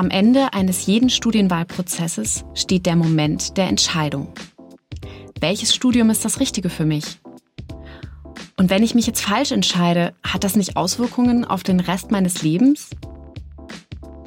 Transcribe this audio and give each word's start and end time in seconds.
Am 0.00 0.08
Ende 0.08 0.54
eines 0.54 0.86
jeden 0.86 1.10
Studienwahlprozesses 1.10 2.46
steht 2.54 2.86
der 2.86 2.96
Moment 2.96 3.58
der 3.58 3.68
Entscheidung. 3.68 4.32
Welches 5.40 5.74
Studium 5.74 6.08
ist 6.08 6.24
das 6.24 6.40
Richtige 6.40 6.70
für 6.70 6.86
mich? 6.86 7.18
Und 8.56 8.70
wenn 8.70 8.82
ich 8.82 8.94
mich 8.94 9.06
jetzt 9.06 9.20
falsch 9.20 9.52
entscheide, 9.52 10.14
hat 10.22 10.42
das 10.42 10.56
nicht 10.56 10.78
Auswirkungen 10.78 11.44
auf 11.44 11.64
den 11.64 11.80
Rest 11.80 12.10
meines 12.10 12.42
Lebens? 12.42 12.88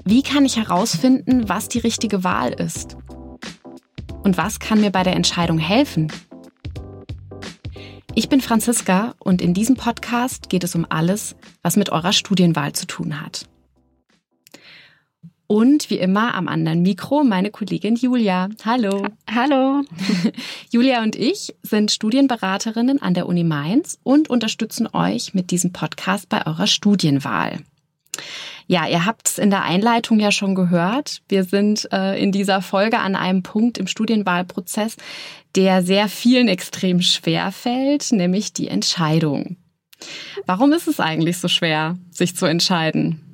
Wie 0.05 0.21
kann 0.21 0.46
ich 0.46 0.57
herausfinden, 0.57 1.50
was 1.50 1.70
die 1.70 1.80
richtige 1.80 2.24
Wahl 2.24 2.54
ist? 2.54 2.96
Und 4.21 4.38
was 4.38 4.60
kann 4.60 4.80
mir 4.80 4.92
bei 4.92 5.02
der 5.02 5.16
Entscheidung 5.16 5.58
helfen? 5.58 6.12
Ich 8.14 8.30
bin 8.30 8.42
Franziska 8.42 9.16
und 9.18 9.42
in 9.42 9.55
diesem 9.55 9.76
Podcast 9.76 10.50
geht 10.50 10.64
es 10.64 10.76
um 10.76 10.86
alles, 10.88 11.36
was 11.64 11.78
mit 11.78 11.90
eurer 11.90 12.14
Studienwahl 12.14 12.74
zu 12.74 12.86
tun 12.86 13.20
hat. 13.20 13.47
Und 15.47 15.89
wie 15.89 16.00
immer 16.00 16.36
am 16.36 16.47
anderen 16.47 16.82
Mikro 16.82 17.24
meine 17.24 17.52
Kollegin 17.52 17.96
Julia. 17.96 18.50
Hallo. 18.65 19.06
Hallo. 19.29 19.83
Julia 20.71 21.04
und 21.04 21.16
ich 21.16 21.54
sind 21.61 21.92
Studienberaterinnen 21.92 23.02
an 23.02 23.14
der 23.14 23.28
Uni 23.28 23.43
Mainz 23.43 24.00
und 24.04 24.29
unterstützen 24.29 24.88
euch 24.93 25.33
mit 25.33 25.52
diesem 25.52 25.74
Podcast 25.74 26.29
bei 26.29 26.46
eurer 26.47 26.68
Studienwahl. 26.68 27.60
Ja, 28.68 28.88
ihr 28.88 29.06
habt 29.06 29.28
es 29.28 29.38
in 29.38 29.50
der 29.50 29.64
Einleitung 29.64 30.19
ja 30.19 30.32
schon 30.32 30.56
gehört. 30.56 31.21
Wir 31.28 31.44
sind 31.44 31.89
äh, 31.91 32.22
in 32.22 32.31
dieser 32.31 32.61
Folge 32.61 33.00
an 33.00 33.16
einem 33.16 33.44
Punkt 33.44 33.78
im 33.78 33.88
Studienwahlprozess, 33.88 34.95
der 35.55 35.83
sehr 35.83 36.08
vielen 36.08 36.47
extrem 36.47 37.02
schwer 37.02 37.52
fällt, 37.52 38.11
nämlich 38.11 38.53
die 38.53 38.69
Entscheidung. 38.69 39.58
Warum 40.45 40.73
ist 40.73 40.88
es 40.88 41.00
eigentlich 41.00 41.38
so 41.38 41.47
schwer, 41.47 41.97
sich 42.11 42.36
zu 42.36 42.45
entscheiden? 42.45 43.33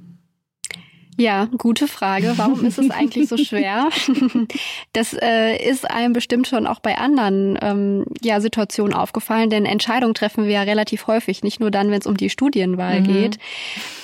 Ja, 1.20 1.50
gute 1.58 1.90
Frage. 1.90 2.34
Warum 2.38 2.64
ist 2.66 2.80
es 2.80 2.90
eigentlich 2.92 3.28
so 3.28 3.38
schwer? 3.38 3.90
Das 4.94 5.14
äh, 5.14 5.58
ist 5.70 5.90
einem 5.90 6.14
bestimmt 6.14 6.48
schon 6.48 6.66
auch 6.66 6.80
bei 6.80 6.98
anderen 6.98 7.58
ähm, 7.62 8.06
ja, 8.22 8.40
Situationen 8.42 8.94
aufgefallen, 8.94 9.50
denn 9.50 9.66
Entscheidungen 9.66 10.14
treffen 10.14 10.46
wir 10.46 10.52
ja 10.52 10.62
relativ 10.64 11.08
häufig, 11.08 11.44
nicht 11.44 11.60
nur 11.60 11.72
dann, 11.72 11.92
wenn 11.92 12.00
es 12.00 12.08
um 12.08 12.18
die 12.18 12.30
Studienwahl 12.30 13.02
mhm. 13.02 13.04
geht. 13.06 13.38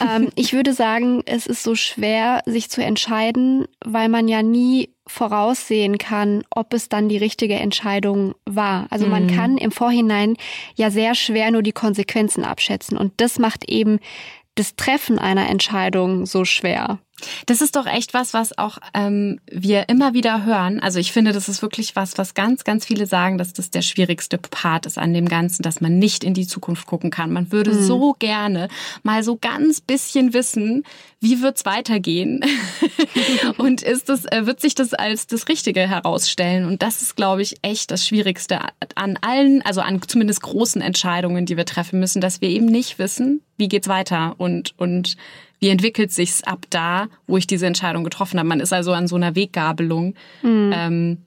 Ähm, 0.02 0.30
ich 0.36 0.54
würde 0.54 0.73
sagen, 0.73 1.23
es 1.26 1.48
ist 1.48 1.64
so 1.64 1.76
schwer, 1.76 2.42
sich 2.45 2.70
zu 2.70 2.84
entscheiden, 2.84 3.66
weil 3.84 4.09
man 4.09 4.28
ja 4.28 4.44
nie 4.44 4.89
voraussehen 5.08 5.98
kann, 5.98 6.44
ob 6.50 6.73
es 6.73 6.89
dann 6.89 7.09
die 7.09 7.17
richtige 7.17 7.56
Entscheidung 7.56 8.36
war. 8.45 8.88
Also 8.89 9.08
man 9.08 9.23
mhm. 9.23 9.36
kann 9.36 9.58
im 9.58 9.72
Vorhinein 9.72 10.36
ja 10.76 10.92
sehr 10.92 11.16
schwer 11.16 11.52
nur 11.52 11.64
die 11.64 11.72
Konsequenzen 11.72 12.44
abschätzen. 12.44 12.98
Und 12.98 13.14
das 13.17 13.39
macht 13.39 13.70
eben 13.70 14.00
das 14.56 14.76
Treffen 14.76 15.20
einer 15.20 15.50
Entscheidung 15.50 16.26
so 16.26 16.45
schwer. 16.45 17.00
Das 17.45 17.62
ist 17.62 17.76
doch 17.76 17.86
echt 17.86 18.14
was, 18.14 18.34
was 18.34 18.58
auch 18.58 18.78
ähm, 18.94 19.40
wir 19.52 19.90
immer 19.90 20.14
wieder 20.14 20.45
hören. 20.45 20.80
Also 20.80 21.00
ich 21.00 21.12
finde, 21.12 21.32
das 21.32 21.50
ist 21.50 21.62
wirklich 21.62 21.95
was, 21.95 22.17
was 22.17 22.34
ganz, 22.34 22.64
ganz 22.64 22.86
viele 22.86 23.06
sagen, 23.06 23.38
dass 23.38 23.54
das 23.54 23.72
der 23.72 23.82
schwierigste 23.82 24.38
Part 24.38 24.86
ist 24.86 24.98
an 24.98 25.14
dem 25.14 25.28
Ganzen, 25.28 25.64
dass 25.64 25.82
man 25.82 25.98
nicht 25.98 26.23
in 26.23 26.34
die 26.34 26.48
Zukunft 26.48 26.86
gucken 26.88 27.12
kann. 27.12 27.32
Man 27.32 27.52
würde 27.52 27.73
mhm. 27.73 27.84
so 27.84 28.16
gerne 28.20 28.67
mal 29.04 29.23
so 29.23 29.38
ganz 29.40 29.82
bisschen 29.82 30.34
wissen, 30.34 30.84
wie 31.20 31.42
wird's 31.42 31.66
weitergehen 31.66 32.44
und 33.58 33.82
ist 33.82 34.10
das, 34.10 34.26
äh, 34.26 34.45
wird 34.45 34.62
sich 34.62 34.76
das 34.76 34.94
als 34.94 35.28
das 35.28 35.48
Richtige 35.48 35.88
herausstellen. 35.88 36.66
Und 36.66 36.82
das 36.82 37.02
ist, 37.02 37.16
glaube 37.16 37.42
ich, 37.42 37.58
echt 37.62 37.92
das 37.92 38.08
Schwierigste 38.08 38.60
an 38.95 39.17
allen, 39.22 39.62
also 39.64 39.82
an 39.82 40.02
zumindest 40.06 40.42
großen 40.42 40.82
Entscheidungen, 40.82 41.45
die 41.45 41.58
wir 41.58 41.66
treffen 41.66 42.00
müssen, 42.00 42.22
dass 42.22 42.42
wir 42.42 42.50
eben 42.50 42.67
nicht 42.67 43.00
wissen, 43.00 43.42
wie 43.58 43.67
geht's 43.67 43.88
weiter 43.88 44.36
und 44.38 44.73
und 44.78 45.17
wie 45.59 45.70
entwickelt 45.70 46.11
sich's 46.11 46.44
ab 46.44 46.66
da, 46.70 47.08
wo 47.28 47.38
ich 47.38 47.48
diese 47.48 47.67
Entscheidung 47.67 48.03
getroffen 48.03 48.39
habe. 48.39 48.50
Man 48.50 48.59
ist 48.59 48.73
also 48.73 48.94
an 48.94 49.08
so 49.08 49.16
einer 49.16 49.36
Weggabelung. 49.36 50.16
Mhm. 50.42 50.72
Ähm, 50.73 51.17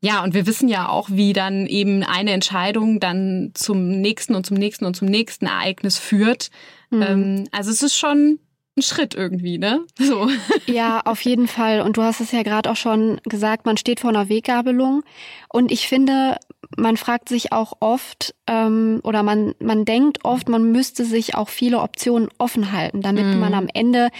ja, 0.00 0.22
und 0.22 0.34
wir 0.34 0.46
wissen 0.46 0.68
ja 0.68 0.88
auch, 0.88 1.08
wie 1.10 1.32
dann 1.32 1.66
eben 1.66 2.02
eine 2.02 2.32
Entscheidung 2.32 3.00
dann 3.00 3.50
zum 3.54 4.00
nächsten 4.00 4.34
und 4.34 4.46
zum 4.46 4.56
nächsten 4.56 4.84
und 4.84 4.94
zum 4.94 5.08
nächsten 5.08 5.46
Ereignis 5.46 5.98
führt. 5.98 6.50
Mhm. 6.90 7.02
Ähm, 7.02 7.48
also 7.50 7.70
es 7.70 7.82
ist 7.82 7.96
schon 7.96 8.38
ein 8.76 8.82
Schritt 8.82 9.14
irgendwie, 9.14 9.58
ne? 9.58 9.80
So. 9.98 10.28
Ja, 10.66 11.00
auf 11.04 11.20
jeden 11.22 11.48
Fall. 11.48 11.80
Und 11.80 11.96
du 11.96 12.02
hast 12.02 12.20
es 12.20 12.32
ja 12.32 12.42
gerade 12.42 12.70
auch 12.70 12.76
schon 12.76 13.20
gesagt, 13.24 13.66
man 13.66 13.76
steht 13.76 14.00
vor 14.00 14.10
einer 14.10 14.28
Weggabelung. 14.28 15.02
Und 15.48 15.72
ich 15.72 15.88
finde, 15.88 16.36
man 16.76 16.96
fragt 16.96 17.28
sich 17.28 17.52
auch 17.52 17.74
oft 17.80 18.34
ähm, 18.46 19.00
oder 19.02 19.22
man, 19.22 19.54
man 19.58 19.84
denkt 19.84 20.24
oft, 20.24 20.48
man 20.48 20.70
müsste 20.72 21.04
sich 21.04 21.34
auch 21.34 21.48
viele 21.48 21.80
Optionen 21.80 22.28
offen 22.38 22.72
halten, 22.72 23.00
damit 23.00 23.24
mm. 23.24 23.38
man 23.38 23.54
am 23.54 23.68
Ende 23.72 24.10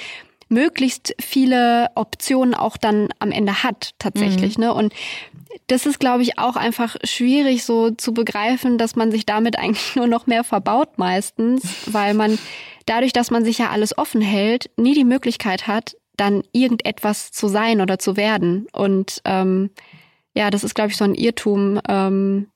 möglichst 0.48 1.14
viele 1.20 1.88
Optionen 1.94 2.54
auch 2.54 2.76
dann 2.76 3.08
am 3.18 3.32
Ende 3.32 3.62
hat 3.62 3.94
tatsächlich. 3.98 4.58
Mm. 4.58 4.62
Ne? 4.62 4.74
Und 4.74 4.94
das 5.66 5.86
ist, 5.86 5.98
glaube 5.98 6.22
ich, 6.22 6.38
auch 6.38 6.56
einfach 6.56 6.96
schwierig 7.04 7.64
so 7.64 7.90
zu 7.90 8.14
begreifen, 8.14 8.78
dass 8.78 8.96
man 8.96 9.10
sich 9.10 9.26
damit 9.26 9.58
eigentlich 9.58 9.96
nur 9.96 10.06
noch 10.06 10.26
mehr 10.26 10.44
verbaut 10.44 10.98
meistens, 10.98 11.62
weil 11.86 12.14
man 12.14 12.38
dadurch, 12.86 13.12
dass 13.12 13.30
man 13.30 13.44
sich 13.44 13.58
ja 13.58 13.70
alles 13.70 13.96
offen 13.96 14.20
hält, 14.20 14.70
nie 14.76 14.94
die 14.94 15.04
Möglichkeit 15.04 15.66
hat, 15.66 15.96
dann 16.16 16.42
irgendetwas 16.52 17.30
zu 17.30 17.48
sein 17.48 17.80
oder 17.80 17.98
zu 17.98 18.16
werden. 18.16 18.66
Und 18.72 19.20
ähm, 19.24 19.70
ja, 20.34 20.50
das 20.50 20.64
ist, 20.64 20.74
glaube 20.74 20.90
ich, 20.90 20.96
so 20.96 21.04
ein 21.04 21.14
Irrtum, 21.14 21.80
ähm, 21.88 22.48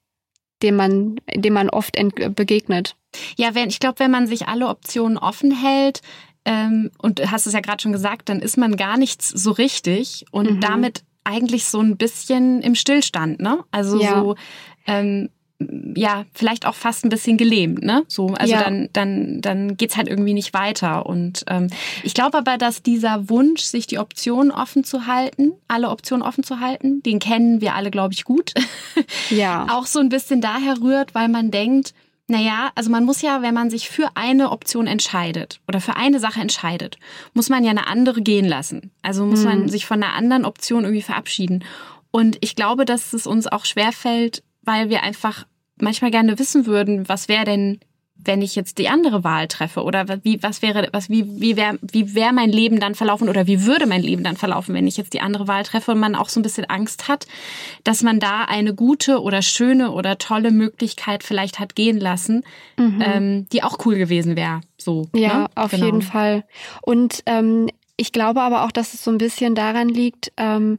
dem 0.62 0.76
man, 0.76 1.16
dem 1.34 1.54
man 1.54 1.70
oft 1.70 1.96
begegnet. 2.36 2.96
Ja, 3.36 3.54
wenn, 3.54 3.68
ich 3.68 3.80
glaube, 3.80 3.98
wenn 3.98 4.10
man 4.10 4.26
sich 4.26 4.48
alle 4.48 4.68
Optionen 4.68 5.18
offen 5.18 5.50
hält, 5.50 6.00
ähm, 6.44 6.90
und 6.98 7.30
hast 7.30 7.46
es 7.46 7.52
ja 7.52 7.60
gerade 7.60 7.82
schon 7.82 7.92
gesagt, 7.92 8.28
dann 8.28 8.40
ist 8.40 8.56
man 8.56 8.76
gar 8.76 8.96
nichts 8.96 9.28
so 9.28 9.52
richtig 9.52 10.24
und 10.30 10.50
mhm. 10.50 10.60
damit 10.60 11.04
eigentlich 11.24 11.66
so 11.66 11.80
ein 11.80 11.96
bisschen 11.96 12.62
im 12.62 12.74
Stillstand, 12.74 13.40
ne? 13.40 13.62
Also 13.70 14.00
ja. 14.00 14.20
so 14.20 14.36
ähm, 14.86 15.28
ja, 15.94 16.24
vielleicht 16.32 16.66
auch 16.66 16.74
fast 16.74 17.04
ein 17.04 17.10
bisschen 17.10 17.36
gelähmt, 17.36 17.82
ne? 17.82 18.04
So, 18.08 18.28
also 18.28 18.52
ja. 18.52 18.62
dann, 18.62 18.88
dann, 18.92 19.40
dann 19.40 19.76
geht's 19.76 19.96
halt 19.96 20.08
irgendwie 20.08 20.32
nicht 20.32 20.54
weiter. 20.54 21.06
Und 21.06 21.44
ähm, 21.48 21.68
ich 22.02 22.14
glaube 22.14 22.38
aber, 22.38 22.56
dass 22.56 22.82
dieser 22.82 23.28
Wunsch, 23.28 23.62
sich 23.62 23.86
die 23.86 23.98
Optionen 23.98 24.50
offen 24.50 24.84
zu 24.84 25.06
halten, 25.06 25.52
alle 25.68 25.90
Optionen 25.90 26.26
offen 26.26 26.44
zu 26.44 26.60
halten, 26.60 27.02
den 27.02 27.18
kennen 27.18 27.60
wir 27.60 27.74
alle, 27.74 27.90
glaube 27.90 28.14
ich, 28.14 28.24
gut. 28.24 28.54
Ja. 29.30 29.66
auch 29.70 29.86
so 29.86 30.00
ein 30.00 30.08
bisschen 30.08 30.40
daher 30.40 30.80
rührt, 30.80 31.14
weil 31.14 31.28
man 31.28 31.50
denkt, 31.50 31.94
naja, 32.26 32.70
also 32.74 32.90
man 32.90 33.04
muss 33.04 33.22
ja, 33.22 33.42
wenn 33.42 33.54
man 33.54 33.70
sich 33.70 33.88
für 33.88 34.10
eine 34.14 34.50
Option 34.50 34.86
entscheidet 34.86 35.60
oder 35.68 35.80
für 35.80 35.96
eine 35.96 36.20
Sache 36.20 36.40
entscheidet, 36.40 36.96
muss 37.34 37.48
man 37.48 37.64
ja 37.64 37.70
eine 37.70 37.86
andere 37.86 38.22
gehen 38.22 38.46
lassen. 38.46 38.92
Also 39.02 39.24
muss 39.26 39.40
mhm. 39.40 39.46
man 39.46 39.68
sich 39.68 39.86
von 39.86 40.02
einer 40.02 40.14
anderen 40.14 40.44
Option 40.44 40.84
irgendwie 40.84 41.02
verabschieden. 41.02 41.64
Und 42.10 42.38
ich 42.40 42.56
glaube, 42.56 42.84
dass 42.84 43.12
es 43.12 43.26
uns 43.26 43.46
auch 43.46 43.64
schwerfällt, 43.64 44.42
weil 44.62 44.90
wir 44.90 45.02
einfach 45.02 45.44
manchmal 45.82 46.10
gerne 46.10 46.38
wissen 46.38 46.66
würden, 46.66 47.08
was 47.08 47.28
wäre 47.28 47.44
denn, 47.44 47.80
wenn 48.24 48.42
ich 48.42 48.54
jetzt 48.54 48.78
die 48.78 48.88
andere 48.88 49.24
Wahl 49.24 49.48
treffe 49.48 49.82
oder 49.82 50.06
wie 50.22 50.42
was 50.42 50.60
wäre 50.62 50.88
was 50.92 51.08
wie 51.08 51.40
wie 51.40 51.56
wäre 51.56 51.78
wie 51.80 52.14
wäre 52.14 52.32
mein 52.32 52.50
Leben 52.50 52.78
dann 52.78 52.94
verlaufen 52.94 53.28
oder 53.28 53.46
wie 53.46 53.64
würde 53.64 53.86
mein 53.86 54.02
Leben 54.02 54.22
dann 54.22 54.36
verlaufen, 54.36 54.74
wenn 54.74 54.86
ich 54.86 54.96
jetzt 54.96 55.14
die 55.14 55.20
andere 55.20 55.48
Wahl 55.48 55.62
treffe 55.62 55.92
und 55.92 56.00
man 56.00 56.14
auch 56.14 56.28
so 56.28 56.38
ein 56.38 56.42
bisschen 56.42 56.66
Angst 56.66 57.08
hat, 57.08 57.26
dass 57.84 58.02
man 58.02 58.20
da 58.20 58.44
eine 58.44 58.74
gute 58.74 59.22
oder 59.22 59.42
schöne 59.42 59.92
oder 59.92 60.18
tolle 60.18 60.50
Möglichkeit 60.50 61.24
vielleicht 61.24 61.58
hat 61.58 61.74
gehen 61.74 61.98
lassen, 61.98 62.44
mhm. 62.76 63.02
ähm, 63.04 63.48
die 63.52 63.62
auch 63.62 63.78
cool 63.86 63.96
gewesen 63.96 64.36
wäre. 64.36 64.60
So. 64.76 65.08
Ja, 65.14 65.40
ne? 65.40 65.46
auf 65.54 65.70
genau. 65.70 65.86
jeden 65.86 66.02
Fall. 66.02 66.44
Und 66.82 67.22
ähm, 67.26 67.68
ich 67.96 68.12
glaube 68.12 68.42
aber 68.42 68.64
auch, 68.64 68.72
dass 68.72 68.94
es 68.94 69.04
so 69.04 69.10
ein 69.10 69.18
bisschen 69.18 69.54
daran 69.54 69.88
liegt, 69.88 70.32
ähm, 70.36 70.78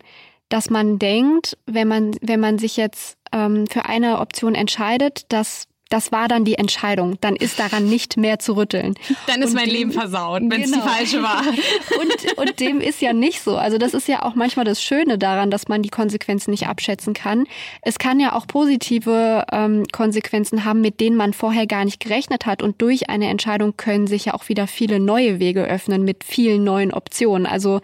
dass 0.51 0.69
man 0.69 0.99
denkt, 0.99 1.57
wenn 1.65 1.87
man, 1.87 2.15
wenn 2.21 2.39
man 2.39 2.59
sich 2.59 2.77
jetzt 2.77 3.17
ähm, 3.31 3.67
für 3.67 3.85
eine 3.85 4.19
Option 4.19 4.53
entscheidet, 4.53 5.25
dass 5.29 5.67
das 5.91 6.11
war 6.11 6.27
dann 6.27 6.45
die 6.45 6.55
Entscheidung. 6.55 7.17
Dann 7.19 7.35
ist 7.35 7.59
daran 7.59 7.87
nicht 7.89 8.15
mehr 8.15 8.39
zu 8.39 8.55
rütteln. 8.55 8.95
Dann 9.27 9.41
ist 9.41 9.49
und 9.49 9.55
mein 9.55 9.65
dem, 9.65 9.73
Leben 9.73 9.91
versaut, 9.91 10.41
wenn 10.43 10.61
es 10.61 10.71
genau. 10.71 10.83
die 10.83 10.89
falsche 10.89 11.21
war. 11.21 11.41
Und, 11.99 12.37
und 12.37 12.59
dem 12.59 12.79
ist 12.79 13.01
ja 13.01 13.11
nicht 13.11 13.41
so. 13.41 13.57
Also 13.57 13.77
das 13.77 13.93
ist 13.93 14.07
ja 14.07 14.23
auch 14.23 14.35
manchmal 14.35 14.63
das 14.63 14.81
Schöne 14.81 15.17
daran, 15.17 15.51
dass 15.51 15.67
man 15.67 15.81
die 15.81 15.89
Konsequenzen 15.89 16.51
nicht 16.51 16.67
abschätzen 16.67 17.13
kann. 17.13 17.45
Es 17.81 17.99
kann 17.99 18.19
ja 18.19 18.33
auch 18.33 18.47
positive 18.47 19.45
ähm, 19.51 19.83
Konsequenzen 19.91 20.63
haben, 20.63 20.79
mit 20.79 20.99
denen 20.99 21.17
man 21.17 21.33
vorher 21.33 21.67
gar 21.67 21.83
nicht 21.83 21.99
gerechnet 21.99 22.45
hat. 22.45 22.63
Und 22.63 22.81
durch 22.81 23.09
eine 23.09 23.27
Entscheidung 23.27 23.75
können 23.75 24.07
sich 24.07 24.25
ja 24.25 24.33
auch 24.33 24.47
wieder 24.47 24.67
viele 24.67 24.99
neue 24.99 25.39
Wege 25.39 25.65
öffnen 25.65 26.03
mit 26.03 26.23
vielen 26.23 26.63
neuen 26.63 26.93
Optionen. 26.93 27.45
Also 27.45 27.81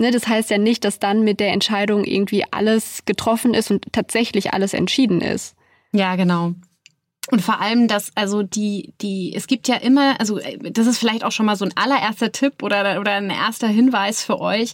Ne, 0.00 0.12
das 0.12 0.28
heißt 0.28 0.48
ja 0.50 0.58
nicht, 0.58 0.84
dass 0.84 1.00
dann 1.00 1.24
mit 1.24 1.40
der 1.40 1.52
Entscheidung 1.52 2.04
irgendwie 2.04 2.44
alles 2.52 3.04
getroffen 3.04 3.52
ist 3.52 3.72
und 3.72 3.84
tatsächlich 3.92 4.54
alles 4.54 4.72
entschieden 4.72 5.20
ist. 5.20 5.56
Ja, 5.92 6.14
genau. 6.14 6.54
Und 7.32 7.42
vor 7.42 7.60
allem, 7.60 7.88
dass 7.88 8.12
also 8.14 8.44
die 8.44 8.94
die 9.00 9.34
es 9.34 9.48
gibt 9.48 9.66
ja 9.66 9.74
immer, 9.74 10.18
also 10.20 10.38
das 10.70 10.86
ist 10.86 10.98
vielleicht 10.98 11.24
auch 11.24 11.32
schon 11.32 11.46
mal 11.46 11.56
so 11.56 11.64
ein 11.64 11.76
allererster 11.76 12.30
Tipp 12.30 12.62
oder 12.62 13.00
oder 13.00 13.12
ein 13.14 13.28
erster 13.28 13.66
Hinweis 13.66 14.22
für 14.22 14.40
euch 14.40 14.72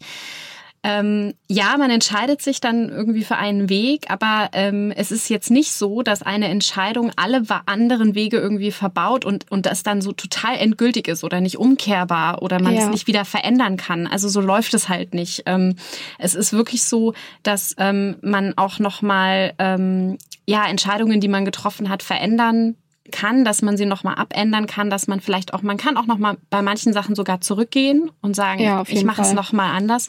ähm, 0.85 1.33
ja, 1.49 1.79
man 1.79 1.91
entscheidet 1.91 2.43
sich 2.43 2.61
dann 2.61 2.91
irgendwie 2.91 3.25
für 3.25 3.37
einen 3.37 3.71
Weg, 3.71 4.11
aber 4.11 4.51
ähm, 4.53 4.93
es 4.95 5.11
ist 5.11 5.31
jetzt 5.31 5.51
nicht 5.51 5.73
so, 5.73 6.03
dass 6.03 6.23
eine 6.23 6.49
Entscheidung 6.49 7.11
alle 7.17 7.43
anderen 7.65 8.15
Wege 8.15 8.37
irgendwie 8.37 8.71
verbaut 8.71 9.25
und, 9.25 9.51
und 9.51 9.65
das 9.65 9.83
dann 9.83 10.03
so 10.03 10.13
total 10.13 10.57
endgültig 10.57 11.09
ist 11.09 11.25
oder 11.25 11.41
nicht 11.41 11.57
umkehrbar 11.57 12.43
oder 12.43 12.61
man 12.61 12.75
ja. 12.75 12.83
es 12.83 12.91
nicht 12.91 13.07
wieder 13.07 13.25
verändern 13.25 13.79
kann. 13.79 14.07
Also 14.07 14.29
so 14.29 14.43
läuft 14.43 14.75
es 14.75 14.91
halt 14.91 15.15
nicht. 15.15 15.45
Ähm, 15.47 15.77
es 16.19 16.35
ist 16.35 16.53
wirklich 16.53 16.85
so, 16.85 17.15
dass 17.43 17.75
ähm, 17.79 18.17
man 18.21 18.53
auch 18.59 18.79
nochmal 18.79 19.55
ähm, 19.59 20.19
ja, 20.47 20.67
Entscheidungen, 20.67 21.19
die 21.21 21.29
man 21.29 21.47
getroffen 21.47 21.89
hat, 21.89 22.03
verändern 22.03 22.77
kann, 23.13 23.45
dass 23.45 23.61
man 23.61 23.77
sie 23.77 23.85
nochmal 23.85 24.15
abändern 24.15 24.67
kann, 24.67 24.89
dass 24.89 25.07
man 25.07 25.21
vielleicht 25.21 25.53
auch, 25.53 25.63
man 25.63 25.77
kann 25.77 25.97
auch 25.97 26.07
nochmal 26.07 26.39
bei 26.49 26.63
manchen 26.63 26.93
Sachen 26.95 27.15
sogar 27.15 27.41
zurückgehen 27.41 28.11
und 28.23 28.35
sagen, 28.35 28.63
ja, 28.63 28.83
ich 28.87 29.05
mache 29.05 29.23
es 29.23 29.35
nochmal 29.35 29.77
anders. 29.77 30.09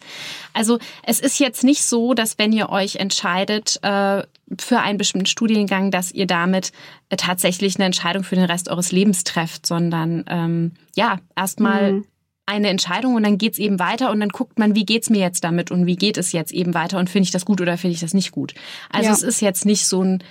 Also 0.53 0.79
es 1.03 1.19
ist 1.19 1.39
jetzt 1.39 1.63
nicht 1.63 1.83
so, 1.83 2.13
dass 2.13 2.37
wenn 2.37 2.53
ihr 2.53 2.69
euch 2.69 2.95
entscheidet 2.95 3.79
äh, 3.83 4.23
für 4.59 4.79
einen 4.79 4.97
bestimmten 4.97 5.25
Studiengang, 5.25 5.91
dass 5.91 6.11
ihr 6.11 6.25
damit 6.25 6.71
äh, 7.09 7.17
tatsächlich 7.17 7.75
eine 7.75 7.85
Entscheidung 7.85 8.23
für 8.23 8.35
den 8.35 8.45
Rest 8.45 8.69
eures 8.69 8.93
Lebens 8.93 9.25
trefft, 9.25 9.65
sondern 9.65 10.23
ähm, 10.29 10.71
ja, 10.95 11.19
erstmal 11.35 11.93
mhm. 11.93 12.05
eine 12.45 12.69
Entscheidung 12.69 13.15
und 13.15 13.23
dann 13.23 13.37
geht's 13.37 13.59
eben 13.59 13.77
weiter 13.77 14.09
und 14.09 14.21
dann 14.21 14.29
guckt 14.29 14.57
man, 14.57 14.73
wie 14.73 14.85
geht's 14.85 15.09
mir 15.09 15.19
jetzt 15.19 15.43
damit 15.43 15.69
und 15.69 15.85
wie 15.85 15.97
geht 15.97 16.17
es 16.17 16.31
jetzt 16.31 16.53
eben 16.53 16.73
weiter 16.73 16.97
und 16.97 17.09
finde 17.09 17.25
ich 17.25 17.31
das 17.31 17.43
gut 17.43 17.59
oder 17.59 17.77
finde 17.77 17.95
ich 17.95 17.99
das 17.99 18.13
nicht 18.13 18.31
gut. 18.31 18.53
Also 18.89 19.07
ja. 19.07 19.13
es 19.13 19.21
ist 19.21 19.41
jetzt 19.41 19.65
nicht 19.65 19.85
so 19.85 20.01
ein 20.01 20.23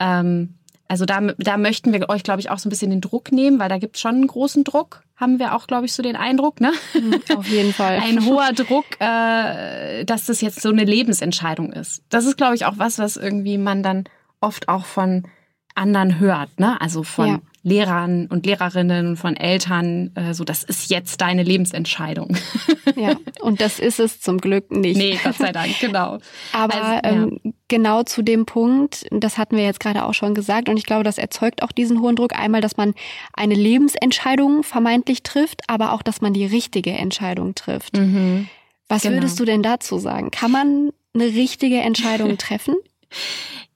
ähm, 0.00 0.54
also 0.90 1.04
da, 1.04 1.20
da 1.38 1.56
möchten 1.56 1.92
wir 1.92 2.08
euch, 2.08 2.24
glaube 2.24 2.40
ich, 2.40 2.50
auch 2.50 2.58
so 2.58 2.68
ein 2.68 2.70
bisschen 2.70 2.90
den 2.90 3.00
Druck 3.00 3.30
nehmen, 3.30 3.60
weil 3.60 3.68
da 3.68 3.78
gibt 3.78 3.94
es 3.94 4.02
schon 4.02 4.16
einen 4.16 4.26
großen 4.26 4.64
Druck, 4.64 5.04
haben 5.14 5.38
wir 5.38 5.54
auch, 5.54 5.68
glaube 5.68 5.86
ich, 5.86 5.92
so 5.92 6.02
den 6.02 6.16
Eindruck. 6.16 6.60
Ne? 6.60 6.72
Mhm, 6.94 7.20
auf 7.36 7.46
jeden 7.46 7.72
Fall. 7.72 8.00
Ein 8.02 8.26
hoher 8.26 8.52
Druck, 8.52 8.86
äh, 8.98 10.04
dass 10.04 10.26
das 10.26 10.40
jetzt 10.40 10.60
so 10.60 10.68
eine 10.68 10.82
Lebensentscheidung 10.82 11.72
ist. 11.72 12.02
Das 12.08 12.24
ist, 12.24 12.36
glaube 12.36 12.56
ich, 12.56 12.64
auch 12.64 12.78
was, 12.78 12.98
was 12.98 13.16
irgendwie 13.16 13.56
man 13.56 13.84
dann 13.84 14.02
oft 14.40 14.68
auch 14.68 14.84
von 14.84 15.28
anderen 15.76 16.18
hört. 16.18 16.58
Ne? 16.58 16.80
Also 16.80 17.04
von 17.04 17.28
ja. 17.28 17.40
Lehrern 17.62 18.26
und 18.26 18.46
Lehrerinnen, 18.46 19.16
von 19.16 19.36
Eltern, 19.36 20.12
äh, 20.14 20.32
so 20.32 20.44
das 20.44 20.62
ist 20.62 20.90
jetzt 20.90 21.20
deine 21.20 21.42
Lebensentscheidung. 21.42 22.36
Ja, 22.96 23.16
und 23.40 23.60
das 23.60 23.78
ist 23.78 24.00
es 24.00 24.20
zum 24.20 24.38
Glück 24.38 24.70
nicht. 24.70 24.96
Nee, 24.96 25.18
Gott 25.22 25.36
sei 25.36 25.52
Dank, 25.52 25.78
genau. 25.78 26.18
Aber 26.52 26.74
also, 26.74 26.92
ja. 26.92 27.00
ähm, 27.04 27.40
genau 27.68 28.02
zu 28.02 28.22
dem 28.22 28.46
Punkt, 28.46 29.06
das 29.10 29.38
hatten 29.38 29.56
wir 29.56 29.64
jetzt 29.64 29.80
gerade 29.80 30.04
auch 30.04 30.14
schon 30.14 30.34
gesagt, 30.34 30.68
und 30.68 30.76
ich 30.76 30.86
glaube, 30.86 31.04
das 31.04 31.18
erzeugt 31.18 31.62
auch 31.62 31.72
diesen 31.72 32.00
hohen 32.00 32.16
Druck. 32.16 32.34
Einmal, 32.34 32.60
dass 32.60 32.76
man 32.76 32.94
eine 33.32 33.54
Lebensentscheidung 33.54 34.62
vermeintlich 34.62 35.22
trifft, 35.22 35.62
aber 35.68 35.92
auch, 35.92 36.02
dass 36.02 36.20
man 36.20 36.32
die 36.32 36.46
richtige 36.46 36.92
Entscheidung 36.92 37.54
trifft. 37.54 37.96
Mhm. 37.96 38.48
Was 38.88 39.02
genau. 39.02 39.16
würdest 39.16 39.38
du 39.38 39.44
denn 39.44 39.62
dazu 39.62 39.98
sagen? 39.98 40.30
Kann 40.30 40.50
man 40.50 40.90
eine 41.14 41.26
richtige 41.26 41.78
Entscheidung 41.78 42.38
treffen? 42.38 42.74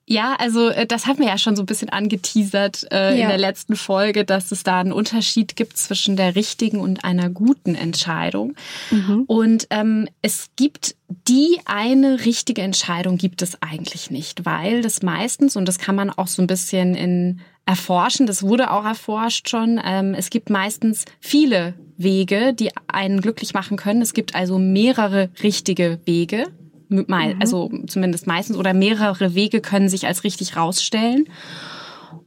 Ja, 0.06 0.36
also 0.38 0.68
äh, 0.68 0.86
das 0.86 1.06
haben 1.06 1.18
wir 1.18 1.26
ja 1.26 1.38
schon 1.38 1.56
so 1.56 1.62
ein 1.62 1.66
bisschen 1.66 1.88
angeteasert 1.88 2.86
äh, 2.90 3.18
ja. 3.18 3.22
in 3.22 3.28
der 3.28 3.38
letzten 3.38 3.74
Folge, 3.74 4.24
dass 4.24 4.52
es 4.52 4.62
da 4.62 4.80
einen 4.80 4.92
Unterschied 4.92 5.56
gibt 5.56 5.78
zwischen 5.78 6.16
der 6.16 6.36
richtigen 6.36 6.78
und 6.78 7.04
einer 7.04 7.30
guten 7.30 7.74
Entscheidung. 7.74 8.54
Mhm. 8.90 9.24
Und 9.26 9.66
ähm, 9.70 10.08
es 10.20 10.50
gibt 10.56 10.96
die 11.28 11.58
eine 11.64 12.24
richtige 12.24 12.62
Entscheidung 12.62 13.16
gibt 13.18 13.40
es 13.40 13.62
eigentlich 13.62 14.10
nicht, 14.10 14.44
weil 14.44 14.82
das 14.82 15.02
meistens, 15.02 15.56
und 15.56 15.66
das 15.66 15.78
kann 15.78 15.94
man 15.94 16.10
auch 16.10 16.26
so 16.26 16.42
ein 16.42 16.46
bisschen 16.46 16.94
in 16.94 17.40
erforschen, 17.66 18.26
das 18.26 18.42
wurde 18.42 18.70
auch 18.70 18.84
erforscht 18.84 19.48
schon, 19.48 19.80
ähm, 19.82 20.14
es 20.14 20.28
gibt 20.28 20.50
meistens 20.50 21.06
viele 21.20 21.74
Wege, 21.96 22.52
die 22.52 22.70
einen 22.88 23.20
glücklich 23.20 23.54
machen 23.54 23.76
können. 23.76 24.02
Es 24.02 24.12
gibt 24.12 24.34
also 24.34 24.58
mehrere 24.58 25.30
richtige 25.42 25.98
Wege, 26.04 26.46
Mhm. 26.94 27.36
also 27.40 27.70
zumindest 27.86 28.26
meistens, 28.26 28.56
oder 28.56 28.74
mehrere 28.74 29.34
Wege 29.34 29.60
können 29.60 29.88
sich 29.88 30.06
als 30.06 30.24
richtig 30.24 30.56
rausstellen. 30.56 31.26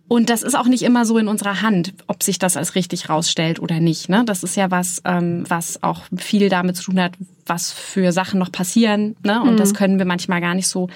Und 0.10 0.30
das 0.30 0.42
ist 0.42 0.56
auch 0.56 0.68
nicht 0.68 0.84
immer 0.84 1.06
so 1.06 1.18
in 1.18 1.28
unserer 1.28 1.62
Hand, 1.62 1.94
ob 2.08 2.24
sich 2.24 2.40
das 2.40 2.56
als 2.56 2.75
richtig 2.75 3.10
rausstellt 3.10 3.60
oder 3.60 3.81
nicht. 3.81 4.08
Ne? 4.08 4.24
Das 4.25 4.42
ist 4.42 4.56
ja 4.56 4.72
was, 4.72 5.02
ähm, 5.04 5.44
was 5.50 5.84
auch 5.84 6.04
viel 6.16 6.48
damit 6.48 6.78
zu 6.78 6.84
tun 6.84 7.02
hat, 7.02 7.14
was 7.46 7.74
für 7.74 8.14
Sachen 8.14 8.40
noch 8.40 8.52
passieren. 8.52 9.18
Ne? 9.24 9.42
Und 9.42 9.54
mhm. 9.54 9.58
das 9.58 9.74
können 9.74 10.00
wir 10.00 10.06
manchmal 10.06 10.40
gar 10.40 10.56
nicht 10.56 10.69
so 10.69 10.88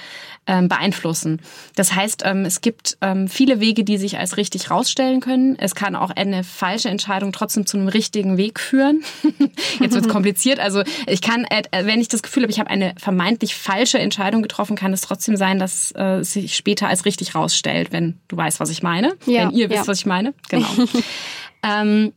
beeinflussen. 0.62 1.42
Das 1.76 1.96
heißt, 1.96 2.24
ähm, 2.26 2.46
es 2.46 2.62
gibt 2.62 2.98
ähm, 3.02 3.28
viele 3.28 3.60
Wege, 3.60 3.84
die 3.84 3.98
sich 3.98 4.18
als 4.18 4.38
richtig 4.38 4.70
rausstellen 4.70 5.20
können. 5.20 5.56
Es 5.58 5.76
kann 5.76 5.96
auch 5.96 6.10
eine 6.10 6.44
falsche 6.44 6.90
Entscheidung 6.90 7.32
trotzdem 7.32 7.66
zu 7.66 7.78
einem 7.78 7.88
richtigen 7.88 8.38
Weg 8.38 8.60
führen. 8.60 9.04
Jetzt 9.80 9.94
wird 9.94 10.06
es 10.06 10.08
kompliziert. 10.12 10.60
Also 10.60 10.84
ich 11.08 11.22
kann, 11.22 11.46
äh, 11.46 11.64
wenn 11.86 12.02
ich 12.02 12.08
das 12.08 12.24
Gefühl 12.24 12.44
habe, 12.44 12.52
ich 12.52 12.60
habe 12.60 12.70
eine 12.70 12.94
vermeintlich 12.98 13.56
falsche 13.56 14.00
Entscheidung 14.00 14.42
getroffen, 14.42 14.76
kann 14.76 14.94
es 14.94 15.02
trotzdem 15.02 15.38
sein, 15.38 15.60
dass 15.60 15.92
äh, 15.92 16.20
es 16.20 16.34
sich 16.34 16.56
später 16.56 16.88
als 16.88 17.06
richtig 17.06 17.36
rausstellt, 17.36 17.92
wenn 17.92 18.20
du 18.28 18.38
weißt, 18.38 18.60
was 18.60 18.70
ich 18.70 18.84
meine. 18.84 19.16
Ja, 19.26 19.48
wenn 19.48 19.52
ihr 19.52 19.70
wisst, 19.70 19.84
ja. 19.84 19.88
was 19.88 20.00
ich 20.00 20.06
meine. 20.06 20.34
Genau. 20.50 20.68
ähm, 21.64 22.14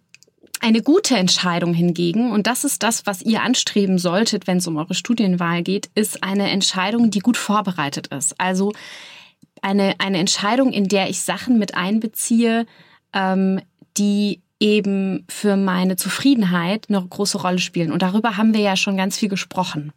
eine 0.65 0.83
gute 0.83 1.15
Entscheidung 1.15 1.75
hingegen, 1.75 2.33
und 2.33 2.47
das 2.47 2.65
ist 2.65 2.83
das, 2.83 3.05
was 3.05 3.21
ihr 3.21 3.43
anstreben 3.43 3.99
solltet, 3.99 4.47
wenn 4.47 4.57
es 4.57 4.67
um 4.67 4.79
eure 4.79 4.95
Studienwahl 4.95 5.63
geht, 5.63 5.91
ist 5.95 6.25
eine 6.25 6.51
Entscheidung, 6.51 7.11
die 7.11 7.19
gut 7.19 7.37
vorbereitet 7.37 8.07
ist. 8.07 8.41
Also 8.41 8.73
eine, 9.61 9.95
eine 9.99 10.17
Entscheidung, 10.19 10.73
in 10.73 10.89
der 10.89 11.11
ich 11.11 11.21
Sachen 11.21 11.59
mit 11.59 11.75
einbeziehe, 11.75 12.65
ähm, 13.13 13.61
die 13.99 14.41
eben 14.61 15.25
für 15.29 15.57
meine 15.57 15.97
Zufriedenheit 15.97 16.87
eine 16.89 17.05
große 17.05 17.39
Rolle 17.39 17.59
spielen. 17.59 17.91
Und 17.91 18.03
darüber 18.03 18.37
haben 18.37 18.55
wir 18.55 18.61
ja 18.61 18.77
schon 18.77 18.97
ganz 18.97 19.19
viel 19.19 19.29
gesprochen. 19.29 19.93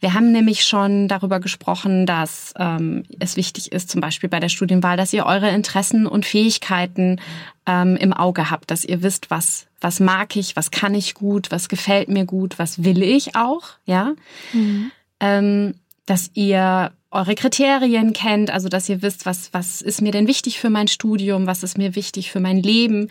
Wir 0.00 0.14
haben 0.14 0.32
nämlich 0.32 0.64
schon 0.64 1.06
darüber 1.06 1.38
gesprochen, 1.40 2.04
dass 2.04 2.52
ähm, 2.58 3.04
es 3.20 3.36
wichtig 3.36 3.72
ist, 3.72 3.90
zum 3.90 4.00
Beispiel 4.00 4.28
bei 4.28 4.40
der 4.40 4.48
Studienwahl, 4.48 4.96
dass 4.96 5.12
ihr 5.12 5.26
eure 5.26 5.48
Interessen 5.50 6.06
und 6.06 6.26
Fähigkeiten 6.26 7.20
ähm, 7.66 7.96
im 7.96 8.12
Auge 8.12 8.50
habt, 8.50 8.70
dass 8.70 8.84
ihr 8.84 9.02
wisst, 9.02 9.30
was, 9.30 9.66
was 9.80 10.00
mag 10.00 10.34
ich, 10.36 10.56
was 10.56 10.70
kann 10.70 10.94
ich 10.94 11.14
gut, 11.14 11.50
was 11.50 11.68
gefällt 11.68 12.08
mir 12.08 12.24
gut, 12.24 12.58
was 12.58 12.82
will 12.84 13.02
ich 13.02 13.36
auch, 13.36 13.62
ja. 13.86 14.12
Mhm. 14.52 14.90
Ähm, 15.20 15.74
dass 16.04 16.30
ihr 16.34 16.92
eure 17.10 17.34
Kriterien 17.36 18.12
kennt, 18.12 18.50
also 18.50 18.68
dass 18.68 18.88
ihr 18.88 19.00
wisst, 19.00 19.24
was, 19.24 19.50
was 19.52 19.80
ist 19.80 20.02
mir 20.02 20.10
denn 20.10 20.26
wichtig 20.26 20.58
für 20.58 20.68
mein 20.68 20.88
Studium, 20.88 21.46
was 21.46 21.62
ist 21.62 21.78
mir 21.78 21.94
wichtig 21.94 22.30
für 22.30 22.40
mein 22.40 22.60
Leben, 22.60 23.08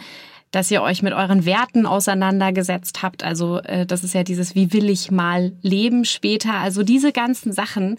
dass 0.53 0.69
ihr 0.69 0.83
euch 0.83 1.01
mit 1.01 1.13
euren 1.13 1.45
Werten 1.45 1.87
auseinandergesetzt 1.87 3.01
habt. 3.01 3.23
Also 3.23 3.57
äh, 3.57 3.87
das 3.87 4.03
ist 4.03 4.13
ja 4.13 4.21
dieses, 4.21 4.53
wie 4.53 4.71
will 4.71 4.87
ich 4.87 5.09
mal 5.09 5.51
leben 5.63 6.05
später. 6.05 6.53
Also 6.53 6.83
diese 6.83 7.11
ganzen 7.11 7.51
Sachen, 7.51 7.97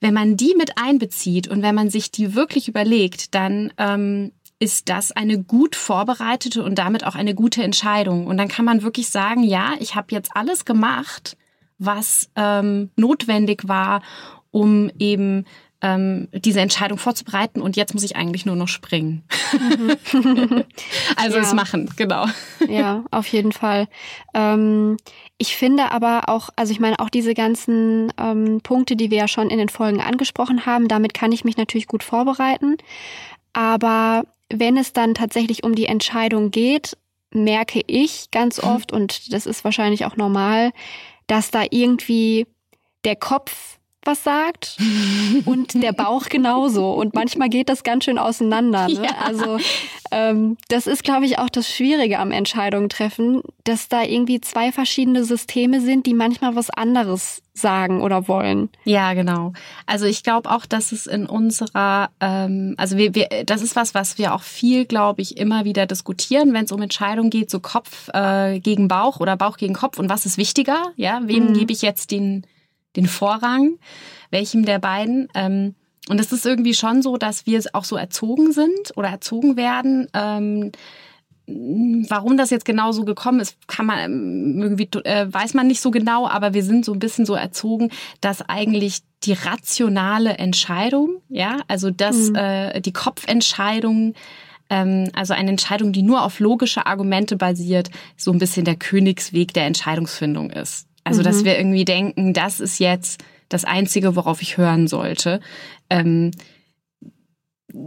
wenn 0.00 0.14
man 0.14 0.36
die 0.36 0.54
mit 0.56 0.78
einbezieht 0.80 1.48
und 1.48 1.62
wenn 1.62 1.74
man 1.74 1.90
sich 1.90 2.12
die 2.12 2.36
wirklich 2.36 2.68
überlegt, 2.68 3.34
dann 3.34 3.72
ähm, 3.76 4.30
ist 4.60 4.88
das 4.88 5.10
eine 5.10 5.42
gut 5.42 5.74
vorbereitete 5.74 6.62
und 6.62 6.78
damit 6.78 7.04
auch 7.04 7.16
eine 7.16 7.34
gute 7.34 7.64
Entscheidung. 7.64 8.28
Und 8.28 8.36
dann 8.36 8.46
kann 8.46 8.64
man 8.64 8.82
wirklich 8.82 9.08
sagen, 9.08 9.42
ja, 9.42 9.72
ich 9.80 9.96
habe 9.96 10.06
jetzt 10.12 10.30
alles 10.34 10.64
gemacht, 10.64 11.36
was 11.78 12.30
ähm, 12.36 12.90
notwendig 12.94 13.66
war, 13.66 14.00
um 14.52 14.92
eben 15.00 15.44
ähm, 15.82 16.28
diese 16.32 16.60
Entscheidung 16.60 16.98
vorzubereiten 16.98 17.60
und 17.60 17.76
jetzt 17.76 17.92
muss 17.92 18.02
ich 18.02 18.16
eigentlich 18.16 18.46
nur 18.46 18.56
noch 18.56 18.68
springen. 18.68 19.22
Mhm. 19.52 19.96
also 21.16 21.36
ja. 21.36 21.42
es 21.42 21.52
machen, 21.52 21.90
genau. 21.96 22.26
Ja, 22.68 23.04
auf 23.10 23.26
jeden 23.28 23.52
Fall. 23.52 23.88
Ähm, 24.34 24.96
ich 25.38 25.56
finde 25.56 25.90
aber 25.92 26.28
auch, 26.28 26.48
also 26.56 26.72
ich 26.72 26.80
meine 26.80 26.98
auch 26.98 27.10
diese 27.10 27.34
ganzen 27.34 28.12
ähm, 28.18 28.60
Punkte, 28.62 28.96
die 28.96 29.10
wir 29.10 29.18
ja 29.18 29.28
schon 29.28 29.50
in 29.50 29.58
den 29.58 29.68
Folgen 29.68 30.00
angesprochen 30.00 30.64
haben, 30.64 30.88
damit 30.88 31.12
kann 31.12 31.32
ich 31.32 31.44
mich 31.44 31.56
natürlich 31.56 31.86
gut 31.86 32.02
vorbereiten. 32.02 32.76
Aber 33.52 34.24
wenn 34.50 34.76
es 34.76 34.92
dann 34.92 35.14
tatsächlich 35.14 35.62
um 35.62 35.74
die 35.74 35.86
Entscheidung 35.86 36.50
geht, 36.50 36.96
merke 37.30 37.82
ich 37.86 38.30
ganz 38.30 38.62
mhm. 38.62 38.68
oft, 38.68 38.92
und 38.92 39.32
das 39.32 39.46
ist 39.46 39.64
wahrscheinlich 39.64 40.06
auch 40.06 40.16
normal, 40.16 40.72
dass 41.26 41.50
da 41.50 41.64
irgendwie 41.70 42.46
der 43.04 43.16
Kopf 43.16 43.75
was 44.06 44.24
sagt 44.24 44.78
und 45.44 45.74
der 45.82 45.92
Bauch 45.92 46.24
genauso. 46.28 46.92
Und 46.92 47.14
manchmal 47.14 47.48
geht 47.48 47.68
das 47.68 47.82
ganz 47.82 48.04
schön 48.04 48.18
auseinander. 48.18 48.88
Ne? 48.88 49.04
Ja. 49.04 49.16
Also 49.24 49.58
ähm, 50.10 50.56
das 50.68 50.86
ist, 50.86 51.04
glaube 51.04 51.26
ich, 51.26 51.38
auch 51.38 51.48
das 51.48 51.68
Schwierige 51.68 52.18
am 52.18 52.30
Entscheidungen 52.30 52.88
treffen, 52.88 53.42
dass 53.64 53.88
da 53.88 54.02
irgendwie 54.02 54.40
zwei 54.40 54.72
verschiedene 54.72 55.24
Systeme 55.24 55.80
sind, 55.80 56.06
die 56.06 56.14
manchmal 56.14 56.54
was 56.54 56.70
anderes 56.70 57.42
sagen 57.54 58.02
oder 58.02 58.28
wollen. 58.28 58.68
Ja, 58.84 59.14
genau. 59.14 59.52
Also 59.86 60.06
ich 60.06 60.22
glaube 60.22 60.50
auch, 60.50 60.66
dass 60.66 60.92
es 60.92 61.06
in 61.06 61.26
unserer, 61.26 62.10
ähm, 62.20 62.74
also 62.76 62.96
wir, 62.96 63.14
wir, 63.14 63.28
das 63.44 63.62
ist 63.62 63.76
was, 63.76 63.94
was 63.94 64.18
wir 64.18 64.34
auch 64.34 64.42
viel, 64.42 64.84
glaube 64.84 65.22
ich, 65.22 65.38
immer 65.38 65.64
wieder 65.64 65.86
diskutieren, 65.86 66.52
wenn 66.52 66.66
es 66.66 66.72
um 66.72 66.82
Entscheidungen 66.82 67.30
geht, 67.30 67.50
so 67.50 67.60
Kopf 67.60 68.08
äh, 68.12 68.60
gegen 68.60 68.88
Bauch 68.88 69.20
oder 69.20 69.36
Bauch 69.36 69.56
gegen 69.56 69.74
Kopf 69.74 69.98
und 69.98 70.08
was 70.08 70.26
ist 70.26 70.38
wichtiger? 70.38 70.92
Ja, 70.96 71.22
wem 71.24 71.48
mhm. 71.48 71.54
gebe 71.54 71.72
ich 71.72 71.82
jetzt 71.82 72.10
den 72.10 72.46
den 72.96 73.06
Vorrang, 73.06 73.78
welchem 74.30 74.64
der 74.64 74.78
beiden. 74.78 75.28
Ähm, 75.34 75.74
und 76.08 76.20
es 76.20 76.32
ist 76.32 76.46
irgendwie 76.46 76.74
schon 76.74 77.02
so, 77.02 77.16
dass 77.16 77.46
wir 77.46 77.60
auch 77.72 77.84
so 77.84 77.96
erzogen 77.96 78.52
sind 78.52 78.96
oder 78.96 79.08
erzogen 79.08 79.56
werden, 79.56 80.08
ähm, 80.14 80.72
warum 81.48 82.36
das 82.36 82.50
jetzt 82.50 82.64
genau 82.64 82.90
so 82.90 83.04
gekommen 83.04 83.40
ist, 83.40 83.56
kann 83.68 83.86
man 83.86 83.98
ähm, 84.00 84.60
irgendwie 84.60 84.88
äh, 85.04 85.32
weiß 85.32 85.54
man 85.54 85.68
nicht 85.68 85.80
so 85.80 85.90
genau, 85.90 86.26
aber 86.26 86.54
wir 86.54 86.64
sind 86.64 86.84
so 86.84 86.92
ein 86.92 86.98
bisschen 86.98 87.24
so 87.24 87.34
erzogen, 87.34 87.90
dass 88.20 88.42
eigentlich 88.42 89.00
die 89.22 89.32
rationale 89.32 90.38
Entscheidung, 90.38 91.22
ja, 91.28 91.58
also 91.68 91.90
dass 91.90 92.30
mhm. 92.30 92.36
äh, 92.36 92.80
die 92.80 92.92
Kopfentscheidung 92.92 94.14
ähm, 94.68 95.10
also 95.14 95.34
eine 95.34 95.50
Entscheidung, 95.50 95.92
die 95.92 96.02
nur 96.02 96.24
auf 96.24 96.40
logische 96.40 96.86
Argumente 96.86 97.36
basiert, 97.36 97.90
so 98.16 98.32
ein 98.32 98.38
bisschen 98.38 98.64
der 98.64 98.76
Königsweg 98.76 99.54
der 99.54 99.66
Entscheidungsfindung 99.66 100.50
ist. 100.50 100.88
Also, 101.06 101.20
mhm. 101.20 101.24
dass 101.24 101.44
wir 101.44 101.56
irgendwie 101.56 101.84
denken, 101.84 102.34
das 102.34 102.58
ist 102.58 102.80
jetzt 102.80 103.22
das 103.48 103.64
Einzige, 103.64 104.16
worauf 104.16 104.42
ich 104.42 104.56
hören 104.56 104.88
sollte. 104.88 105.40
Ähm, 105.88 106.32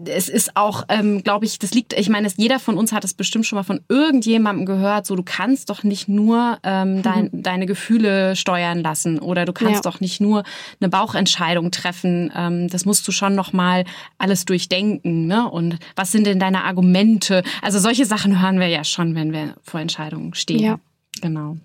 es 0.06 0.30
ist 0.30 0.56
auch, 0.56 0.84
ähm, 0.88 1.24
glaube 1.24 1.46
ich, 1.46 1.60
das 1.60 1.74
liegt, 1.74 1.94
ich 1.94 2.08
meine, 2.10 2.30
jeder 2.38 2.60
von 2.60 2.78
uns 2.78 2.94
hat 2.94 3.04
es 3.04 3.14
bestimmt 3.14 3.46
schon 3.46 3.58
mal 3.58 3.64
von 3.64 3.82
irgendjemandem 3.90 4.66
gehört, 4.66 5.06
so 5.06 5.16
du 5.16 5.24
kannst 5.24 5.70
doch 5.70 5.84
nicht 5.84 6.08
nur 6.08 6.60
ähm, 6.64 7.02
dein, 7.02 7.30
mhm. 7.32 7.44
deine 7.44 7.66
Gefühle 7.66 8.36
steuern 8.36 8.82
lassen 8.82 9.20
oder 9.20 9.44
du 9.46 9.52
kannst 9.52 9.84
ja. 9.86 9.92
doch 9.92 10.00
nicht 10.00 10.22
nur 10.22 10.44
eine 10.80 10.90
Bauchentscheidung 10.90 11.72
treffen. 11.72 12.32
Ähm, 12.36 12.70
das 12.70 12.86
musst 12.86 13.06
du 13.08 13.12
schon 13.12 13.36
nochmal 13.36 13.84
alles 14.18 14.46
durchdenken. 14.46 15.28
Ne? 15.28 15.50
Und 15.50 15.78
was 15.96 16.12
sind 16.12 16.26
denn 16.26 16.40
deine 16.40 16.64
Argumente? 16.64 17.44
Also 17.62 17.80
solche 17.80 18.06
Sachen 18.06 18.42
hören 18.42 18.60
wir 18.60 18.68
ja 18.68 18.86
schon, 18.86 19.16
wenn 19.16 19.34
wir 19.34 19.56
vor 19.64 19.82
Entscheidungen 19.82 20.36
stehen. 20.36 20.60
Ja. 20.60 20.80
Genau. 21.22 21.58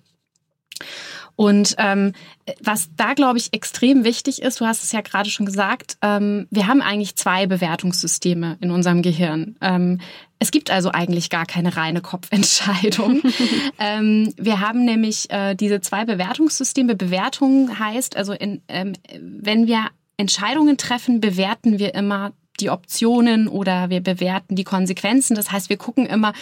Und 1.37 1.75
ähm, 1.79 2.13
was 2.61 2.91
da, 2.97 3.15
glaube 3.15 3.39
ich, 3.39 3.53
extrem 3.53 4.05
wichtig 4.05 4.43
ist, 4.43 4.61
du 4.61 4.67
hast 4.67 4.85
es 4.85 4.93
ja 4.93 5.01
gerade 5.01 5.31
schon 5.31 5.47
gesagt, 5.47 5.97
ähm, 6.03 6.47
wir 6.51 6.67
haben 6.67 6.81
eigentlich 6.81 7.17
zwei 7.17 7.47
Bewertungssysteme 7.47 8.57
in 8.61 8.71
unserem 8.71 9.03
Gehirn. 9.03 9.57
Ähm, 9.61 10.01
es 10.39 10.51
gibt 10.51 10.71
also 10.71 10.91
eigentlich 10.91 11.31
gar 11.31 11.47
keine 11.47 11.77
reine 11.77 12.03
Kopfentscheidung. 12.03 13.23
ähm, 13.79 14.33
wir 14.37 14.61
haben 14.61 14.85
nämlich 14.85 15.31
äh, 15.31 15.55
diese 15.55 15.81
zwei 15.81 16.05
Bewertungssysteme. 16.05 16.95
Bewertung 16.95 17.79
heißt 17.79 18.17
also, 18.17 18.33
in, 18.33 18.63
ähm, 18.69 18.93
wenn 19.19 19.67
wir 19.67 19.89
Entscheidungen 20.17 20.77
treffen, 20.77 21.21
bewerten 21.21 21.79
wir 21.79 21.95
immer 21.95 22.33
die 22.61 22.71
Optionen 22.71 23.49
oder 23.49 23.91
wir 23.91 24.01
bewerten 24.01 24.57
die 24.57 24.65
Konsequenzen. 24.65 25.35
Das 25.35 25.51
heißt, 25.51 25.69
wir 25.69 25.77
gucken 25.77 26.07
immer, 26.07 26.33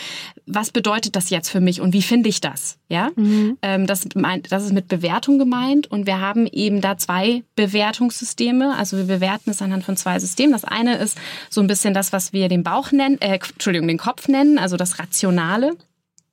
was 0.47 0.71
bedeutet 0.71 1.17
das 1.17 1.31
jetzt 1.31 1.49
für 1.49 1.61
mich 1.61 1.81
und 1.81 1.93
wie 1.93 2.03
finde 2.03 2.29
ich 2.29 2.41
das? 2.41 2.79
Ja, 2.89 3.11
mhm. 3.17 3.59
Ähm, 3.63 3.87
das, 3.87 4.07
das 4.49 4.65
ist 4.65 4.73
mit 4.73 4.89
Bewertung 4.89 5.39
gemeint 5.39 5.91
und 5.91 6.07
wir 6.07 6.21
haben 6.21 6.47
eben 6.47 6.81
da 6.81 6.99
zwei 6.99 7.43
Bewertungssysteme. 7.57 8.77
Also 8.77 8.97
wir 8.97 9.05
bewerten 9.05 9.51
es 9.51 9.63
anhand 9.63 9.85
von 9.85 9.97
zwei 9.97 10.19
Systemen. 10.19 10.53
Das 10.53 10.65
eine 10.65 10.97
ist 10.97 11.19
so 11.49 11.61
ein 11.61 11.67
bisschen 11.67 11.95
das, 11.95 12.13
was 12.13 12.33
wir 12.33 12.49
den 12.49 12.63
Bauch 12.63 12.93
nennen, 12.93 13.21
äh, 13.21 13.35
Entschuldigung, 13.35 13.89
den 13.89 13.99
Kopf 13.99 14.29
nennen, 14.29 14.59
also 14.59 14.77
das 14.77 14.99
Rationale. 14.99 15.77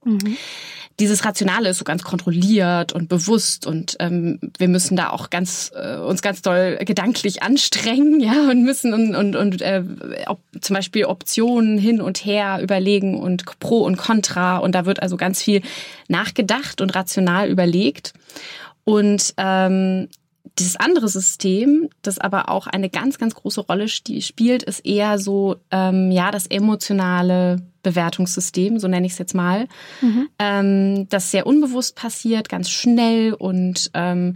Mhm 0.04 0.38
dieses 1.00 1.26
Rationale 1.26 1.70
ist 1.70 1.78
so 1.78 1.84
ganz 1.84 2.04
kontrolliert 2.04 2.92
und 2.94 3.10
bewusst 3.10 3.66
und 3.66 3.96
ähm, 4.00 4.40
wir 4.58 4.68
müssen 4.68 4.98
da 4.98 5.10
auch 5.10 5.30
ganz 5.30 5.72
äh, 5.76 5.98
uns 5.98 6.22
ganz 6.22 6.42
doll 6.42 6.78
gedanklich 6.82 7.42
anstrengen, 7.42 8.20
ja, 8.20 8.50
und 8.50 8.64
müssen 8.64 8.94
und, 8.94 9.16
und, 9.16 9.36
und 9.36 9.62
äh, 9.62 9.84
ob, 10.28 10.40
zum 10.62 10.76
Beispiel 10.76 11.06
Optionen 11.06 11.78
hin 11.78 12.02
und 12.02 12.26
her 12.26 12.60
überlegen 12.62 13.20
und 13.20 13.46
Pro 13.60 13.80
und 13.80 13.98
Contra 13.98 14.58
und 14.58 14.76
da 14.76 14.86
wird 14.86 15.02
also 15.02 15.18
ganz 15.18 15.42
viel 15.42 15.62
nachgedacht 16.08 16.82
und 16.82 16.96
rational 16.96 17.50
überlegt. 17.50 18.14
Und 18.84 19.36
ähm, 19.38 20.08
dieses 20.60 20.76
andere 20.76 21.08
System, 21.08 21.90
das 22.02 22.20
aber 22.20 22.50
auch 22.50 22.68
eine 22.68 22.90
ganz, 22.90 23.18
ganz 23.18 23.36
große 23.36 23.62
Rolle 23.62 23.88
spielt, 23.88 24.64
ist 24.64 24.86
eher 24.86 25.18
so, 25.18 25.56
ähm, 25.72 26.12
ja, 26.12 26.32
das 26.32 26.48
emotionale 26.48 27.62
Bewertungssystem, 27.84 28.80
so 28.80 28.88
nenne 28.88 29.06
ich 29.08 29.14
es 29.14 29.18
jetzt 29.18 29.36
mal, 29.36 29.68
mhm. 30.02 30.30
ähm, 30.38 31.10
das 31.10 31.32
sehr 31.32 31.48
unbewusst 31.48 31.96
passiert, 31.96 32.50
ganz 32.50 32.70
schnell 32.70 33.34
und 33.34 33.90
ähm, 33.94 34.36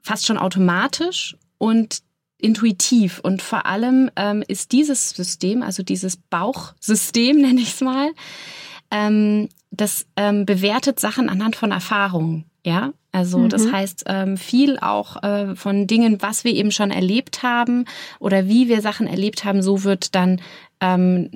fast 0.00 0.26
schon 0.26 0.38
automatisch 0.38 1.36
und 1.58 2.02
intuitiv. 2.38 3.20
Und 3.20 3.42
vor 3.42 3.66
allem 3.66 4.10
ähm, 4.16 4.44
ist 4.46 4.72
dieses 4.72 5.10
System, 5.10 5.62
also 5.62 5.82
dieses 5.82 6.16
Bauchsystem, 6.16 7.36
nenne 7.40 7.60
ich 7.60 7.74
es 7.74 7.80
mal, 7.80 8.12
ähm, 8.90 9.48
das 9.70 10.06
ähm, 10.16 10.46
bewertet 10.46 11.00
Sachen 11.00 11.28
anhand 11.28 11.56
von 11.56 11.72
Erfahrungen. 11.72 12.44
Ja, 12.64 12.92
also 13.14 13.38
mhm. 13.38 13.48
das 13.48 13.70
heißt 13.70 14.04
ähm, 14.08 14.36
viel 14.36 14.76
auch 14.80 15.22
äh, 15.22 15.54
von 15.54 15.86
Dingen, 15.86 16.20
was 16.20 16.42
wir 16.42 16.52
eben 16.52 16.72
schon 16.72 16.90
erlebt 16.90 17.44
haben 17.44 17.84
oder 18.18 18.48
wie 18.48 18.68
wir 18.68 18.80
Sachen 18.80 19.06
erlebt 19.06 19.44
haben, 19.44 19.62
so 19.62 19.84
wird 19.84 20.16
dann 20.16 20.40
ähm, 20.80 21.30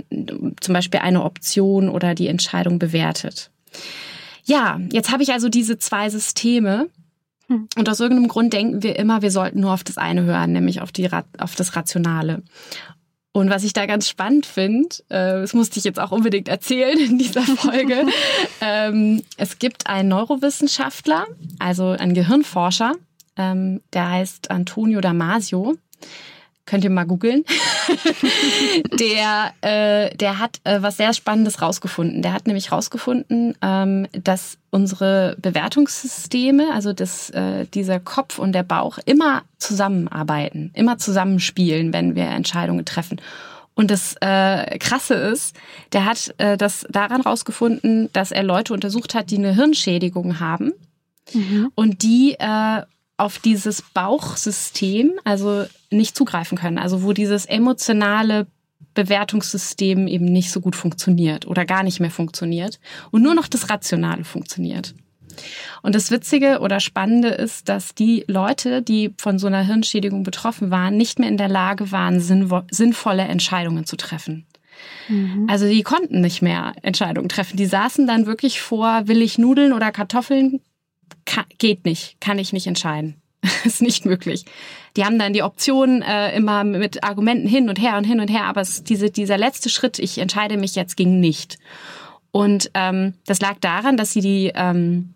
zum 0.60 0.74
Beispiel 0.74 0.98
eine 0.98 1.22
Option 1.22 1.88
oder 1.88 2.16
die 2.16 2.26
Entscheidung 2.26 2.80
bewertet. 2.80 3.52
Ja, 4.44 4.80
jetzt 4.90 5.12
habe 5.12 5.22
ich 5.22 5.32
also 5.32 5.48
diese 5.48 5.78
zwei 5.78 6.10
Systeme. 6.10 6.88
Hm. 7.46 7.68
Und 7.76 7.88
aus 7.88 8.00
irgendeinem 8.00 8.28
Grund 8.28 8.52
denken 8.52 8.82
wir 8.82 8.98
immer, 8.98 9.22
wir 9.22 9.30
sollten 9.30 9.60
nur 9.60 9.72
auf 9.72 9.84
das 9.84 9.98
eine 9.98 10.24
hören, 10.24 10.52
nämlich 10.52 10.80
auf, 10.80 10.90
die, 10.90 11.08
auf 11.38 11.54
das 11.54 11.76
Rationale. 11.76 12.42
Und 13.38 13.50
was 13.50 13.62
ich 13.62 13.72
da 13.72 13.86
ganz 13.86 14.08
spannend 14.08 14.46
finde, 14.46 14.88
äh, 15.10 15.40
das 15.40 15.54
musste 15.54 15.78
ich 15.78 15.84
jetzt 15.84 16.00
auch 16.00 16.10
unbedingt 16.10 16.48
erzählen 16.48 16.98
in 16.98 17.18
dieser 17.18 17.42
Folge, 17.42 18.04
ähm, 18.60 19.22
es 19.36 19.60
gibt 19.60 19.86
einen 19.86 20.08
Neurowissenschaftler, 20.08 21.24
also 21.60 21.90
einen 21.90 22.14
Gehirnforscher, 22.14 22.94
ähm, 23.36 23.80
der 23.92 24.10
heißt 24.10 24.50
Antonio 24.50 25.00
Damasio 25.00 25.76
könnt 26.68 26.84
ihr 26.84 26.90
mal 26.90 27.04
googeln. 27.04 27.44
der, 29.00 29.52
äh, 29.62 30.14
der 30.16 30.38
hat 30.38 30.60
äh, 30.64 30.82
was 30.82 30.98
sehr 30.98 31.14
Spannendes 31.14 31.62
rausgefunden. 31.62 32.22
Der 32.22 32.32
hat 32.32 32.46
nämlich 32.46 32.70
rausgefunden, 32.70 33.56
ähm, 33.62 34.06
dass 34.12 34.58
unsere 34.70 35.36
Bewertungssysteme, 35.40 36.72
also 36.72 36.92
das, 36.92 37.30
äh, 37.30 37.66
dieser 37.72 37.98
Kopf 38.00 38.38
und 38.38 38.52
der 38.52 38.62
Bauch, 38.62 38.98
immer 39.06 39.42
zusammenarbeiten, 39.56 40.70
immer 40.74 40.98
zusammenspielen, 40.98 41.92
wenn 41.92 42.14
wir 42.14 42.26
Entscheidungen 42.26 42.84
treffen. 42.84 43.20
Und 43.74 43.90
das 43.90 44.16
äh, 44.20 44.76
Krasse 44.78 45.14
ist, 45.14 45.56
der 45.92 46.04
hat 46.04 46.34
äh, 46.38 46.56
das 46.56 46.84
daran 46.90 47.20
rausgefunden, 47.20 48.10
dass 48.12 48.32
er 48.32 48.42
Leute 48.42 48.74
untersucht 48.74 49.14
hat, 49.14 49.30
die 49.30 49.38
eine 49.38 49.54
Hirnschädigung 49.54 50.40
haben 50.40 50.72
mhm. 51.32 51.70
und 51.74 52.02
die 52.02 52.34
äh, 52.38 52.82
auf 53.18 53.38
dieses 53.38 53.82
Bauchsystem 53.82 55.12
also 55.24 55.66
nicht 55.90 56.16
zugreifen 56.16 56.56
können. 56.56 56.78
Also 56.78 57.02
wo 57.02 57.12
dieses 57.12 57.44
emotionale 57.44 58.46
Bewertungssystem 58.94 60.08
eben 60.08 60.24
nicht 60.24 60.50
so 60.50 60.60
gut 60.60 60.74
funktioniert 60.74 61.46
oder 61.46 61.64
gar 61.64 61.82
nicht 61.82 62.00
mehr 62.00 62.10
funktioniert 62.10 62.80
und 63.10 63.22
nur 63.22 63.34
noch 63.34 63.48
das 63.48 63.68
Rationale 63.68 64.24
funktioniert. 64.24 64.94
Und 65.82 65.94
das 65.94 66.10
Witzige 66.10 66.60
oder 66.60 66.80
Spannende 66.80 67.28
ist, 67.28 67.68
dass 67.68 67.94
die 67.94 68.24
Leute, 68.26 68.82
die 68.82 69.14
von 69.18 69.38
so 69.38 69.46
einer 69.46 69.62
Hirnschädigung 69.62 70.24
betroffen 70.24 70.70
waren, 70.70 70.96
nicht 70.96 71.20
mehr 71.20 71.28
in 71.28 71.36
der 71.36 71.48
Lage 71.48 71.92
waren, 71.92 72.20
sinnvolle 72.20 73.22
Entscheidungen 73.22 73.84
zu 73.84 73.96
treffen. 73.96 74.46
Mhm. 75.08 75.46
Also 75.48 75.68
die 75.68 75.82
konnten 75.82 76.20
nicht 76.20 76.42
mehr 76.42 76.72
Entscheidungen 76.82 77.28
treffen. 77.28 77.56
Die 77.56 77.66
saßen 77.66 78.06
dann 78.06 78.26
wirklich 78.26 78.60
vor, 78.60 79.06
will 79.06 79.22
ich 79.22 79.38
Nudeln 79.38 79.72
oder 79.72 79.92
Kartoffeln 79.92 80.60
kann, 81.24 81.44
geht 81.58 81.84
nicht, 81.84 82.20
kann 82.20 82.38
ich 82.38 82.52
nicht 82.52 82.66
entscheiden. 82.66 83.20
ist 83.64 83.82
nicht 83.82 84.04
möglich. 84.04 84.44
Die 84.96 85.04
haben 85.04 85.18
dann 85.18 85.32
die 85.32 85.42
Option 85.42 86.02
äh, 86.02 86.34
immer 86.36 86.64
mit 86.64 87.04
Argumenten 87.04 87.48
hin 87.48 87.68
und 87.68 87.80
her 87.80 87.96
und 87.96 88.04
hin 88.04 88.20
und 88.20 88.28
her, 88.28 88.44
aber 88.44 88.60
es, 88.60 88.82
diese, 88.82 89.10
dieser 89.10 89.38
letzte 89.38 89.68
Schritt, 89.68 89.98
ich 89.98 90.18
entscheide 90.18 90.56
mich 90.56 90.74
jetzt, 90.74 90.96
ging 90.96 91.20
nicht. 91.20 91.58
Und 92.30 92.70
ähm, 92.74 93.14
das 93.26 93.40
lag 93.40 93.58
daran, 93.60 93.96
dass 93.96 94.12
sie 94.12 94.20
die 94.20 94.52
ähm, 94.54 95.14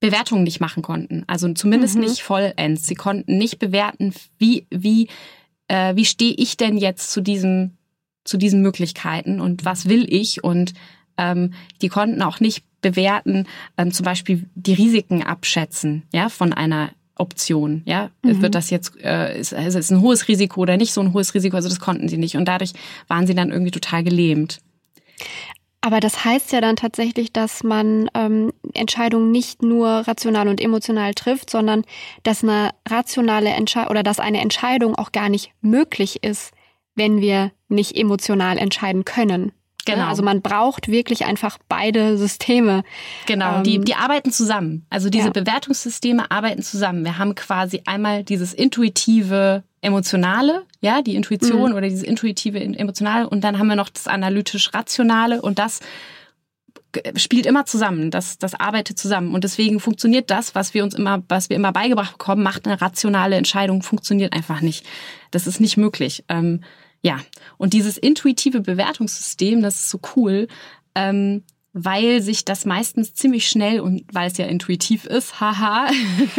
Bewertungen 0.00 0.44
nicht 0.44 0.60
machen 0.60 0.82
konnten. 0.82 1.24
Also 1.26 1.52
zumindest 1.52 1.96
mhm. 1.96 2.02
nicht 2.02 2.22
vollends. 2.22 2.86
Sie 2.86 2.94
konnten 2.94 3.36
nicht 3.36 3.58
bewerten, 3.58 4.14
wie, 4.38 4.66
wie, 4.70 5.08
äh, 5.66 5.96
wie 5.96 6.04
stehe 6.04 6.34
ich 6.34 6.56
denn 6.56 6.76
jetzt 6.76 7.10
zu 7.10 7.20
diesem, 7.20 7.76
zu 8.24 8.36
diesen 8.36 8.62
Möglichkeiten 8.62 9.40
und 9.40 9.64
was 9.64 9.88
will 9.88 10.06
ich 10.08 10.44
und 10.44 10.74
ähm, 11.16 11.54
die 11.82 11.88
konnten 11.88 12.22
auch 12.22 12.40
nicht 12.40 12.64
bewerten, 12.80 13.46
ähm, 13.76 13.92
zum 13.92 14.04
Beispiel 14.04 14.48
die 14.54 14.74
Risiken 14.74 15.22
abschätzen, 15.22 16.04
ja, 16.12 16.28
von 16.28 16.52
einer 16.52 16.90
Option, 17.16 17.82
ja, 17.84 18.10
mhm. 18.22 18.42
wird 18.42 18.54
das 18.54 18.70
jetzt, 18.70 18.92
äh, 19.02 19.38
ist, 19.38 19.52
ist 19.52 19.74
es 19.74 19.90
ein 19.90 20.00
hohes 20.00 20.28
Risiko 20.28 20.60
oder 20.60 20.76
nicht 20.76 20.92
so 20.92 21.00
ein 21.00 21.12
hohes 21.12 21.34
Risiko, 21.34 21.56
also 21.56 21.68
das 21.68 21.80
konnten 21.80 22.08
sie 22.08 22.18
nicht 22.18 22.36
und 22.36 22.46
dadurch 22.46 22.72
waren 23.08 23.26
sie 23.26 23.34
dann 23.34 23.50
irgendwie 23.50 23.72
total 23.72 24.04
gelähmt. 24.04 24.60
Aber 25.80 26.00
das 26.00 26.24
heißt 26.24 26.52
ja 26.52 26.60
dann 26.60 26.76
tatsächlich, 26.76 27.32
dass 27.32 27.62
man 27.62 28.10
ähm, 28.14 28.52
Entscheidungen 28.74 29.30
nicht 29.30 29.62
nur 29.62 29.88
rational 29.88 30.48
und 30.48 30.60
emotional 30.60 31.14
trifft, 31.14 31.50
sondern 31.50 31.84
dass 32.24 32.42
eine 32.42 32.70
rationale 32.88 33.50
Entscheidung 33.50 33.90
oder 33.90 34.02
dass 34.02 34.18
eine 34.18 34.40
Entscheidung 34.40 34.96
auch 34.96 35.12
gar 35.12 35.28
nicht 35.28 35.52
möglich 35.60 36.24
ist, 36.24 36.52
wenn 36.96 37.20
wir 37.20 37.52
nicht 37.68 37.96
emotional 37.96 38.58
entscheiden 38.58 39.04
können. 39.04 39.52
Ne? 39.88 39.94
Genau. 39.96 40.08
Also 40.08 40.22
man 40.22 40.42
braucht 40.42 40.88
wirklich 40.88 41.24
einfach 41.24 41.58
beide 41.68 42.16
Systeme. 42.18 42.82
Genau, 43.26 43.56
ähm, 43.58 43.64
die, 43.64 43.80
die 43.80 43.94
arbeiten 43.94 44.30
zusammen. 44.30 44.86
Also 44.90 45.10
diese 45.10 45.26
ja. 45.26 45.32
Bewertungssysteme 45.32 46.30
arbeiten 46.30 46.62
zusammen. 46.62 47.04
Wir 47.04 47.18
haben 47.18 47.34
quasi 47.34 47.82
einmal 47.86 48.24
dieses 48.24 48.54
intuitive, 48.54 49.62
emotionale, 49.80 50.64
ja, 50.80 51.02
die 51.02 51.14
Intuition 51.14 51.70
mhm. 51.70 51.76
oder 51.76 51.88
dieses 51.88 52.02
intuitive, 52.02 52.60
emotionale 52.60 53.28
und 53.28 53.42
dann 53.42 53.58
haben 53.58 53.68
wir 53.68 53.76
noch 53.76 53.88
das 53.88 54.08
analytisch-rationale 54.08 55.40
und 55.42 55.58
das 55.58 55.80
spielt 57.16 57.46
immer 57.46 57.66
zusammen, 57.66 58.10
das, 58.10 58.38
das 58.38 58.54
arbeitet 58.54 58.98
zusammen. 58.98 59.34
Und 59.34 59.44
deswegen 59.44 59.80
funktioniert 59.80 60.30
das, 60.30 60.54
was 60.54 60.74
wir 60.74 60.82
uns 60.82 60.94
immer, 60.94 61.22
was 61.28 61.50
wir 61.50 61.56
immer 61.56 61.72
beigebracht 61.72 62.12
bekommen, 62.12 62.42
macht 62.42 62.66
eine 62.66 62.80
rationale 62.80 63.36
Entscheidung, 63.36 63.82
funktioniert 63.82 64.32
einfach 64.32 64.60
nicht. 64.60 64.86
Das 65.30 65.46
ist 65.46 65.60
nicht 65.60 65.76
möglich. 65.76 66.24
Ähm, 66.28 66.62
ja, 67.02 67.20
und 67.56 67.72
dieses 67.72 67.96
intuitive 67.96 68.60
Bewertungssystem, 68.60 69.62
das 69.62 69.76
ist 69.76 69.90
so 69.90 70.00
cool, 70.16 70.48
ähm, 70.94 71.42
weil 71.72 72.22
sich 72.22 72.44
das 72.44 72.64
meistens 72.64 73.14
ziemlich 73.14 73.48
schnell 73.48 73.80
und 73.80 74.02
weil 74.12 74.28
es 74.28 74.38
ja 74.38 74.46
intuitiv 74.46 75.04
ist, 75.04 75.40
haha, 75.40 75.90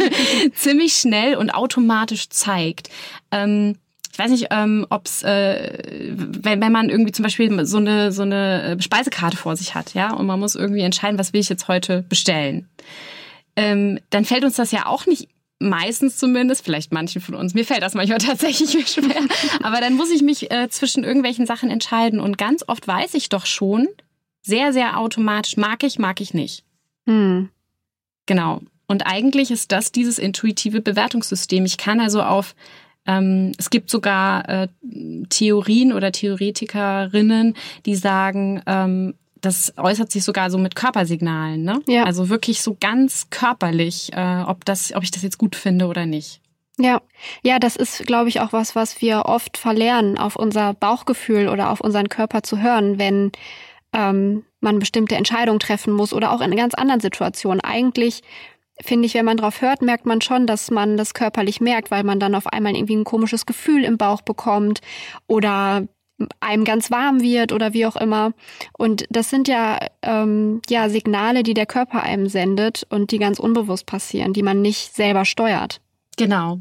ziemlich 0.54 0.94
schnell 0.94 1.36
und 1.36 1.50
automatisch 1.50 2.28
zeigt. 2.28 2.90
Ähm, 3.30 3.76
ich 4.12 4.18
weiß 4.18 4.32
nicht, 4.32 4.48
ähm, 4.50 4.86
ob 4.90 5.06
es, 5.06 5.22
äh, 5.22 5.78
wenn, 6.10 6.60
wenn 6.60 6.72
man 6.72 6.90
irgendwie 6.90 7.12
zum 7.12 7.22
Beispiel 7.22 7.64
so 7.64 7.78
eine, 7.78 8.12
so 8.12 8.22
eine 8.22 8.76
Speisekarte 8.80 9.36
vor 9.36 9.56
sich 9.56 9.74
hat, 9.74 9.94
ja, 9.94 10.12
und 10.12 10.26
man 10.26 10.40
muss 10.40 10.56
irgendwie 10.56 10.80
entscheiden, 10.80 11.18
was 11.18 11.32
will 11.32 11.40
ich 11.40 11.48
jetzt 11.48 11.68
heute 11.68 12.02
bestellen, 12.02 12.68
ähm, 13.56 13.98
dann 14.10 14.24
fällt 14.24 14.44
uns 14.44 14.56
das 14.56 14.72
ja 14.72 14.86
auch 14.86 15.06
nicht 15.06 15.28
meistens 15.60 16.16
zumindest, 16.16 16.64
vielleicht 16.64 16.92
manchen 16.92 17.20
von 17.20 17.34
uns, 17.34 17.54
mir 17.54 17.64
fällt 17.64 17.82
das 17.82 17.94
manchmal 17.94 18.18
tatsächlich 18.26 18.88
schwer, 18.88 19.22
aber 19.62 19.80
dann 19.80 19.94
muss 19.94 20.10
ich 20.10 20.22
mich 20.22 20.50
äh, 20.50 20.68
zwischen 20.68 21.04
irgendwelchen 21.04 21.46
Sachen 21.46 21.70
entscheiden 21.70 22.18
und 22.18 22.38
ganz 22.38 22.64
oft 22.66 22.88
weiß 22.88 23.14
ich 23.14 23.28
doch 23.28 23.46
schon, 23.46 23.86
sehr, 24.42 24.72
sehr 24.72 24.98
automatisch, 24.98 25.56
mag 25.56 25.84
ich, 25.84 25.98
mag 25.98 26.20
ich 26.20 26.34
nicht. 26.34 26.64
Hm. 27.06 27.50
Genau. 28.26 28.62
Und 28.86 29.06
eigentlich 29.06 29.50
ist 29.50 29.70
das 29.70 29.92
dieses 29.92 30.18
intuitive 30.18 30.80
Bewertungssystem. 30.80 31.64
Ich 31.64 31.76
kann 31.76 32.00
also 32.00 32.22
auf 32.22 32.56
ähm, 33.06 33.52
es 33.58 33.70
gibt 33.70 33.90
sogar 33.90 34.48
äh, 34.48 34.68
Theorien 35.28 35.92
oder 35.92 36.12
Theoretikerinnen, 36.12 37.54
die 37.86 37.96
sagen, 37.96 38.62
ähm, 38.66 39.14
das 39.40 39.72
äußert 39.76 40.10
sich 40.12 40.24
sogar 40.24 40.50
so 40.50 40.58
mit 40.58 40.74
Körpersignalen, 40.74 41.62
ne? 41.62 41.80
Ja. 41.86 42.04
Also 42.04 42.28
wirklich 42.28 42.62
so 42.62 42.76
ganz 42.80 43.28
körperlich, 43.30 44.12
äh, 44.12 44.42
ob 44.46 44.64
das, 44.64 44.94
ob 44.94 45.02
ich 45.02 45.10
das 45.10 45.22
jetzt 45.22 45.38
gut 45.38 45.56
finde 45.56 45.86
oder 45.86 46.06
nicht. 46.06 46.40
Ja, 46.78 47.02
ja, 47.42 47.58
das 47.58 47.76
ist, 47.76 48.06
glaube 48.06 48.30
ich, 48.30 48.40
auch 48.40 48.52
was, 48.52 48.74
was 48.74 49.02
wir 49.02 49.26
oft 49.26 49.58
verlernen, 49.58 50.16
auf 50.16 50.36
unser 50.36 50.72
Bauchgefühl 50.72 51.48
oder 51.48 51.70
auf 51.70 51.80
unseren 51.80 52.08
Körper 52.08 52.42
zu 52.42 52.58
hören, 52.58 52.98
wenn 52.98 53.32
ähm, 53.92 54.44
man 54.60 54.78
bestimmte 54.78 55.16
Entscheidungen 55.16 55.60
treffen 55.60 55.92
muss 55.92 56.12
oder 56.14 56.32
auch 56.32 56.40
in 56.40 56.56
ganz 56.56 56.74
anderen 56.74 57.00
Situationen. 57.00 57.60
Eigentlich 57.60 58.22
finde 58.82 59.06
ich, 59.06 59.14
wenn 59.14 59.24
man 59.24 59.36
drauf 59.36 59.60
hört, 59.60 59.82
merkt 59.82 60.06
man 60.06 60.20
schon, 60.20 60.46
dass 60.46 60.70
man 60.70 60.96
das 60.96 61.12
körperlich 61.12 61.60
merkt, 61.60 61.90
weil 61.90 62.04
man 62.04 62.18
dann 62.18 62.34
auf 62.34 62.46
einmal 62.46 62.74
irgendwie 62.74 62.96
ein 62.96 63.04
komisches 63.04 63.44
Gefühl 63.44 63.84
im 63.84 63.98
Bauch 63.98 64.22
bekommt 64.22 64.80
oder 65.26 65.86
einem 66.40 66.64
ganz 66.64 66.90
warm 66.90 67.20
wird 67.20 67.52
oder 67.52 67.72
wie 67.72 67.86
auch 67.86 67.96
immer. 67.96 68.32
Und 68.76 69.04
das 69.10 69.30
sind 69.30 69.48
ja, 69.48 69.78
ähm, 70.02 70.60
ja 70.68 70.88
Signale, 70.88 71.42
die 71.42 71.54
der 71.54 71.66
Körper 71.66 72.02
einem 72.02 72.28
sendet 72.28 72.86
und 72.90 73.10
die 73.10 73.18
ganz 73.18 73.38
unbewusst 73.38 73.86
passieren, 73.86 74.32
die 74.32 74.42
man 74.42 74.62
nicht 74.62 74.94
selber 74.94 75.24
steuert. 75.24 75.80
Genau. 76.16 76.60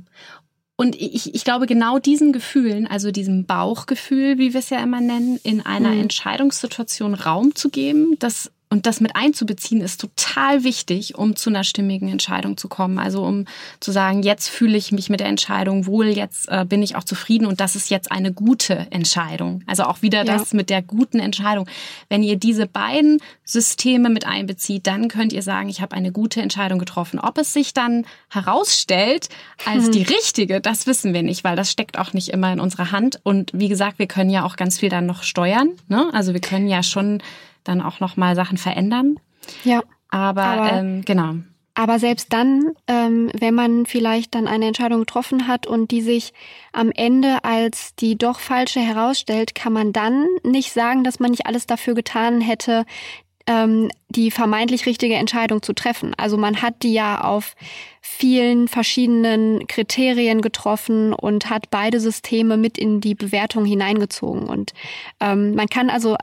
Und 0.80 0.96
ich, 0.96 1.36
ich 1.36 1.44
glaube, 1.44 1.66
genau 1.66 2.00
diesen 2.00 2.32
Gefühlen, 2.32 2.88
also 2.88 3.12
diesem 3.12 3.46
Bauchgefühl, 3.46 4.38
wie 4.38 4.54
wir 4.54 4.60
es 4.60 4.70
ja 4.70 4.82
immer 4.82 5.02
nennen, 5.02 5.38
in 5.44 5.66
einer 5.66 5.90
mhm. 5.90 6.04
Entscheidungssituation 6.04 7.16
Raum 7.16 7.54
zu 7.54 7.70
geben, 7.70 8.16
das 8.20 8.50
und 8.72 8.86
das 8.86 9.02
mit 9.02 9.16
einzubeziehen 9.16 9.82
ist 9.82 10.00
total 10.00 10.64
wichtig, 10.64 11.18
um 11.18 11.36
zu 11.36 11.50
einer 11.50 11.64
stimmigen 11.64 12.08
Entscheidung 12.08 12.56
zu 12.56 12.68
kommen. 12.68 13.00
Also 13.00 13.24
um 13.24 13.46
zu 13.80 13.92
sagen, 13.92 14.22
jetzt 14.22 14.48
fühle 14.48 14.78
ich 14.78 14.92
mich 14.92 15.10
mit 15.10 15.22
der 15.22 15.28
Entscheidung 15.28 15.88
wohl, 15.88 16.06
jetzt 16.06 16.48
äh, 16.50 16.66
bin 16.66 16.84
ich 16.84 16.96
auch 16.96 17.04
zufrieden 17.04 17.48
und 17.48 17.60
das 17.62 17.76
ist 17.76 17.90
jetzt 17.90 18.12
eine 18.12 18.32
gute 18.32 18.86
Entscheidung. 18.92 19.64
Also 19.66 19.84
auch 19.86 20.04
wieder 20.04 20.20
ja. 20.20 20.38
das 20.38 20.54
mit 20.54 20.70
der 20.70 20.84
guten 20.84 21.20
Entscheidung. 21.20 21.68
Wenn 22.10 22.22
ihr 22.22 22.36
diese 22.36 22.68
beiden 22.68 23.20
Systeme 23.44 24.10
mit 24.10 24.28
einbezieht, 24.28 24.86
dann 24.86 25.08
könnt 25.08 25.34
ihr 25.34 25.42
sagen, 25.42 25.68
ich 25.70 25.82
habe 25.82 25.96
eine 25.96 26.12
gute 26.12 26.40
Entscheidung 26.40 26.78
getroffen. 26.78 27.20
Ob 27.20 27.40
es 27.40 27.54
sich 27.54 27.74
dann 27.74 28.06
herausstellt 28.30 29.30
als 29.66 29.86
hm. 29.86 29.94
die 29.94 30.04
richtige, 30.04 30.62
das 30.62 30.86
wissen 30.86 31.16
wir 31.16 31.24
nicht, 31.24 31.44
weil 31.44 31.56
das 31.56 31.72
steckt 31.72 31.98
auch 31.98 32.14
nicht 32.14 32.30
immer 32.30 32.54
in 32.54 32.60
unserer 32.60 32.92
Hand. 32.92 33.20
Und 33.24 33.50
wie 33.52 33.68
gesagt, 33.68 33.98
wir 33.98 34.08
können 34.08 34.30
ja 34.30 34.46
auch 34.46 34.58
ganz 34.58 34.78
viel 34.78 34.90
dann 34.90 35.08
noch 35.08 35.24
steuern. 35.24 35.72
Ne? 35.88 36.08
Also 36.14 36.34
wir 36.34 36.42
können 36.42 36.68
ja 36.68 36.84
schon 36.84 37.24
dann 37.64 37.82
auch 37.82 38.00
noch 38.00 38.18
mal 38.18 38.36
Sachen 38.36 38.58
verändern. 38.58 39.20
Ja. 39.64 39.82
Aber, 40.10 40.44
aber 40.44 40.74
ähm, 40.74 41.04
genau. 41.06 41.36
Aber 41.76 41.98
selbst 41.98 42.34
dann, 42.34 42.74
ähm, 42.88 43.32
wenn 43.40 43.54
man 43.54 43.86
vielleicht 43.86 44.36
dann 44.36 44.48
eine 44.48 44.68
Entscheidung 44.68 45.00
getroffen 45.00 45.48
hat 45.48 45.66
und 45.66 45.92
die 45.92 46.02
sich 46.02 46.34
am 46.74 46.92
Ende 46.92 47.46
als 47.46 47.96
die 47.96 48.18
doch 48.18 48.40
falsche 48.40 48.82
herausstellt, 48.82 49.56
kann 49.56 49.72
man 49.72 49.94
dann 49.94 50.26
nicht 50.44 50.74
sagen, 50.74 51.06
dass 51.06 51.22
man 51.22 51.32
nicht 51.32 51.46
alles 51.46 51.68
dafür 51.68 51.94
getan 51.94 52.42
hätte, 52.42 52.86
ähm, 53.48 53.90
die 54.10 54.30
vermeintlich 54.30 54.86
richtige 54.86 55.16
Entscheidung 55.16 55.62
zu 55.62 55.74
treffen. 55.74 56.14
Also 56.18 56.38
man 56.38 56.62
hat 56.62 56.84
die 56.84 56.94
ja 56.94 57.22
auf 57.24 57.56
vielen 58.02 58.68
verschiedenen 58.68 59.66
Kriterien 59.68 60.42
getroffen 60.42 61.14
und 61.14 61.50
hat 61.50 61.70
beide 61.72 62.00
Systeme 62.00 62.58
mit 62.58 62.78
in 62.78 63.00
die 63.00 63.16
Bewertung 63.16 63.64
hineingezogen. 63.64 64.50
Und 64.50 64.74
ähm, 65.22 65.56
man 65.56 65.68
kann 65.68 65.90
also 65.90 66.18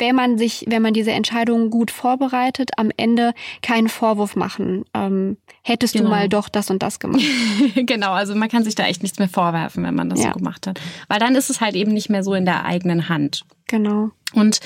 wenn 0.00 0.16
man 0.16 0.38
sich, 0.38 0.64
wenn 0.66 0.82
man 0.82 0.94
diese 0.94 1.12
Entscheidung 1.12 1.70
gut 1.70 1.90
vorbereitet, 1.90 2.70
am 2.76 2.90
Ende 2.96 3.32
keinen 3.62 3.88
Vorwurf 3.88 4.34
machen. 4.34 4.84
Ähm, 4.94 5.36
hättest 5.62 5.92
genau. 5.92 6.06
du 6.06 6.10
mal 6.10 6.28
doch 6.28 6.48
das 6.48 6.70
und 6.70 6.82
das 6.82 6.98
gemacht. 6.98 7.22
genau, 7.74 8.12
also 8.12 8.34
man 8.34 8.48
kann 8.48 8.64
sich 8.64 8.74
da 8.74 8.84
echt 8.84 9.02
nichts 9.02 9.18
mehr 9.18 9.28
vorwerfen, 9.28 9.84
wenn 9.84 9.94
man 9.94 10.08
das 10.08 10.22
ja. 10.22 10.32
so 10.32 10.38
gemacht 10.38 10.66
hat. 10.66 10.80
Weil 11.08 11.20
dann 11.20 11.34
ist 11.34 11.50
es 11.50 11.60
halt 11.60 11.76
eben 11.76 11.92
nicht 11.92 12.10
mehr 12.10 12.24
so 12.24 12.34
in 12.34 12.44
der 12.44 12.64
eigenen 12.64 13.08
Hand. 13.08 13.44
Genau. 13.68 14.10
Und 14.32 14.60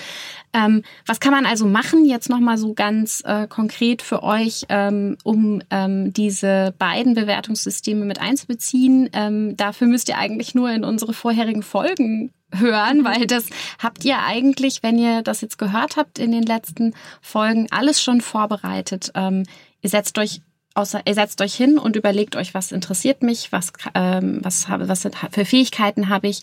ähm, 0.54 0.82
was 1.06 1.20
kann 1.20 1.32
man 1.32 1.46
also 1.46 1.66
machen, 1.66 2.04
jetzt 2.04 2.30
nochmal 2.30 2.58
so 2.58 2.74
ganz 2.74 3.22
äh, 3.26 3.46
konkret 3.48 4.02
für 4.02 4.22
euch, 4.22 4.64
ähm, 4.68 5.16
um 5.24 5.62
ähm, 5.70 6.12
diese 6.12 6.74
beiden 6.78 7.14
Bewertungssysteme 7.14 8.04
mit 8.04 8.20
einzubeziehen? 8.20 9.10
Ähm, 9.12 9.56
dafür 9.56 9.88
müsst 9.88 10.08
ihr 10.08 10.18
eigentlich 10.18 10.54
nur 10.54 10.70
in 10.70 10.84
unsere 10.84 11.12
vorherigen 11.12 11.62
Folgen 11.62 12.32
hören, 12.58 13.04
weil 13.04 13.26
das 13.26 13.46
habt 13.78 14.04
ihr 14.04 14.18
eigentlich, 14.20 14.82
wenn 14.82 14.98
ihr 14.98 15.22
das 15.22 15.40
jetzt 15.40 15.58
gehört 15.58 15.96
habt 15.96 16.18
in 16.18 16.32
den 16.32 16.44
letzten 16.44 16.94
Folgen, 17.20 17.68
alles 17.70 18.02
schon 18.02 18.20
vorbereitet. 18.20 19.12
Ähm, 19.14 19.44
ihr 19.82 19.90
setzt 19.90 20.18
euch 20.18 20.40
außer 20.74 21.02
ihr 21.06 21.14
setzt 21.14 21.40
euch 21.40 21.54
hin 21.54 21.78
und 21.78 21.96
überlegt 21.96 22.36
euch, 22.36 22.52
was 22.52 22.72
interessiert 22.72 23.22
mich, 23.22 23.52
was 23.52 23.72
ähm, 23.94 24.40
was 24.42 24.68
habe, 24.68 24.88
was 24.88 25.08
für 25.30 25.44
Fähigkeiten 25.44 26.08
habe 26.08 26.28
ich. 26.28 26.42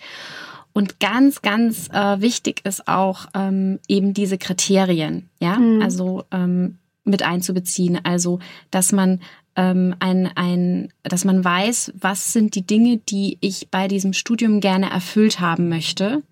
Und 0.74 1.00
ganz, 1.00 1.42
ganz 1.42 1.90
äh, 1.90 2.22
wichtig 2.22 2.62
ist 2.66 2.88
auch 2.88 3.26
ähm, 3.34 3.80
eben 3.90 4.14
diese 4.14 4.38
Kriterien, 4.38 5.30
ja, 5.40 5.58
mhm. 5.58 5.82
also 5.82 6.24
ähm, 6.32 6.78
mit 7.04 7.24
einzubeziehen. 7.24 8.00
Also, 8.04 8.40
dass 8.70 8.92
man 8.92 9.20
ähm, 9.56 9.96
ein, 10.00 10.30
ein, 10.36 10.94
dass 11.04 11.26
man 11.26 11.44
weiß, 11.44 11.94
was 12.00 12.34
sind 12.34 12.56
die 12.56 12.66
Dinge, 12.66 12.98
die 12.98 13.38
ich 13.42 13.70
bei 13.70 13.88
diesem 13.88 14.14
Studium 14.14 14.60
gerne 14.60 14.90
erfüllt 14.90 15.40
haben 15.40 15.70
möchte 15.70 16.24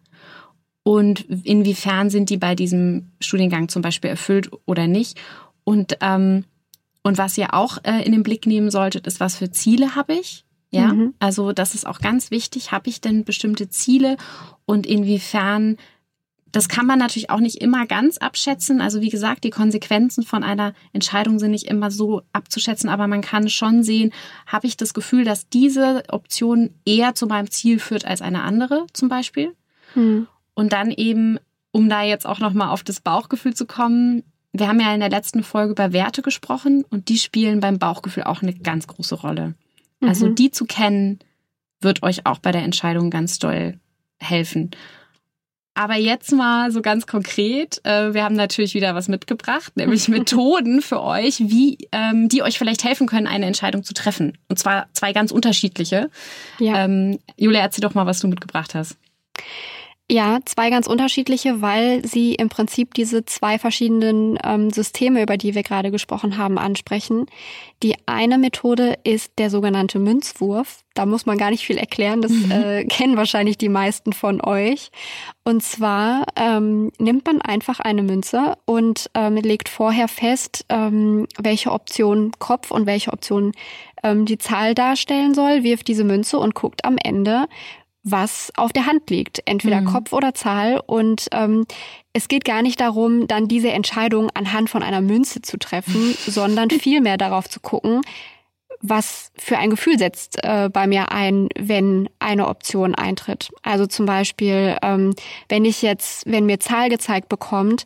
und 0.90 1.22
inwiefern 1.44 2.10
sind 2.10 2.32
die 2.32 2.38
bei 2.38 2.56
diesem 2.56 3.12
Studiengang 3.20 3.70
zum 3.70 3.84
Beispiel 3.84 4.10
erfüllt 4.10 4.50
oder 4.66 4.88
nicht. 4.88 5.20
Und, 5.64 5.98
ähm, 6.02 6.46
und 7.04 7.20
was 7.20 7.38
ihr 7.38 7.54
auch 7.54 7.78
äh, 7.84 8.04
in 8.04 8.12
den 8.12 8.24
Blick 8.24 8.48
nehmen 8.48 8.72
solltet, 8.72 9.06
ist, 9.06 9.20
was 9.20 9.36
für 9.36 9.52
Ziele 9.52 9.96
habe 9.96 10.14
ich. 10.14 10.46
Ja, 10.72 10.94
mhm. 10.94 11.14
also 11.20 11.52
das 11.52 11.76
ist 11.76 11.86
auch 11.86 12.00
ganz 12.00 12.32
wichtig. 12.32 12.72
Habe 12.72 12.90
ich 12.90 13.02
denn 13.02 13.24
bestimmte 13.24 13.70
Ziele 13.70 14.18
und 14.66 14.88
inwiefern 14.88 15.78
das 16.52 16.70
kann 16.70 16.86
man 16.86 17.00
natürlich 17.00 17.30
auch 17.30 17.40
nicht 17.40 17.62
immer 17.62 17.86
ganz 17.86 18.18
abschätzen. 18.18 18.82
Also 18.82 19.02
wie 19.02 19.10
gesagt, 19.10 19.44
die 19.44 19.50
Konsequenzen 19.50 20.24
von 20.24 20.44
einer 20.44 20.74
Entscheidung 20.94 21.40
sind 21.40 21.52
nicht 21.52 21.68
immer 21.68 21.92
so 21.92 22.22
abzuschätzen, 22.34 22.90
aber 22.90 23.08
man 23.08 23.22
kann 23.22 23.50
schon 23.50 23.84
sehen, 23.84 24.12
habe 24.48 24.68
ich 24.68 24.78
das 24.78 24.94
Gefühl, 24.94 25.24
dass 25.26 25.50
diese 25.50 26.04
Option 26.10 26.72
eher 26.86 27.16
zu 27.16 27.28
meinem 27.28 27.50
Ziel 27.52 27.80
führt 27.80 28.06
als 28.06 28.22
eine 28.22 28.44
andere 28.44 28.88
zum 28.94 29.10
Beispiel. 29.10 29.56
Hm. 29.94 30.28
Und 30.54 30.74
dann 30.74 30.92
eben, 30.92 31.40
um 31.72 31.90
da 31.90 32.04
jetzt 32.04 32.26
auch 32.26 32.40
nochmal 32.40 32.70
auf 32.70 32.84
das 32.84 33.00
Bauchgefühl 33.00 33.54
zu 33.54 33.66
kommen, 33.66 34.24
wir 34.52 34.68
haben 34.68 34.80
ja 34.80 34.94
in 34.94 35.00
der 35.00 35.10
letzten 35.10 35.44
Folge 35.44 35.72
über 35.74 35.94
Werte 35.94 36.22
gesprochen 36.22 36.84
und 36.90 37.10
die 37.10 37.20
spielen 37.20 37.60
beim 37.60 37.78
Bauchgefühl 37.78 38.24
auch 38.24 38.42
eine 38.42 38.54
ganz 38.54 38.88
große 38.88 39.16
Rolle. 39.16 39.56
Also 40.02 40.28
mhm. 40.28 40.36
die 40.36 40.52
zu 40.52 40.66
kennen, 40.66 41.20
wird 41.82 42.04
euch 42.04 42.26
auch 42.26 42.40
bei 42.40 42.52
der 42.52 42.64
Entscheidung 42.64 43.10
ganz 43.10 43.40
doll 43.40 43.80
helfen. 44.18 44.72
Aber 45.80 45.96
jetzt 45.96 46.34
mal 46.34 46.74
so 46.74 46.82
ganz 46.82 47.08
konkret. 47.08 47.80
Äh, 47.86 48.14
wir 48.14 48.26
haben 48.26 48.36
natürlich 48.36 48.74
wieder 48.74 48.96
was 48.96 49.08
mitgebracht, 49.08 49.78
nämlich 49.78 50.08
Methoden 50.10 50.82
für 50.82 51.02
euch, 51.02 51.40
wie, 51.40 51.78
ähm, 51.94 52.28
die 52.28 52.44
euch 52.44 52.58
vielleicht 52.58 52.84
helfen 52.84 53.08
können, 53.08 53.28
eine 53.28 53.46
Entscheidung 53.46 53.84
zu 53.86 53.94
treffen. 53.94 54.38
Und 54.50 54.60
zwar 54.60 54.88
zwei 54.92 55.14
ganz 55.14 55.32
unterschiedliche. 55.32 56.10
Ja. 56.60 56.84
Ähm, 56.84 57.20
Julia, 57.38 57.62
erzähl 57.62 57.80
doch 57.80 57.94
mal, 57.94 58.06
was 58.06 58.20
du 58.20 58.28
mitgebracht 58.28 58.76
hast. 58.76 58.98
Ja, 60.12 60.40
zwei 60.46 60.72
ganz 60.72 60.88
unterschiedliche, 60.88 61.62
weil 61.62 62.04
sie 62.04 62.34
im 62.34 62.50
Prinzip 62.50 62.96
diese 62.96 63.26
zwei 63.26 63.60
verschiedenen 63.60 64.40
ähm, 64.44 64.72
Systeme, 64.72 65.22
über 65.22 65.38
die 65.38 65.54
wir 65.54 65.62
gerade 65.62 65.92
gesprochen 65.92 66.38
haben, 66.40 66.58
ansprechen. 66.58 67.28
Die 67.84 67.94
eine 68.08 68.40
Methode 68.40 68.98
ist 69.04 69.34
der 69.38 69.52
sogenannte 69.52 70.00
Münzwurf. 70.00 70.84
Da 70.96 71.06
muss 71.06 71.28
man 71.28 71.38
gar 71.38 71.52
nicht 71.52 71.64
viel 71.64 71.78
erklären, 71.78 72.22
das 72.22 72.32
mhm. 72.32 72.52
äh, 72.52 72.86
kennen 72.90 73.18
wahrscheinlich 73.18 73.60
die 73.60 73.70
meisten 73.70 74.12
von 74.12 74.42
euch. 74.44 74.90
Und 75.44 75.62
zwar 75.62 76.26
ähm, 76.36 76.92
nimmt 76.98 77.28
man 77.28 77.40
einfach 77.44 77.80
eine 77.80 78.02
Münze 78.02 78.56
und 78.66 79.12
ähm, 79.14 79.36
legt 79.36 79.70
vorher 79.70 80.08
fest, 80.08 80.66
ähm, 80.70 81.28
welche 81.38 81.72
Option 81.72 82.32
Kopf 82.40 82.72
und 82.72 82.88
welche 82.88 83.14
Option 83.14 83.52
ähm, 84.02 84.26
die 84.26 84.40
Zahl 84.40 84.74
darstellen 84.74 85.36
soll, 85.36 85.64
wirft 85.64 85.88
diese 85.88 86.04
Münze 86.04 86.40
und 86.40 86.56
guckt 86.56 86.84
am 86.84 86.98
Ende, 86.98 87.46
was 88.04 88.52
auf 88.56 88.72
der 88.72 88.86
Hand 88.86 89.10
liegt, 89.10 89.42
entweder 89.46 89.82
mhm. 89.82 89.86
Kopf 89.86 90.14
oder 90.14 90.34
Zahl. 90.34 90.82
Und 90.86 91.28
ähm, 91.32 91.66
es 92.14 92.28
geht 92.28 92.46
gar 92.46 92.62
nicht 92.62 92.80
darum, 92.80 93.28
dann 93.28 93.48
diese 93.48 93.72
Entscheidung 93.72 94.30
anhand 94.34 94.70
von 94.70 94.84
einer 94.84 95.02
Münze 95.02 95.42
zu 95.42 95.58
treffen, 95.58 96.16
sondern 96.26 96.70
vielmehr 96.70 97.18
darauf 97.18 97.50
zu 97.50 97.60
gucken, 97.60 98.02
was 98.82 99.32
für 99.36 99.58
ein 99.58 99.70
Gefühl 99.70 99.98
setzt 99.98 100.42
äh, 100.44 100.70
bei 100.72 100.88
mir 100.88 101.12
ein, 101.12 101.50
wenn 101.58 102.10
eine 102.20 102.48
Option 102.48 102.96
eintritt. 102.96 103.50
Also 103.62 103.86
zum 103.86 104.06
Beispiel, 104.06 104.78
ähm, 104.82 105.14
wenn 105.50 105.66
ich 105.66 105.82
jetzt, 105.82 106.26
wenn 106.26 106.46
mir 106.46 106.60
Zahl 106.60 106.90
gezeigt 106.90 107.28
bekommt, 107.28 107.86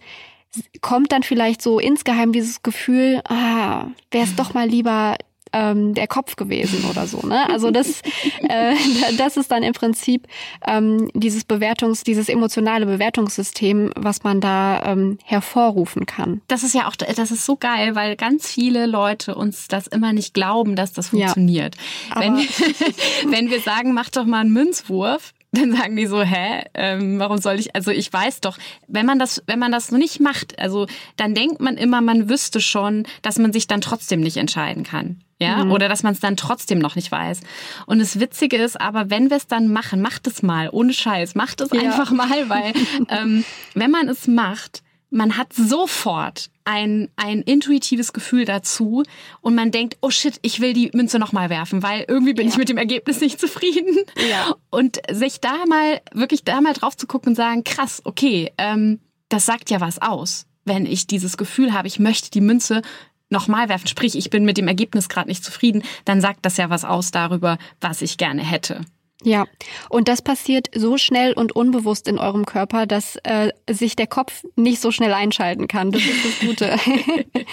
kommt 0.81 1.11
dann 1.11 1.23
vielleicht 1.23 1.63
so 1.63 1.79
insgeheim 1.79 2.31
dieses 2.31 2.61
Gefühl, 2.61 3.21
ah, 3.27 3.87
wäre 4.11 4.25
es 4.25 4.35
doch 4.35 4.53
mal 4.53 4.69
lieber 4.69 5.15
ähm, 5.53 5.93
der 5.93 6.07
Kopf 6.07 6.35
gewesen 6.35 6.85
oder 6.89 7.07
so. 7.07 7.25
Ne? 7.25 7.49
Also 7.49 7.71
das, 7.71 8.01
äh, 8.49 8.75
das 9.17 9.37
ist 9.37 9.51
dann 9.51 9.63
im 9.63 9.73
Prinzip 9.73 10.27
ähm, 10.67 11.09
dieses 11.13 11.45
Bewertungs, 11.45 12.03
dieses 12.03 12.29
emotionale 12.29 12.85
Bewertungssystem, 12.85 13.91
was 13.95 14.23
man 14.23 14.41
da 14.41 14.83
ähm, 14.85 15.17
hervorrufen 15.23 16.05
kann. 16.05 16.41
Das 16.47 16.63
ist 16.63 16.73
ja 16.73 16.87
auch, 16.87 16.95
das 16.95 17.31
ist 17.31 17.45
so 17.45 17.55
geil, 17.55 17.95
weil 17.95 18.15
ganz 18.15 18.49
viele 18.49 18.85
Leute 18.85 19.35
uns 19.35 19.67
das 19.67 19.87
immer 19.87 20.13
nicht 20.13 20.33
glauben, 20.33 20.75
dass 20.75 20.93
das 20.93 21.09
funktioniert. 21.09 21.75
Ja, 22.09 22.21
wenn, 22.21 22.35
wenn 23.31 23.49
wir 23.49 23.59
sagen, 23.61 23.93
mach 23.93 24.09
doch 24.09 24.25
mal 24.25 24.41
einen 24.41 24.53
Münzwurf, 24.53 25.33
dann 25.53 25.75
sagen 25.75 25.95
die 25.95 26.07
so, 26.07 26.21
hä, 26.21 26.63
ähm, 26.73 27.19
warum 27.19 27.37
soll 27.37 27.59
ich, 27.59 27.75
also 27.75 27.91
ich 27.91 28.11
weiß 28.11 28.41
doch, 28.41 28.57
wenn 28.87 29.05
man 29.05 29.19
das, 29.19 29.43
wenn 29.45 29.59
man 29.59 29.71
das 29.71 29.91
noch 29.91 29.99
nicht 29.99 30.19
macht, 30.19 30.59
also 30.59 30.87
dann 31.15 31.35
denkt 31.35 31.61
man 31.61 31.77
immer, 31.77 32.01
man 32.01 32.29
wüsste 32.29 32.59
schon, 32.59 33.05
dass 33.21 33.37
man 33.37 33.53
sich 33.53 33.67
dann 33.67 33.81
trotzdem 33.81 34.19
nicht 34.19 34.37
entscheiden 34.37 34.83
kann. 34.83 35.21
Ja, 35.39 35.65
mhm. 35.65 35.71
oder 35.71 35.89
dass 35.89 36.03
man 36.03 36.13
es 36.13 36.21
dann 36.21 36.37
trotzdem 36.37 36.79
noch 36.79 36.95
nicht 36.95 37.11
weiß. 37.11 37.41
Und 37.85 37.99
das 37.99 38.19
Witzige 38.19 38.57
ist 38.57 38.79
aber, 38.79 39.09
wenn 39.09 39.29
wir 39.29 39.37
es 39.37 39.47
dann 39.47 39.67
machen, 39.67 40.01
macht 40.01 40.25
es 40.27 40.41
mal, 40.41 40.69
ohne 40.71 40.93
Scheiß, 40.93 41.35
macht 41.35 41.59
es 41.59 41.69
ja. 41.73 41.81
einfach 41.81 42.11
mal, 42.11 42.49
weil 42.49 42.73
ähm, 43.09 43.43
wenn 43.73 43.91
man 43.91 44.07
es 44.07 44.27
macht, 44.27 44.82
man 45.13 45.37
hat 45.37 45.53
sofort 45.53 46.49
ein, 46.65 47.09
ein 47.15 47.41
intuitives 47.41 48.13
Gefühl 48.13 48.45
dazu 48.45 49.03
und 49.41 49.53
man 49.53 49.69
denkt, 49.69 49.97
oh 50.01 50.09
shit, 50.09 50.39
ich 50.41 50.59
will 50.59 50.73
die 50.73 50.89
Münze 50.93 51.19
nochmal 51.19 51.49
werfen, 51.49 51.83
weil 51.83 52.05
irgendwie 52.07 52.33
bin 52.33 52.47
ja. 52.47 52.51
ich 52.51 52.57
mit 52.57 52.69
dem 52.69 52.77
Ergebnis 52.77 53.21
nicht 53.21 53.39
zufrieden. 53.39 53.95
Ja. 54.29 54.55
Und 54.71 54.99
sich 55.11 55.39
da 55.39 55.65
mal, 55.67 56.01
wirklich 56.13 56.43
da 56.43 56.61
mal 56.61 56.73
drauf 56.73 56.97
zu 56.97 57.05
gucken 57.05 57.29
und 57.31 57.35
sagen, 57.35 57.63
krass, 57.63 58.01
okay, 58.05 58.51
ähm, 58.57 58.99
das 59.29 59.45
sagt 59.45 59.69
ja 59.69 59.79
was 59.81 60.01
aus, 60.01 60.47
wenn 60.65 60.85
ich 60.85 61.05
dieses 61.05 61.37
Gefühl 61.37 61.73
habe, 61.73 61.87
ich 61.87 61.99
möchte 61.99 62.31
die 62.31 62.41
Münze 62.41 62.81
nochmal 63.29 63.69
werfen, 63.69 63.87
sprich, 63.87 64.15
ich 64.15 64.29
bin 64.29 64.45
mit 64.45 64.57
dem 64.57 64.67
Ergebnis 64.67 65.09
gerade 65.09 65.29
nicht 65.29 65.43
zufrieden, 65.43 65.83
dann 66.05 66.21
sagt 66.21 66.45
das 66.45 66.57
ja 66.57 66.69
was 66.69 66.85
aus 66.85 67.11
darüber, 67.11 67.57
was 67.81 68.01
ich 68.01 68.17
gerne 68.17 68.43
hätte. 68.43 68.81
Ja, 69.23 69.45
und 69.89 70.07
das 70.07 70.21
passiert 70.21 70.69
so 70.75 70.97
schnell 70.97 71.33
und 71.33 71.55
unbewusst 71.55 72.07
in 72.07 72.19
eurem 72.19 72.45
Körper, 72.45 72.85
dass 72.85 73.17
äh, 73.23 73.49
sich 73.69 73.95
der 73.95 74.07
Kopf 74.07 74.43
nicht 74.55 74.81
so 74.81 74.91
schnell 74.91 75.13
einschalten 75.13 75.67
kann. 75.67 75.91
Das 75.91 76.01
ist 76.01 76.25
das 76.25 76.39
Gute. 76.47 76.77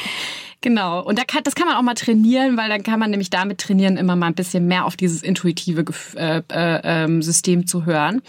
Genau. 0.62 1.02
Und 1.02 1.18
da 1.18 1.24
kann, 1.24 1.42
das 1.42 1.54
kann 1.54 1.66
man 1.66 1.76
auch 1.76 1.82
mal 1.82 1.94
trainieren, 1.94 2.56
weil 2.56 2.68
dann 2.68 2.82
kann 2.82 3.00
man 3.00 3.10
nämlich 3.10 3.30
damit 3.30 3.58
trainieren, 3.58 3.96
immer 3.96 4.14
mal 4.14 4.26
ein 4.26 4.34
bisschen 4.34 4.66
mehr 4.66 4.84
auf 4.84 4.96
dieses 4.96 5.22
intuitive 5.22 5.84
äh, 6.16 6.42
äh, 6.52 6.80
ähm, 6.84 7.22
System 7.22 7.66
zu 7.66 7.86
hören. 7.86 8.20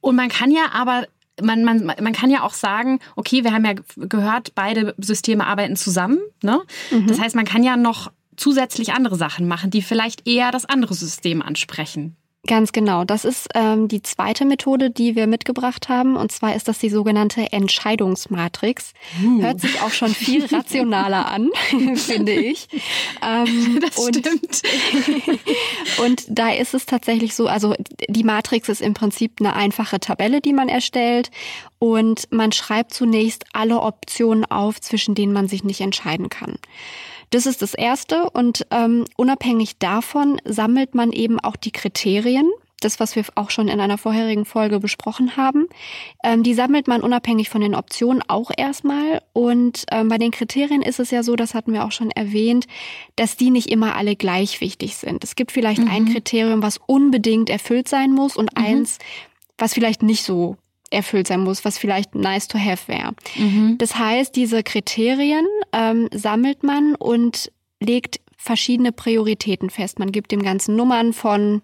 Und 0.00 0.16
man 0.16 0.28
kann 0.28 0.50
ja 0.50 0.72
aber 0.72 1.06
man, 1.40 1.64
man, 1.64 1.86
man 1.86 2.12
kann 2.12 2.30
ja 2.30 2.42
auch 2.42 2.52
sagen, 2.52 2.98
okay, 3.16 3.44
wir 3.44 3.52
haben 3.52 3.64
ja 3.64 3.74
gehört, 3.96 4.54
beide 4.54 4.94
Systeme 4.98 5.46
arbeiten 5.46 5.76
zusammen. 5.76 6.18
Ne? 6.42 6.60
Mhm. 6.90 7.06
Das 7.06 7.20
heißt, 7.20 7.34
man 7.34 7.44
kann 7.44 7.62
ja 7.62 7.76
noch 7.76 8.10
zusätzlich 8.36 8.92
andere 8.92 9.16
Sachen 9.16 9.46
machen, 9.48 9.70
die 9.70 9.82
vielleicht 9.82 10.26
eher 10.28 10.50
das 10.50 10.64
andere 10.66 10.94
System 10.94 11.42
ansprechen. 11.42 12.16
Ganz 12.48 12.72
genau. 12.72 13.04
Das 13.04 13.24
ist 13.24 13.48
ähm, 13.54 13.86
die 13.86 14.02
zweite 14.02 14.44
Methode, 14.44 14.90
die 14.90 15.14
wir 15.14 15.28
mitgebracht 15.28 15.88
haben. 15.88 16.16
Und 16.16 16.32
zwar 16.32 16.56
ist 16.56 16.66
das 16.66 16.78
die 16.78 16.88
sogenannte 16.88 17.52
Entscheidungsmatrix. 17.52 18.94
Uh. 19.22 19.42
Hört 19.42 19.60
sich 19.60 19.80
auch 19.80 19.92
schon 19.92 20.08
viel 20.08 20.44
rationaler 20.52 21.28
an, 21.28 21.50
finde 21.94 22.32
ich. 22.32 22.66
Ähm, 23.22 23.78
das 23.86 23.96
und, 23.96 24.16
stimmt. 24.16 24.62
und 26.04 26.24
da 26.28 26.50
ist 26.52 26.74
es 26.74 26.84
tatsächlich 26.84 27.36
so, 27.36 27.46
also 27.46 27.74
die 28.08 28.24
Matrix 28.24 28.68
ist 28.68 28.82
im 28.82 28.94
Prinzip 28.94 29.34
eine 29.38 29.54
einfache 29.54 30.00
Tabelle, 30.00 30.40
die 30.40 30.52
man 30.52 30.68
erstellt. 30.68 31.30
Und 31.78 32.26
man 32.32 32.50
schreibt 32.50 32.92
zunächst 32.92 33.44
alle 33.52 33.80
Optionen 33.80 34.44
auf, 34.44 34.80
zwischen 34.80 35.14
denen 35.14 35.32
man 35.32 35.46
sich 35.46 35.62
nicht 35.62 35.80
entscheiden 35.80 36.28
kann. 36.28 36.56
Das 37.32 37.46
ist 37.46 37.62
das 37.62 37.72
Erste 37.72 38.28
und 38.28 38.66
ähm, 38.70 39.06
unabhängig 39.16 39.78
davon 39.78 40.38
sammelt 40.44 40.94
man 40.94 41.12
eben 41.12 41.40
auch 41.40 41.56
die 41.56 41.70
Kriterien, 41.70 42.50
das, 42.78 43.00
was 43.00 43.16
wir 43.16 43.24
auch 43.36 43.48
schon 43.48 43.68
in 43.68 43.80
einer 43.80 43.96
vorherigen 43.96 44.44
Folge 44.44 44.80
besprochen 44.80 45.34
haben. 45.34 45.66
Ähm, 46.22 46.42
die 46.42 46.52
sammelt 46.52 46.88
man 46.88 47.00
unabhängig 47.00 47.48
von 47.48 47.62
den 47.62 47.74
Optionen 47.74 48.22
auch 48.28 48.50
erstmal. 48.54 49.22
Und 49.32 49.86
ähm, 49.90 50.08
bei 50.08 50.18
den 50.18 50.30
Kriterien 50.30 50.82
ist 50.82 51.00
es 51.00 51.10
ja 51.10 51.22
so, 51.22 51.34
das 51.34 51.54
hatten 51.54 51.72
wir 51.72 51.86
auch 51.86 51.92
schon 51.92 52.10
erwähnt, 52.10 52.66
dass 53.16 53.38
die 53.38 53.48
nicht 53.48 53.70
immer 53.70 53.96
alle 53.96 54.14
gleich 54.14 54.60
wichtig 54.60 54.96
sind. 54.96 55.24
Es 55.24 55.34
gibt 55.34 55.52
vielleicht 55.52 55.80
mhm. 55.80 55.90
ein 55.90 56.12
Kriterium, 56.12 56.62
was 56.62 56.80
unbedingt 56.84 57.48
erfüllt 57.48 57.88
sein 57.88 58.12
muss 58.12 58.36
und 58.36 58.54
mhm. 58.54 58.62
eins, 58.62 58.98
was 59.56 59.72
vielleicht 59.72 60.02
nicht 60.02 60.22
so 60.22 60.58
erfüllt 60.92 61.26
sein 61.26 61.40
muss, 61.40 61.64
was 61.64 61.78
vielleicht 61.78 62.14
nice 62.14 62.48
to 62.48 62.58
have 62.58 62.88
wäre. 62.88 63.12
Mhm. 63.36 63.78
Das 63.78 63.98
heißt, 63.98 64.34
diese 64.36 64.62
Kriterien 64.62 65.46
ähm, 65.72 66.08
sammelt 66.12 66.62
man 66.62 66.94
und 66.94 67.50
legt 67.80 68.20
verschiedene 68.36 68.92
Prioritäten 68.92 69.70
fest. 69.70 69.98
Man 69.98 70.12
gibt 70.12 70.32
dem 70.32 70.42
Ganzen 70.42 70.76
Nummern 70.76 71.12
von 71.12 71.62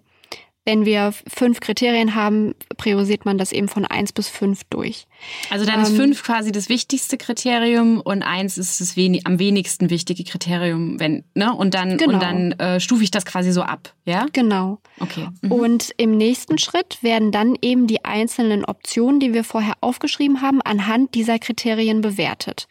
wenn 0.69 0.85
wir 0.85 1.15
fünf 1.27 1.61
Kriterien 1.61 2.15
haben, 2.15 2.55
priorisiert 2.77 3.25
man 3.25 3.39
das 3.39 3.53
eben 3.53 3.69
von 3.69 3.87
eins 3.87 4.13
bis 4.13 4.29
fünf 4.29 4.65
durch. 4.65 5.07
Also 5.49 5.65
dann 5.65 5.81
ist 5.81 5.93
ähm, 5.93 5.97
fünf 5.97 6.23
quasi 6.23 6.53
das 6.53 6.69
wichtigste 6.69 7.17
Kriterium 7.17 8.03
und 8.03 8.23
eins 8.23 8.59
ist 8.59 8.79
das 8.79 8.95
wenig, 8.95 9.27
am 9.27 9.39
wenigsten 9.39 9.89
wichtige 9.89 10.25
Kriterium, 10.25 11.01
wenn, 11.01 11.25
ne? 11.33 11.55
Und 11.55 11.73
dann, 11.73 11.97
genau. 11.97 12.13
und 12.13 12.23
dann 12.23 12.53
äh, 12.53 12.81
stufe 12.81 13.03
ich 13.03 13.11
das 13.11 13.25
quasi 13.25 13.51
so 13.51 13.63
ab, 13.63 13.95
ja? 14.05 14.27
Genau. 14.35 14.79
Okay. 15.01 15.29
Mhm. 15.41 15.53
Und 15.53 15.95
im 15.97 16.19
nächsten 16.19 16.59
Schritt 16.59 17.03
werden 17.03 17.33
dann 17.33 17.57
eben 17.63 17.87
die 17.87 18.05
einzelnen 18.05 18.67
Optionen, 18.67 19.21
die 19.21 19.33
wir 19.33 19.45
vorher 19.45 19.77
aufgeschrieben 19.81 20.43
haben, 20.43 20.61
anhand 20.61 21.15
dieser 21.15 21.39
Kriterien 21.39 22.03
bewertet. 22.03 22.69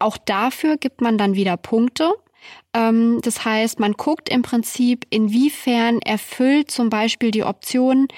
Auch 0.00 0.18
dafür 0.18 0.78
gibt 0.78 1.00
man 1.00 1.16
dann 1.16 1.36
wieder 1.36 1.56
Punkte. 1.56 2.10
Ähm, 2.72 3.20
das 3.22 3.44
heißt, 3.44 3.80
man 3.80 3.92
guckt 3.92 4.28
im 4.28 4.42
Prinzip, 4.42 5.06
inwiefern 5.10 6.00
erfüllt 6.00 6.70
zum 6.70 6.90
Beispiel 6.90 7.30
die 7.30 7.44
Option 7.44 8.08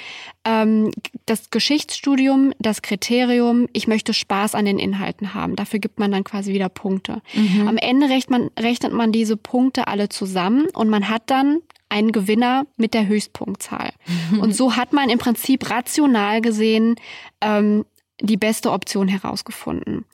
ähm, 0.44 0.90
das 1.26 1.50
Geschichtsstudium, 1.50 2.52
das 2.58 2.82
Kriterium, 2.82 3.68
ich 3.72 3.86
möchte 3.86 4.14
Spaß 4.14 4.54
an 4.54 4.64
den 4.64 4.78
Inhalten 4.78 5.34
haben. 5.34 5.56
Dafür 5.56 5.78
gibt 5.78 5.98
man 5.98 6.10
dann 6.10 6.24
quasi 6.24 6.52
wieder 6.52 6.68
Punkte. 6.68 7.22
Mhm. 7.34 7.68
Am 7.68 7.76
Ende 7.76 8.08
rechnet 8.08 8.30
man, 8.30 8.50
rechnet 8.58 8.92
man 8.92 9.12
diese 9.12 9.36
Punkte 9.36 9.86
alle 9.86 10.08
zusammen 10.08 10.66
und 10.72 10.88
man 10.88 11.08
hat 11.08 11.22
dann 11.26 11.60
einen 11.88 12.12
Gewinner 12.12 12.66
mit 12.76 12.94
der 12.94 13.06
Höchstpunktzahl. 13.06 13.92
Und 14.40 14.54
so 14.54 14.76
hat 14.76 14.92
man 14.92 15.08
im 15.08 15.18
Prinzip 15.18 15.70
rational 15.70 16.42
gesehen 16.42 16.96
ähm, 17.40 17.86
die 18.20 18.36
beste 18.36 18.72
Option 18.72 19.08
herausgefunden. 19.08 20.04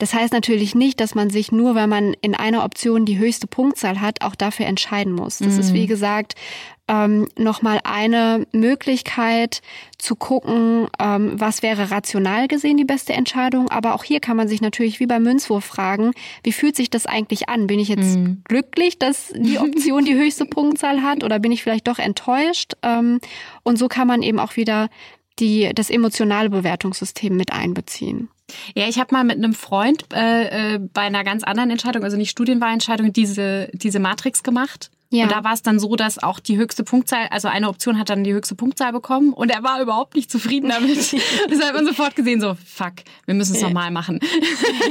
Das 0.00 0.14
heißt 0.14 0.32
natürlich 0.32 0.74
nicht, 0.74 0.98
dass 0.98 1.14
man 1.14 1.28
sich 1.28 1.52
nur, 1.52 1.74
weil 1.74 1.86
man 1.86 2.14
in 2.22 2.34
einer 2.34 2.64
Option 2.64 3.04
die 3.04 3.18
höchste 3.18 3.46
Punktzahl 3.46 4.00
hat, 4.00 4.22
auch 4.22 4.34
dafür 4.34 4.64
entscheiden 4.64 5.12
muss. 5.12 5.38
Das 5.38 5.54
mhm. 5.54 5.60
ist, 5.60 5.74
wie 5.74 5.86
gesagt, 5.86 6.36
ähm, 6.88 7.28
nochmal 7.36 7.80
eine 7.84 8.46
Möglichkeit 8.52 9.60
zu 9.98 10.16
gucken, 10.16 10.88
ähm, 10.98 11.34
was 11.34 11.62
wäre 11.62 11.90
rational 11.90 12.48
gesehen 12.48 12.78
die 12.78 12.86
beste 12.86 13.12
Entscheidung. 13.12 13.68
Aber 13.68 13.94
auch 13.94 14.02
hier 14.02 14.20
kann 14.20 14.38
man 14.38 14.48
sich 14.48 14.62
natürlich 14.62 15.00
wie 15.00 15.06
beim 15.06 15.22
Münzwurf 15.22 15.66
fragen, 15.66 16.12
wie 16.44 16.52
fühlt 16.52 16.76
sich 16.76 16.88
das 16.88 17.04
eigentlich 17.04 17.50
an? 17.50 17.66
Bin 17.66 17.78
ich 17.78 17.88
jetzt 17.88 18.16
mhm. 18.16 18.40
glücklich, 18.44 18.98
dass 18.98 19.34
die 19.36 19.58
Option 19.60 20.06
die 20.06 20.14
höchste 20.14 20.46
Punktzahl 20.46 21.02
hat 21.02 21.24
oder 21.24 21.38
bin 21.40 21.52
ich 21.52 21.62
vielleicht 21.62 21.88
doch 21.88 21.98
enttäuscht? 21.98 22.72
Ähm, 22.82 23.20
und 23.64 23.78
so 23.78 23.86
kann 23.86 24.08
man 24.08 24.22
eben 24.22 24.40
auch 24.40 24.56
wieder 24.56 24.88
die, 25.40 25.70
das 25.74 25.90
emotionale 25.90 26.48
Bewertungssystem 26.48 27.36
mit 27.36 27.52
einbeziehen. 27.52 28.30
Ja, 28.74 28.88
ich 28.88 28.98
habe 28.98 29.14
mal 29.14 29.24
mit 29.24 29.36
einem 29.36 29.54
Freund 29.54 30.04
äh, 30.12 30.74
äh, 30.74 30.78
bei 30.78 31.02
einer 31.02 31.24
ganz 31.24 31.42
anderen 31.42 31.70
Entscheidung, 31.70 32.04
also 32.04 32.16
nicht 32.16 32.30
Studienwahlentscheidung, 32.30 33.12
diese, 33.12 33.68
diese 33.72 33.98
Matrix 33.98 34.42
gemacht. 34.42 34.90
Ja. 35.12 35.24
Und 35.24 35.32
da 35.32 35.42
war 35.42 35.52
es 35.52 35.62
dann 35.62 35.80
so, 35.80 35.96
dass 35.96 36.22
auch 36.22 36.38
die 36.38 36.56
höchste 36.56 36.84
Punktzahl, 36.84 37.26
also 37.30 37.48
eine 37.48 37.68
Option 37.68 37.98
hat 37.98 38.10
dann 38.10 38.22
die 38.22 38.32
höchste 38.32 38.54
Punktzahl 38.54 38.92
bekommen 38.92 39.32
und 39.32 39.50
er 39.50 39.64
war 39.64 39.82
überhaupt 39.82 40.14
nicht 40.14 40.30
zufrieden 40.30 40.68
damit. 40.68 40.96
das 41.50 41.60
hat 41.60 41.74
man 41.74 41.84
sofort 41.84 42.14
gesehen, 42.14 42.40
so, 42.40 42.56
fuck, 42.64 42.94
wir 43.26 43.34
müssen 43.34 43.56
es 43.56 43.62
nochmal 43.62 43.90
machen. 43.90 44.20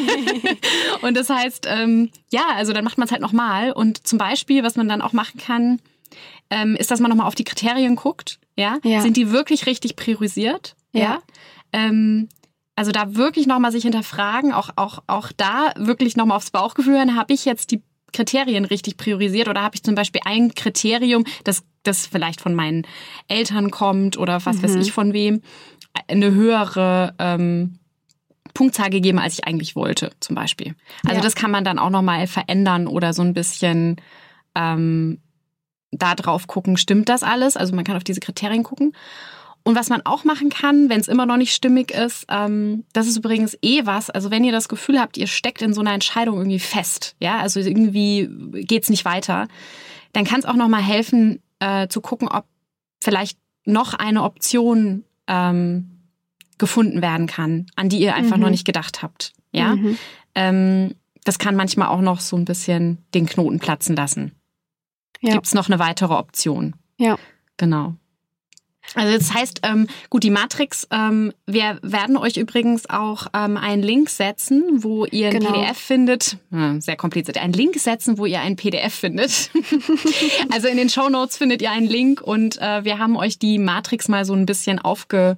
und 1.02 1.15
das 1.15 1.30
heißt, 1.30 1.67
ähm, 1.69 2.10
ja, 2.32 2.43
also 2.56 2.74
dann 2.74 2.84
macht 2.84 2.98
man 2.98 3.06
es 3.06 3.12
halt 3.12 3.22
nochmal. 3.22 3.72
Und 3.72 4.06
zum 4.06 4.19
Beispiel, 4.19 4.62
was 4.63 4.76
man 4.76 4.89
dann 4.89 5.02
auch 5.02 5.13
machen 5.13 5.39
kann, 5.39 5.80
ähm, 6.50 6.76
ist, 6.76 6.91
dass 6.91 7.00
man 7.00 7.10
nochmal 7.10 7.28
auf 7.28 7.36
die 7.36 7.45
Kriterien 7.45 7.95
guckt. 7.95 8.39
Ja? 8.58 8.80
ja? 8.84 9.02
Sind 9.02 9.15
die 9.15 9.32
wirklich 9.32 9.67
richtig 9.67 9.95
priorisiert? 9.95 10.76
Ja. 10.91 11.02
ja? 11.02 11.22
Ähm, 11.72 12.28
also 12.80 12.94
da 12.94 13.13
wirklich 13.13 13.46
nochmal 13.46 13.74
sich 13.74 13.84
hinterfragen, 13.84 14.54
auch, 14.54 14.70
auch, 14.78 15.00
auch 15.06 15.34
da 15.36 15.74
wirklich 15.76 16.15
nochmal 16.15 16.38
aufs 16.38 16.52
Bauchgefühl 16.52 16.94
hören, 16.96 17.18
habe 17.18 17.34
ich 17.34 17.44
jetzt 17.44 17.72
die 17.72 17.84
Kriterien 18.13 18.63
richtig 18.63 18.96
priorisiert 18.96 19.50
oder 19.50 19.63
habe 19.63 19.76
ich 19.76 19.84
zum 19.84 19.96
Beispiel 19.96 20.22
ein 20.24 20.56
Kriterium, 20.56 21.26
das, 21.44 21.63
das 21.84 22.08
vielleicht 22.08 22.39
von 22.39 22.56
meinen 22.56 22.88
Eltern 23.28 23.70
kommt 23.70 24.18
oder 24.18 24.46
was 24.46 24.60
mhm. 24.60 24.63
weiß 24.63 24.76
ich 24.76 24.94
von 24.94 25.12
wem, 25.12 25.42
eine 26.08 26.32
höhere 26.32 27.15
ähm, 27.20 27.80
Punktzahl 28.54 28.92
gegeben, 28.92 29.20
als 29.20 29.34
ich 29.34 29.46
eigentlich 29.46 29.76
wollte, 29.76 30.12
zum 30.22 30.38
Beispiel. 30.38 30.74
Also 31.04 31.18
ja. 31.18 31.22
das 31.22 31.36
kann 31.36 31.52
man 31.52 31.65
dann 31.65 31.80
auch 31.80 31.89
nochmal 31.89 32.28
verändern 32.28 32.88
oder 32.88 33.12
so 33.12 33.24
ein 33.24 33.34
bisschen 33.34 33.98
ähm, 34.56 35.20
da 35.92 36.15
drauf 36.15 36.48
gucken, 36.48 36.78
stimmt 36.78 37.10
das 37.10 37.24
alles? 37.24 37.58
Also 37.58 37.76
man 37.76 37.84
kann 37.84 37.98
auf 37.98 38.06
diese 38.06 38.22
Kriterien 38.22 38.63
gucken. 38.63 38.94
Und 39.63 39.76
was 39.76 39.89
man 39.89 40.02
auch 40.06 40.24
machen 40.24 40.50
kann, 40.50 40.89
wenn 40.89 41.00
es 41.00 41.08
immer 41.08 41.26
noch 41.26 41.38
nicht 41.38 41.54
stimmig 41.54 41.91
ist, 41.91 42.26
ähm, 42.30 42.86
das 42.93 43.08
ist 43.08 43.17
übrigens 43.17 43.58
eh 43.62 43.86
was. 43.86 44.10
Also 44.10 44.32
wenn 44.32 44.43
ihr 44.43 44.52
das 44.52 44.69
Gefühl 44.69 45.00
habt, 45.00 45.17
ihr 45.17 45.28
steckt 45.28 45.62
in 45.62 45.74
so 45.74 45.82
einer 45.82 45.93
Entscheidung 45.93 46.38
irgendwie 46.38 46.60
fest, 46.60 47.15
ja, 47.19 47.39
also 47.39 47.60
irgendwie 47.60 48.30
geht's 48.63 48.89
nicht 48.89 49.06
weiter, 49.06 49.48
dann 50.13 50.26
kann 50.26 50.39
es 50.39 50.45
auch 50.45 50.56
noch 50.56 50.69
mal 50.69 50.82
helfen 50.82 51.41
äh, 51.60 51.88
zu 51.88 52.02
gucken, 52.02 52.28
ob 52.28 52.45
vielleicht 53.02 53.38
noch 53.65 53.93
eine 53.93 54.24
Option 54.24 55.04
ähm, 55.28 56.00
gefunden 56.58 57.02
werden 57.02 57.28
kann, 57.28 57.67
an 57.76 57.89
die 57.89 58.00
ihr 58.00 58.15
einfach 58.15 58.38
mhm. 58.38 58.43
noch 58.43 58.50
nicht 58.50 58.65
gedacht 58.65 59.02
habt. 59.02 59.34
Ja, 59.52 59.76
mhm. 59.76 59.98
ähm, 60.36 60.95
das 61.24 61.38
kann 61.38 61.56
manchmal 61.56 61.89
auch 61.89 62.02
noch 62.02 62.22
so 62.22 62.38
ein 62.38 62.45
bisschen 62.45 63.00
den 63.13 63.26
Knoten 63.26 63.60
platzen 63.60 63.95
lassen. 63.95 64.32
Ja. 65.22 65.34
Gibt 65.34 65.48
es 65.48 65.54
noch 65.54 65.67
eine 65.67 65.80
weitere 65.80 66.13
Option? 66.13 66.76
Ja. 66.98 67.17
Genau. 67.58 67.95
Also 68.95 69.17
das 69.17 69.34
heißt, 69.34 69.62
ähm, 69.63 69.88
gut, 70.10 70.23
die 70.23 70.30
Matrix, 70.30 70.88
ähm, 70.91 71.34
wir 71.45 71.80
werden 71.82 72.17
euch 72.17 72.38
übrigens 72.38 72.89
auch 72.89 73.28
ähm, 73.34 73.58
einen 73.58 73.84
Link 73.84 74.10
setzen, 74.10 74.84
wo 74.84 75.06
ihr 75.06 75.30
ein 75.30 75.39
genau. 75.39 75.52
PDF 75.52 75.78
findet. 75.78 76.38
Hm, 76.52 76.82
sehr 76.82 76.95
kompliziert. 76.95 77.38
Einen 77.38 77.54
Link 77.54 77.75
setzen, 77.80 78.17
wo 78.17 78.25
ihr 78.25 78.41
ein 78.41 78.56
PDF 78.56 78.93
findet. 78.93 79.52
also 80.52 80.67
in 80.67 80.78
den 80.78 80.89
Show 80.89 81.10
Notes 81.10 81.38
findet 81.38 81.62
ihr 81.62 81.71
einen 81.71 81.88
Link 81.88 82.21
und 82.21 82.60
äh, 82.62 82.84
wir 82.84 82.99
haben 82.99 83.15
euch 83.15 83.39
die 83.39 83.60
Matrix 83.60 84.08
mal 84.08 84.25
so 84.25 84.34
ein 84.34 84.45
bisschen 84.45 84.80
aufge 84.80 85.38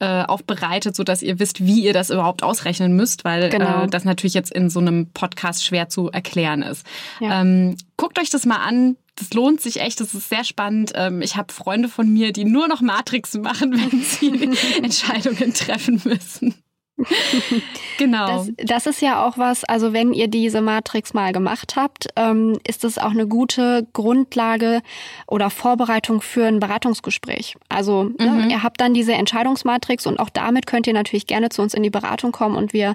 äh, 0.00 0.24
aufbereitet, 0.24 0.96
so 0.96 1.04
dass 1.04 1.22
ihr 1.22 1.38
wisst, 1.38 1.64
wie 1.64 1.84
ihr 1.84 1.92
das 1.92 2.10
überhaupt 2.10 2.42
ausrechnen 2.42 2.96
müsst, 2.96 3.24
weil 3.24 3.48
genau. 3.48 3.84
äh, 3.84 3.86
das 3.86 4.04
natürlich 4.04 4.34
jetzt 4.34 4.52
in 4.52 4.68
so 4.68 4.80
einem 4.80 5.06
Podcast 5.12 5.64
schwer 5.64 5.88
zu 5.88 6.10
erklären 6.10 6.62
ist. 6.62 6.84
Ja. 7.20 7.40
Ähm, 7.40 7.76
guckt 7.96 8.18
euch 8.18 8.28
das 8.28 8.44
mal 8.44 8.56
an 8.56 8.96
das 9.16 9.32
lohnt 9.32 9.60
sich 9.60 9.80
echt, 9.80 10.00
das 10.00 10.14
ist 10.14 10.28
sehr 10.28 10.44
spannend. 10.44 10.92
Ähm, 10.94 11.22
ich 11.22 11.36
habe 11.36 11.52
Freunde 11.52 11.88
von 11.88 12.08
mir, 12.12 12.32
die 12.32 12.44
nur 12.44 12.68
noch 12.68 12.80
Matrix 12.80 13.34
machen, 13.34 13.72
wenn 13.92 14.02
sie 14.02 14.56
Entscheidungen 14.82 15.54
treffen 15.54 16.00
müssen. 16.04 16.54
genau. 17.98 18.26
Das, 18.26 18.50
das, 18.56 18.86
ist 18.86 19.02
ja 19.02 19.26
auch 19.26 19.36
was, 19.36 19.64
also 19.64 19.92
wenn 19.92 20.12
ihr 20.12 20.28
diese 20.28 20.60
Matrix 20.60 21.12
mal 21.12 21.32
gemacht 21.32 21.74
habt, 21.74 22.06
ähm, 22.14 22.58
ist 22.66 22.84
das 22.84 22.98
auch 22.98 23.10
eine 23.10 23.26
gute 23.26 23.86
Grundlage 23.92 24.80
oder 25.26 25.50
Vorbereitung 25.50 26.20
für 26.20 26.46
ein 26.46 26.60
Beratungsgespräch. 26.60 27.56
Also 27.68 28.04
ne, 28.04 28.14
mhm. 28.18 28.36
ne, 28.46 28.50
ihr 28.52 28.62
habt 28.62 28.80
dann 28.80 28.94
diese 28.94 29.12
Entscheidungsmatrix 29.12 30.06
und 30.06 30.20
auch 30.20 30.30
damit 30.30 30.68
könnt 30.68 30.86
ihr 30.86 30.92
natürlich 30.92 31.26
gerne 31.26 31.48
zu 31.48 31.62
uns 31.62 31.74
in 31.74 31.82
die 31.82 31.90
Beratung 31.90 32.30
kommen 32.30 32.56
und 32.56 32.72
wir 32.72 32.94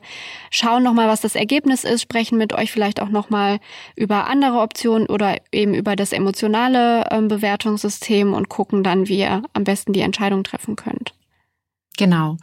schauen 0.49 0.83
nochmal, 0.83 1.09
was 1.09 1.19
das 1.19 1.35
Ergebnis 1.35 1.83
ist, 1.83 2.01
sprechen 2.01 2.38
mit 2.38 2.53
euch 2.53 2.71
vielleicht 2.71 3.01
auch 3.01 3.09
nochmal 3.09 3.59
über 3.97 4.27
andere 4.27 4.59
Optionen 4.59 5.07
oder 5.07 5.35
eben 5.51 5.73
über 5.73 5.97
das 5.97 6.13
emotionale 6.13 7.05
ähm, 7.12 7.27
Bewertungssystem 7.27 8.33
und 8.33 8.47
gucken 8.47 8.81
dann, 8.81 9.09
wie 9.09 9.19
ihr 9.19 9.43
am 9.51 9.65
besten 9.65 9.91
die 9.91 10.01
Entscheidung 10.01 10.45
treffen 10.45 10.77
könnt. 10.77 11.13
Genau. 11.97 12.38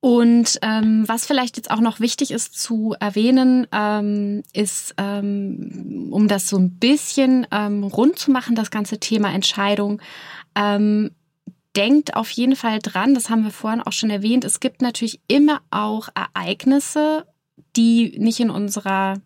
Und 0.00 0.60
ähm, 0.62 1.08
was 1.08 1.26
vielleicht 1.26 1.56
jetzt 1.56 1.72
auch 1.72 1.80
noch 1.80 1.98
wichtig 1.98 2.30
ist 2.30 2.56
zu 2.58 2.94
erwähnen, 3.00 3.66
ähm, 3.72 4.44
ist, 4.52 4.94
ähm, 4.96 6.08
um 6.12 6.28
das 6.28 6.48
so 6.48 6.56
ein 6.56 6.78
bisschen 6.78 7.46
ähm, 7.50 7.82
rund 7.82 8.18
zu 8.18 8.30
machen, 8.30 8.54
das 8.54 8.70
ganze 8.70 9.00
Thema 9.00 9.32
Entscheidung, 9.32 10.00
ähm, 10.54 11.10
denkt 11.74 12.14
auf 12.14 12.30
jeden 12.30 12.54
Fall 12.54 12.78
dran, 12.80 13.14
das 13.14 13.28
haben 13.28 13.42
wir 13.42 13.50
vorhin 13.50 13.82
auch 13.82 13.92
schon 13.92 14.10
erwähnt, 14.10 14.44
es 14.44 14.60
gibt 14.60 14.82
natürlich 14.82 15.20
immer 15.26 15.62
auch 15.70 16.08
Ereignisse, 16.14 17.26
die 17.76 18.16
nicht 18.18 18.40
in 18.40 18.50
unserer 18.50 19.20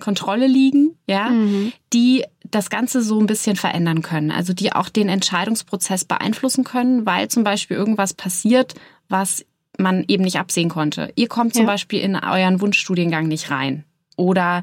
Kontrolle 0.00 0.46
liegen, 0.46 0.96
ja, 1.06 1.30
mhm. 1.30 1.72
die 1.92 2.24
das 2.44 2.70
Ganze 2.70 3.02
so 3.02 3.20
ein 3.20 3.26
bisschen 3.26 3.54
verändern 3.54 4.02
können, 4.02 4.32
also 4.32 4.52
die 4.52 4.72
auch 4.72 4.88
den 4.88 5.08
Entscheidungsprozess 5.08 6.04
beeinflussen 6.04 6.64
können, 6.64 7.06
weil 7.06 7.28
zum 7.28 7.44
Beispiel 7.44 7.76
irgendwas 7.76 8.14
passiert, 8.14 8.74
was 9.08 9.44
man 9.80 10.04
eben 10.08 10.24
nicht 10.24 10.38
absehen 10.38 10.68
konnte. 10.68 11.12
Ihr 11.16 11.28
kommt 11.28 11.54
zum 11.54 11.64
ja. 11.64 11.72
Beispiel 11.72 12.00
in 12.00 12.16
euren 12.16 12.60
Wunschstudiengang 12.60 13.26
nicht 13.26 13.50
rein. 13.50 13.84
Oder 14.16 14.62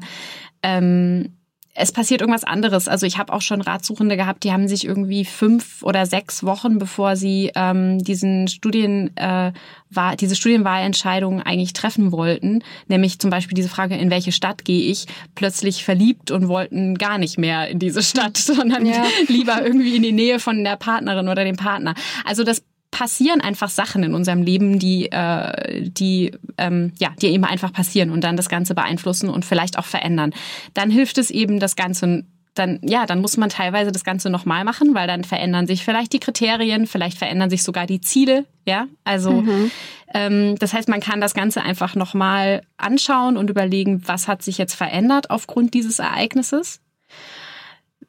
ähm, 0.62 1.38
es 1.80 1.92
passiert 1.92 2.20
irgendwas 2.20 2.44
anderes. 2.44 2.88
Also 2.88 3.06
ich 3.06 3.18
habe 3.18 3.32
auch 3.32 3.40
schon 3.40 3.60
Ratsuchende 3.60 4.16
gehabt, 4.16 4.42
die 4.42 4.52
haben 4.52 4.66
sich 4.66 4.84
irgendwie 4.84 5.24
fünf 5.24 5.82
oder 5.82 6.06
sechs 6.06 6.42
Wochen, 6.42 6.78
bevor 6.78 7.14
sie 7.14 7.52
ähm, 7.54 7.98
diesen 7.98 8.48
Studien, 8.48 9.16
äh, 9.16 9.52
war, 9.88 10.16
diese 10.16 10.34
Studienwahlentscheidung 10.34 11.40
eigentlich 11.40 11.72
treffen 11.72 12.10
wollten, 12.10 12.64
nämlich 12.88 13.20
zum 13.20 13.30
Beispiel 13.30 13.54
diese 13.54 13.68
Frage, 13.68 13.96
in 13.96 14.10
welche 14.10 14.32
Stadt 14.32 14.64
gehe 14.64 14.90
ich, 14.90 15.06
plötzlich 15.36 15.84
verliebt 15.84 16.30
und 16.30 16.48
wollten 16.48 16.96
gar 16.96 17.16
nicht 17.16 17.38
mehr 17.38 17.68
in 17.68 17.78
diese 17.78 18.02
Stadt, 18.02 18.36
sondern 18.36 18.84
ja. 18.84 19.04
lieber 19.28 19.64
irgendwie 19.64 19.96
in 19.96 20.02
die 20.02 20.12
Nähe 20.12 20.40
von 20.40 20.64
der 20.64 20.76
Partnerin 20.76 21.28
oder 21.28 21.44
dem 21.44 21.56
Partner. 21.56 21.94
Also 22.24 22.42
das 22.42 22.64
passieren 22.98 23.40
einfach 23.40 23.70
Sachen 23.70 24.02
in 24.02 24.12
unserem 24.12 24.42
Leben, 24.42 24.80
die, 24.80 25.12
äh, 25.12 25.88
die, 25.88 26.32
ähm, 26.56 26.92
ja, 26.98 27.10
die 27.22 27.28
eben 27.28 27.44
einfach 27.44 27.72
passieren 27.72 28.10
und 28.10 28.24
dann 28.24 28.36
das 28.36 28.48
Ganze 28.48 28.74
beeinflussen 28.74 29.28
und 29.28 29.44
vielleicht 29.44 29.78
auch 29.78 29.84
verändern. 29.84 30.34
Dann 30.74 30.90
hilft 30.90 31.16
es 31.18 31.30
eben, 31.30 31.60
das 31.60 31.76
Ganze 31.76 32.24
dann, 32.54 32.80
ja, 32.82 33.06
dann 33.06 33.20
muss 33.20 33.36
man 33.36 33.50
teilweise 33.50 33.92
das 33.92 34.02
Ganze 34.02 34.30
nochmal 34.30 34.64
machen, 34.64 34.96
weil 34.96 35.06
dann 35.06 35.22
verändern 35.22 35.68
sich 35.68 35.84
vielleicht 35.84 36.12
die 36.12 36.18
Kriterien, 36.18 36.88
vielleicht 36.88 37.16
verändern 37.16 37.50
sich 37.50 37.62
sogar 37.62 37.86
die 37.86 38.00
Ziele, 38.00 38.46
ja. 38.66 38.88
Also 39.04 39.30
mhm. 39.30 39.70
ähm, 40.12 40.56
das 40.58 40.72
heißt, 40.72 40.88
man 40.88 40.98
kann 40.98 41.20
das 41.20 41.34
Ganze 41.34 41.62
einfach 41.62 41.94
nochmal 41.94 42.62
anschauen 42.78 43.36
und 43.36 43.48
überlegen, 43.48 44.02
was 44.08 44.26
hat 44.26 44.42
sich 44.42 44.58
jetzt 44.58 44.74
verändert 44.74 45.30
aufgrund 45.30 45.72
dieses 45.72 46.00
Ereignisses. 46.00 46.80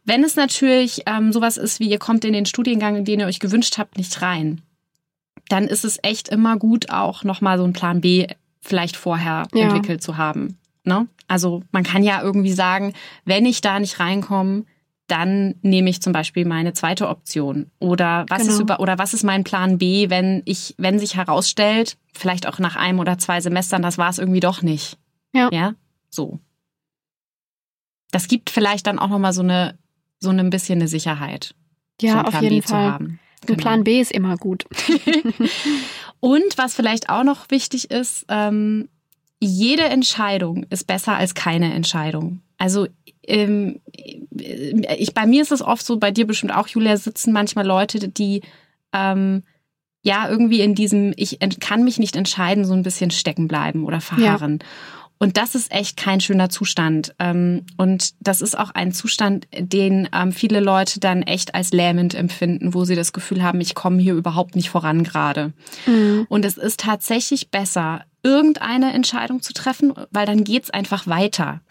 Wenn 0.04 0.24
es 0.24 0.36
natürlich 0.36 1.04
ähm, 1.06 1.32
sowas 1.32 1.58
ist, 1.58 1.80
wie 1.80 1.92
ihr 1.92 2.00
kommt 2.00 2.26
in 2.26 2.34
den 2.34 2.48
Studiengang, 2.48 3.06
den 3.06 3.20
ihr 3.20 3.28
euch 3.28 3.40
gewünscht 3.40 3.78
habt, 3.78 3.96
nicht 4.00 4.24
rein, 4.24 4.64
dann 5.50 5.66
ist 5.66 5.84
es 5.84 6.00
echt 6.02 6.30
immer 6.30 6.58
gut, 6.58 6.90
auch 6.90 7.24
nochmal 7.24 7.58
so 7.58 7.66
einen 7.66 7.74
Plan 7.74 8.02
B 8.02 8.28
vielleicht 8.62 8.96
vorher 8.96 9.48
ja. 9.54 9.66
entwickelt 9.66 10.02
zu 10.02 10.18
haben. 10.18 10.58
Ne? 10.84 11.08
Also 11.28 11.64
man 11.72 11.84
kann 11.84 12.04
ja 12.04 12.22
irgendwie 12.22 12.54
sagen, 12.54 12.94
wenn 13.26 13.46
ich 13.46 13.62
da 13.62 13.80
nicht 13.80 14.00
reinkomme, 14.00 14.66
dann 15.08 15.56
nehme 15.62 15.90
ich 15.90 16.02
zum 16.02 16.14
Beispiel 16.14 16.46
meine 16.46 16.74
zweite 16.74 17.10
Option. 17.10 17.72
Oder 17.80 18.26
was 18.30 18.44
genau. 18.44 18.54
ist 18.54 18.60
über 18.60 18.80
oder 18.80 18.98
was 18.98 19.14
ist 19.14 19.24
mein 19.24 19.44
Plan 19.44 19.78
B, 19.78 20.10
wenn 20.10 20.44
ich, 20.46 20.76
wenn 20.78 21.00
sich 21.00 21.16
herausstellt, 21.16 21.98
vielleicht 22.14 22.48
auch 22.48 22.60
nach 22.60 22.76
einem 22.76 23.00
oder 23.00 23.18
zwei 23.18 23.42
Semestern, 23.42 23.82
das 23.82 23.98
war 23.98 24.10
es 24.10 24.20
irgendwie 24.20 24.40
doch 24.40 24.62
nicht. 24.62 24.98
Ja. 25.34 25.50
Ja, 25.52 25.74
so. 26.10 26.40
Das 28.12 28.28
gibt 28.28 28.50
vielleicht 28.50 28.88
dann 28.88 29.00
auch 29.00 29.10
nochmal 29.10 29.34
so 29.34 29.42
eine, 29.42 29.78
so 30.20 30.30
ein 30.30 30.50
bisschen 30.50 30.80
eine 30.80 30.88
Sicherheit. 30.88 31.56
Ja, 32.02 32.24
auf 32.24 32.42
jeden 32.42 32.62
B 32.62 32.62
Fall. 32.62 32.98
Genau. 32.98 33.14
Ein 33.48 33.58
Plan 33.58 33.84
B 33.84 34.00
ist 34.00 34.12
immer 34.12 34.38
gut. 34.38 34.66
Und 36.20 36.58
was 36.58 36.76
vielleicht 36.76 37.10
auch 37.10 37.24
noch 37.24 37.50
wichtig 37.50 37.92
ist, 37.92 38.26
ähm, 38.30 38.90
jede 39.40 39.84
Entscheidung 39.84 40.66
ist 40.70 40.86
besser 40.86 41.16
als 41.16 41.34
keine 41.34 41.74
Entscheidung. 41.74 42.42
Also 42.58 42.88
ähm, 43.26 43.80
ich, 44.32 45.14
bei 45.14 45.26
mir 45.26 45.42
ist 45.42 45.52
es 45.52 45.62
oft 45.62 45.86
so, 45.86 45.98
bei 45.98 46.12
dir 46.12 46.28
bestimmt 46.28 46.54
auch, 46.54 46.68
Julia, 46.68 46.98
sitzen 46.98 47.32
manchmal 47.32 47.66
Leute, 47.66 48.10
die 48.10 48.42
ähm, 48.94 49.44
ja 50.02 50.30
irgendwie 50.30 50.62
in 50.62 50.76
diesem, 50.76 51.14
ich 51.16 51.40
kann 51.60 51.84
mich 51.84 52.00
nicht 52.00 52.16
entscheiden, 52.16 52.66
so 52.66 52.74
ein 52.74 52.84
bisschen 52.84 53.12
stecken 53.12 53.48
bleiben 53.48 53.86
oder 53.86 54.02
verharren. 54.02 54.60
Ja. 54.62 54.66
Und 55.20 55.36
das 55.36 55.54
ist 55.54 55.72
echt 55.72 55.98
kein 55.98 56.22
schöner 56.22 56.50
Zustand. 56.50 57.14
Ähm, 57.20 57.66
und 57.78 58.14
das 58.22 58.42
ist 58.42 58.58
auch 58.58 58.72
ein 58.72 58.94
Zustand, 58.94 59.48
den 59.58 60.08
ähm, 60.14 60.32
viele 60.32 60.62
Leute 60.62 61.02
dann 61.02 61.24
echt 61.24 61.54
als 61.54 61.72
lähmend 61.72 62.16
empfinden, 62.16 62.74
wo 62.74 62.86
sie 62.86 62.96
das 62.96 63.12
Gefühl 63.12 63.44
haben, 63.44 63.60
ich 63.60 63.76
komme 63.76 64.02
hier 64.02 64.14
überhaupt 64.14 64.56
nicht 64.56 64.70
voran 64.70 65.04
gerade. 65.04 65.52
Mhm. 65.86 66.26
Und 66.30 66.46
es 66.46 66.58
ist 66.58 66.80
tatsächlich 66.80 67.52
besser, 67.52 68.06
irgendeine 68.24 68.94
Entscheidung 68.94 69.42
zu 69.42 69.54
treffen, 69.54 69.94
weil 70.12 70.26
dann 70.26 70.44
geht's 70.44 70.70
einfach 70.70 71.06
weiter. 71.06 71.62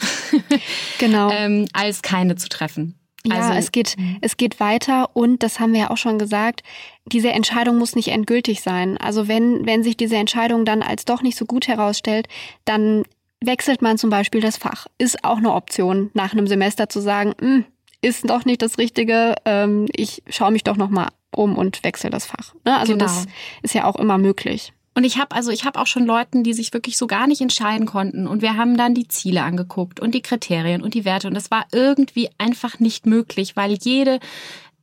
Genau. 0.99 1.31
ähm, 1.31 1.67
als 1.73 2.03
keine 2.03 2.37
zu 2.37 2.49
treffen. 2.51 2.99
Ja, 3.25 3.37
also, 3.37 3.53
es 3.53 3.73
geht, 3.73 3.97
mhm. 3.97 4.19
es 4.21 4.37
geht 4.37 4.61
weiter 4.61 5.17
und 5.17 5.43
das 5.43 5.59
haben 5.59 5.73
wir 5.73 5.81
ja 5.81 5.91
auch 5.91 5.97
schon 5.97 6.19
gesagt, 6.19 6.63
diese 7.07 7.31
Entscheidung 7.31 7.79
muss 7.79 7.97
nicht 7.97 8.09
endgültig 8.09 8.61
sein. 8.61 8.99
Also 8.99 9.29
wenn, 9.29 9.65
wenn 9.67 9.83
sich 9.83 9.97
diese 9.97 10.17
Entscheidung 10.17 10.65
dann 10.65 10.83
als 10.83 11.05
doch 11.05 11.23
nicht 11.23 11.39
so 11.39 11.47
gut 11.47 11.69
herausstellt, 11.69 12.29
dann 12.65 13.05
wechselt 13.45 13.83
man 13.83 13.99
zum 13.99 14.11
Beispiel 14.11 14.41
das 14.41 14.57
Fach. 14.57 14.87
Ist 14.99 15.25
auch 15.25 15.39
eine 15.39 15.53
Option, 15.53 16.11
nach 16.15 16.33
einem 16.33 16.47
Semester 16.47 16.89
zu 16.89 17.01
sagen, 17.01 17.35
hm, 17.41 17.65
ist 18.01 18.29
doch 18.29 18.45
nicht 18.45 18.63
das 18.63 18.79
Richtige, 18.79 19.35
ähm, 19.45 19.87
ich 19.95 20.23
schaue 20.29 20.53
mich 20.53 20.65
doch 20.65 20.77
nochmal 20.77 21.09
um 21.35 21.57
und 21.57 21.83
wechsle 21.85 22.11
das 22.11 22.27
Fach. 22.27 22.55
Ne? 22.65 22.77
Also 22.77 22.93
genau. 22.93 23.05
das 23.05 23.27
ist 23.63 23.75
ja 23.75 23.85
auch 23.85 23.97
immer 23.97 24.19
möglich. 24.19 24.73
Und 24.95 25.05
ich 25.05 25.19
habe 25.19 25.35
also 25.37 25.53
ich 25.53 25.65
habe 25.65 25.79
auch 25.79 25.87
schon 25.87 26.07
Leuten, 26.07 26.43
die 26.43 26.55
sich 26.55 26.73
wirklich 26.73 26.97
so 26.97 27.07
gar 27.07 27.29
nicht 27.29 27.41
entscheiden 27.41 27.87
konnten 27.87 28.27
und 28.27 28.43
wir 28.43 28.57
haben 28.57 28.77
dann 28.77 28.95
die 28.95 29.07
Ziele 29.07 29.43
angeguckt 29.43 30.01
und 30.01 30.13
die 30.13 30.23
Kriterien 30.23 30.83
und 30.83 30.95
die 30.95 31.05
Werte 31.05 31.29
und 31.29 31.37
es 31.37 31.53
war 31.53 31.67
irgendwie 31.71 32.31
einfach 32.39 32.81
nicht 32.81 33.07
möglich, 33.07 33.55
weil 33.55 33.79
jede 33.81 34.19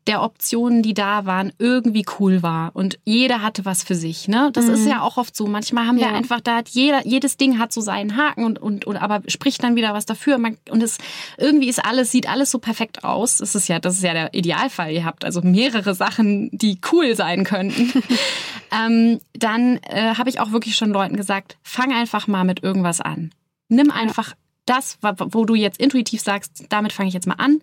der 0.08 0.22
Optionen, 0.22 0.84
die 0.84 0.94
da 0.94 1.26
waren, 1.26 1.52
irgendwie 1.58 2.06
cool 2.20 2.44
war. 2.44 2.76
Und 2.76 3.00
jeder 3.06 3.42
hatte 3.42 3.66
was 3.66 3.84
für 3.84 3.96
sich. 3.96 4.28
Ne? 4.28 4.52
Das 4.54 4.66
mhm. 4.66 4.74
ist 4.76 4.86
ja 4.86 5.02
auch 5.02 5.18
oft 5.18 5.36
so. 5.36 5.48
Manchmal 5.48 5.88
haben 5.88 5.98
ja. 5.98 6.10
wir 6.10 6.16
einfach, 6.16 6.42
da 6.42 6.58
hat 6.58 6.70
jeder, 6.70 7.06
jedes 7.06 7.38
Ding 7.38 7.58
hat 7.58 7.74
so 7.74 7.82
seinen 7.82 8.16
Haken 8.16 8.46
und, 8.46 8.62
und, 8.62 8.86
und 8.86 8.98
aber 8.98 9.22
spricht 9.28 9.64
dann 9.64 9.76
wieder 9.76 9.94
was 9.94 10.06
dafür. 10.06 10.36
und 10.36 10.84
es 10.84 11.00
irgendwie 11.38 11.70
ist 11.70 11.84
alles, 11.84 12.12
sieht 12.12 12.30
alles 12.30 12.52
so 12.52 12.60
perfekt 12.60 13.04
aus. 13.04 13.38
Das 13.38 13.56
ist 13.56 13.68
ja, 13.68 13.80
das 13.80 13.96
ist 13.96 14.04
ja 14.04 14.14
der 14.14 14.34
Idealfall. 14.34 14.92
Ihr 14.92 15.06
habt 15.06 15.26
also 15.26 15.42
mehrere 15.42 15.96
Sachen, 15.96 16.50
die 16.52 16.80
cool 16.92 17.16
sein 17.16 17.44
könnten. 17.44 17.92
ähm, 18.72 19.20
dann 19.34 19.78
äh, 19.78 20.16
habe 20.16 20.30
ich 20.30 20.40
auch 20.40 20.52
wirklich 20.52 20.76
schon 20.76 20.92
Leuten 20.92 21.18
gesagt, 21.18 21.58
fang 21.64 21.92
einfach 21.92 22.28
mal 22.28 22.44
mit 22.44 22.62
irgendwas 22.62 23.02
an. 23.02 23.32
Nimm 23.70 23.90
einfach 23.90 24.30
ja. 24.30 24.36
das, 24.68 25.00
wo 25.02 25.46
du 25.46 25.56
jetzt 25.56 25.80
intuitiv 25.80 26.22
sagst, 26.22 26.66
damit 26.70 26.94
fange 26.94 27.08
ich 27.08 27.16
jetzt 27.16 27.26
mal 27.28 27.36
an 27.36 27.62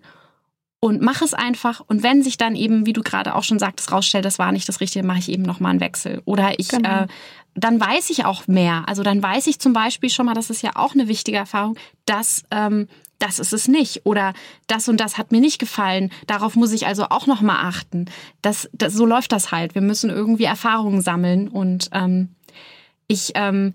und 0.83 1.01
mach 1.01 1.21
es 1.21 1.33
einfach. 1.33 1.79
Und 1.87 2.03
wenn 2.03 2.21
sich 2.23 2.35
dann 2.35 2.57
eben, 2.57 2.85
wie 2.85 2.91
du 2.91 3.03
gerade 3.03 3.35
auch 3.35 3.43
schon 3.45 3.57
sagtest, 3.57 3.93
rausstellt, 3.93 4.25
das 4.25 4.37
war 4.37 4.51
nicht 4.51 4.67
das 4.67 4.81
Richtige, 4.81 5.05
mache 5.05 5.19
ich 5.19 5.29
eben 5.29 5.43
nochmal 5.43 5.69
einen 5.69 5.79
Wechsel. 5.79 6.21
Oder 6.25 6.59
ich, 6.59 6.67
genau. 6.67 7.03
äh, 7.03 7.07
dann 7.55 7.79
weiß 7.79 8.09
ich 8.09 8.25
auch 8.25 8.47
mehr. 8.47 8.83
Also 8.85 9.01
dann 9.01 9.23
weiß 9.23 9.47
ich 9.47 9.59
zum 9.59 9.71
Beispiel 9.71 10.09
schon 10.09 10.25
mal, 10.25 10.33
das 10.33 10.49
ist 10.49 10.61
ja 10.61 10.71
auch 10.75 10.93
eine 10.93 11.07
wichtige 11.07 11.37
Erfahrung, 11.37 11.77
dass 12.05 12.43
ähm, 12.51 12.89
das 13.17 13.39
ist 13.39 13.53
es 13.53 13.69
nicht. 13.69 14.05
Oder 14.05 14.33
das 14.67 14.89
und 14.89 14.97
das 14.97 15.17
hat 15.17 15.31
mir 15.31 15.39
nicht 15.39 15.57
gefallen. 15.57 16.11
Darauf 16.27 16.57
muss 16.57 16.73
ich 16.73 16.85
also 16.85 17.05
auch 17.05 17.27
nochmal 17.27 17.65
achten. 17.65 18.07
Das, 18.41 18.69
das, 18.73 18.91
so 18.91 19.05
läuft 19.05 19.31
das 19.31 19.53
halt. 19.53 19.75
Wir 19.75 19.81
müssen 19.81 20.09
irgendwie 20.09 20.43
Erfahrungen 20.43 21.01
sammeln. 21.01 21.47
Und 21.47 21.91
ähm, 21.93 22.35
ich 23.07 23.31
ähm, 23.35 23.73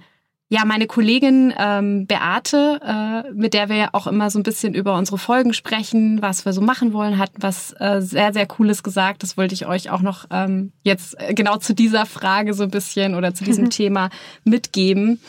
ja, 0.51 0.65
meine 0.65 0.87
Kollegin 0.87 1.53
ähm, 1.59 2.07
Beate, 2.07 2.81
äh, 2.83 3.33
mit 3.33 3.53
der 3.53 3.69
wir 3.69 3.77
ja 3.77 3.89
auch 3.93 4.07
immer 4.07 4.31
so 4.31 4.39
ein 4.39 4.43
bisschen 4.43 4.73
über 4.73 4.95
unsere 4.95 5.19
Folgen 5.19 5.53
sprechen, 5.53 6.23
was 6.23 6.47
wir 6.47 6.55
so 6.55 6.63
machen 6.63 6.95
wollen, 6.95 7.19
hat 7.19 7.33
was 7.39 7.75
äh, 7.79 8.01
sehr, 8.01 8.33
sehr 8.33 8.47
Cooles 8.47 8.83
gesagt. 8.83 9.23
Das 9.23 9.37
wollte 9.37 9.55
ich 9.55 9.67
euch 9.67 9.91
auch 9.91 10.01
noch 10.01 10.25
ähm, 10.31 10.73
jetzt 10.83 11.17
genau 11.31 11.59
zu 11.59 11.75
dieser 11.75 12.07
Frage 12.07 12.55
so 12.55 12.63
ein 12.63 12.71
bisschen 12.71 13.15
oder 13.15 13.35
zu 13.35 13.45
diesem 13.45 13.69
Thema 13.71 14.09
mitgeben. 14.45 15.21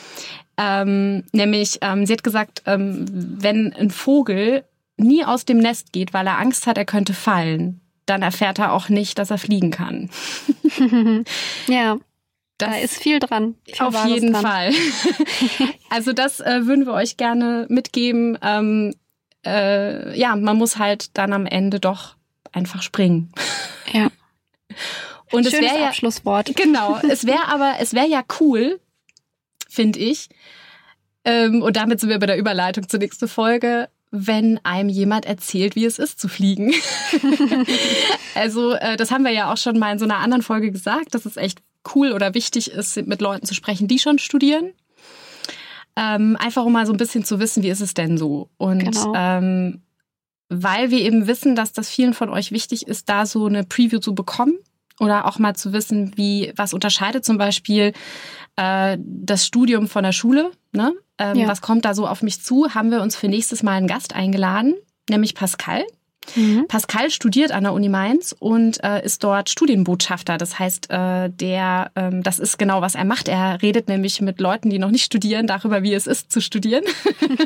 Ähm, 0.58 1.23
nämlich, 1.34 1.79
ähm, 1.82 2.05
sie 2.05 2.13
hat 2.13 2.23
gesagt, 2.23 2.63
ähm, 2.65 3.05
wenn 3.10 3.73
ein 3.73 3.91
Vogel 3.91 4.63
nie 4.95 5.25
aus 5.25 5.43
dem 5.43 5.58
Nest 5.58 5.91
geht, 5.91 6.13
weil 6.13 6.27
er 6.27 6.39
Angst 6.39 6.65
hat, 6.65 6.77
er 6.77 6.86
könnte 6.86 7.13
fallen, 7.13 7.82
dann 8.05 8.21
erfährt 8.21 8.60
er 8.60 8.71
auch 8.73 8.88
nicht, 8.88 9.19
dass 9.19 9.32
er 9.32 9.38
fliegen 9.38 9.71
kann. 9.71 10.10
ja. 11.67 11.97
Das 12.60 12.69
da 12.69 12.78
ist 12.78 12.95
viel 12.95 13.19
dran. 13.19 13.56
Viel 13.65 13.86
auf 13.86 14.06
jeden 14.06 14.34
dran. 14.34 14.41
Fall. 14.43 14.72
also 15.89 16.13
das 16.13 16.39
äh, 16.41 16.65
würden 16.65 16.86
wir 16.86 16.93
euch 16.93 17.17
gerne 17.17 17.65
mitgeben. 17.69 18.38
Ähm, 18.41 18.93
äh, 19.45 20.17
ja, 20.19 20.36
man 20.36 20.58
muss 20.58 20.78
halt 20.78 21.17
dann 21.17 21.34
am 21.34 21.45
Ende 21.45 21.80
doch 21.80 22.15
einfach 22.52 22.84
springen. 22.84 23.34
Ja. 23.91 24.12
Und 25.32 25.45
Schönes 25.45 25.54
es 25.54 25.62
wäre 25.62 25.80
ja 25.80 25.88
Abschlusswort. 25.88 26.56
Genau. 26.56 27.00
Es 27.10 27.26
wäre 27.26 27.48
aber, 27.48 27.78
es 27.80 27.95
wäre 27.95 28.08
ja 28.08 28.22
cool, 28.39 28.80
finde 29.67 29.98
ich. 29.98 30.30
Ähm, 31.26 31.63
und 31.63 31.76
damit 31.76 32.00
sind 32.00 32.10
wir 32.10 32.19
bei 32.19 32.28
der 32.28 32.38
Überleitung 32.38 32.88
zur 32.88 33.00
nächsten 33.00 33.28
Folge 33.28 33.89
wenn 34.12 34.60
einem 34.63 34.89
jemand 34.89 35.26
erzählt, 35.26 35.76
wie 35.76 35.86
es 35.86 36.00
ist 36.00 36.19
zu 36.19 36.28
fliegen. 36.28 36.74
also 38.36 38.74
äh, 38.74 38.98
das 38.98 39.12
haben 39.12 39.24
wir 39.24 39.32
ja 39.32 39.52
auch 39.52 39.58
schon 39.58 39.78
mal 39.78 39.91
in 39.91 40.00
so 40.00 40.06
einer 40.06 40.17
anderen 40.17 40.41
Folge 40.41 40.72
gesagt, 40.72 41.13
dass 41.13 41.26
es 41.26 41.38
echt 41.38 41.60
cool 41.95 42.11
oder 42.11 42.33
wichtig 42.33 42.71
ist, 42.71 42.97
mit 43.07 43.21
Leuten 43.21 43.45
zu 43.45 43.53
sprechen, 43.53 43.87
die 43.87 43.99
schon 43.99 44.19
studieren. 44.19 44.73
Ähm, 45.95 46.37
einfach 46.39 46.65
um 46.65 46.73
mal 46.73 46.85
so 46.85 46.93
ein 46.93 46.97
bisschen 46.97 47.25
zu 47.25 47.39
wissen, 47.39 47.63
wie 47.63 47.69
ist 47.69 47.81
es 47.81 47.93
denn 47.93 48.17
so. 48.17 48.49
Und 48.57 48.79
genau. 48.79 49.13
ähm, 49.15 49.81
weil 50.49 50.91
wir 50.91 50.99
eben 50.99 51.27
wissen, 51.27 51.55
dass 51.55 51.73
das 51.73 51.89
vielen 51.89 52.13
von 52.13 52.29
euch 52.29 52.51
wichtig 52.51 52.87
ist, 52.87 53.09
da 53.09 53.25
so 53.25 53.45
eine 53.45 53.63
Preview 53.63 53.99
zu 53.99 54.15
bekommen 54.15 54.57
oder 54.99 55.25
auch 55.25 55.39
mal 55.39 55.55
zu 55.55 55.73
wissen, 55.73 56.13
wie 56.15 56.51
was 56.55 56.73
unterscheidet 56.73 57.23
zum 57.23 57.37
Beispiel 57.37 57.93
äh, 58.55 58.97
das 58.99 59.45
Studium 59.45 59.87
von 59.87 60.03
der 60.03 60.11
Schule. 60.11 60.51
Ne? 60.71 60.93
Ähm, 61.17 61.37
ja. 61.37 61.47
Was 61.47 61.61
kommt 61.61 61.85
da 61.85 61.93
so 61.93 62.07
auf 62.07 62.23
mich 62.23 62.41
zu? 62.41 62.73
Haben 62.73 62.91
wir 62.91 63.01
uns 63.01 63.15
für 63.15 63.27
nächstes 63.27 63.63
Mal 63.63 63.73
einen 63.73 63.87
Gast 63.87 64.15
eingeladen, 64.15 64.75
nämlich 65.09 65.35
Pascal. 65.35 65.85
Mhm. 66.35 66.65
Pascal 66.67 67.09
studiert 67.09 67.51
an 67.51 67.63
der 67.63 67.73
Uni 67.73 67.89
Mainz 67.89 68.35
und 68.37 68.83
äh, 68.83 69.03
ist 69.03 69.23
dort 69.23 69.49
Studienbotschafter. 69.49 70.37
Das 70.37 70.59
heißt, 70.59 70.89
äh, 70.89 71.29
der, 71.29 71.91
ähm, 71.95 72.23
das 72.23 72.39
ist 72.39 72.57
genau, 72.57 72.81
was 72.81 72.95
er 72.95 73.05
macht. 73.05 73.27
Er 73.27 73.61
redet 73.61 73.87
nämlich 73.87 74.21
mit 74.21 74.39
Leuten, 74.39 74.69
die 74.69 74.79
noch 74.79 74.91
nicht 74.91 75.05
studieren, 75.05 75.47
darüber, 75.47 75.83
wie 75.83 75.93
es 75.93 76.07
ist 76.07 76.31
zu 76.31 76.41
studieren. 76.41 76.83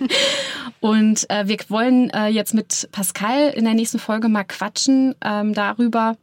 und 0.80 1.30
äh, 1.30 1.48
wir 1.48 1.58
wollen 1.70 2.10
äh, 2.10 2.28
jetzt 2.28 2.54
mit 2.54 2.90
Pascal 2.92 3.50
in 3.50 3.66
der 3.66 3.74
nächsten 3.74 4.00
Folge 4.00 4.30
mal 4.30 4.44
quatschen 4.44 5.16
ähm, 5.24 5.54
darüber, 5.54 6.18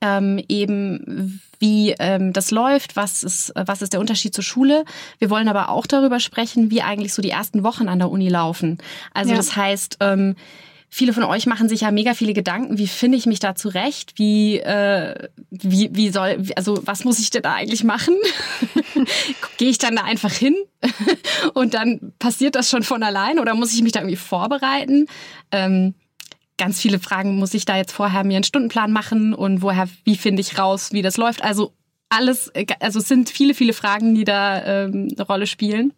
ähm, 0.00 0.42
eben 0.48 1.40
wie 1.58 1.94
ähm, 1.98 2.32
das 2.32 2.50
läuft, 2.50 2.96
was 2.96 3.22
ist, 3.22 3.52
was 3.54 3.80
ist 3.80 3.94
der 3.94 4.00
Unterschied 4.00 4.34
zur 4.34 4.44
Schule. 4.44 4.84
Wir 5.18 5.30
wollen 5.30 5.48
aber 5.48 5.70
auch 5.70 5.86
darüber 5.86 6.20
sprechen, 6.20 6.70
wie 6.70 6.82
eigentlich 6.82 7.14
so 7.14 7.22
die 7.22 7.30
ersten 7.30 7.62
Wochen 7.62 7.88
an 7.88 7.98
der 7.98 8.10
Uni 8.10 8.28
laufen. 8.28 8.78
Also 9.14 9.30
ja. 9.30 9.36
das 9.36 9.56
heißt, 9.56 9.96
ähm, 10.00 10.36
Viele 10.96 11.12
von 11.12 11.24
euch 11.24 11.46
machen 11.46 11.68
sich 11.68 11.80
ja 11.80 11.90
mega 11.90 12.14
viele 12.14 12.34
Gedanken, 12.34 12.78
wie 12.78 12.86
finde 12.86 13.18
ich 13.18 13.26
mich 13.26 13.40
da 13.40 13.56
zurecht? 13.56 14.12
Wie, 14.14 14.60
äh, 14.60 15.28
wie, 15.50 15.90
wie 15.92 16.10
soll, 16.10 16.46
also 16.54 16.86
was 16.86 17.02
muss 17.02 17.18
ich 17.18 17.30
denn 17.30 17.42
da 17.42 17.54
eigentlich 17.54 17.82
machen? 17.82 18.14
Gehe 19.56 19.70
ich 19.70 19.78
dann 19.78 19.96
da 19.96 20.04
einfach 20.04 20.30
hin 20.30 20.54
und 21.54 21.74
dann 21.74 22.12
passiert 22.20 22.54
das 22.54 22.70
schon 22.70 22.84
von 22.84 23.02
allein 23.02 23.40
oder 23.40 23.54
muss 23.54 23.74
ich 23.74 23.82
mich 23.82 23.90
da 23.90 24.02
irgendwie 24.02 24.14
vorbereiten? 24.14 25.06
Ähm, 25.50 25.94
ganz 26.58 26.80
viele 26.80 27.00
Fragen, 27.00 27.38
muss 27.38 27.54
ich 27.54 27.64
da 27.64 27.76
jetzt 27.76 27.90
vorher 27.90 28.22
mir 28.22 28.36
einen 28.36 28.44
Stundenplan 28.44 28.92
machen 28.92 29.34
und 29.34 29.62
woher, 29.62 29.88
wie 30.04 30.16
finde 30.16 30.42
ich 30.42 30.60
raus, 30.60 30.92
wie 30.92 31.02
das 31.02 31.16
läuft? 31.16 31.42
Also 31.42 31.72
alles, 32.08 32.52
also 32.78 33.00
es 33.00 33.08
sind 33.08 33.30
viele, 33.30 33.54
viele 33.54 33.72
Fragen, 33.72 34.14
die 34.14 34.24
da 34.24 34.84
ähm, 34.84 35.08
eine 35.12 35.26
Rolle 35.26 35.48
spielen. 35.48 35.92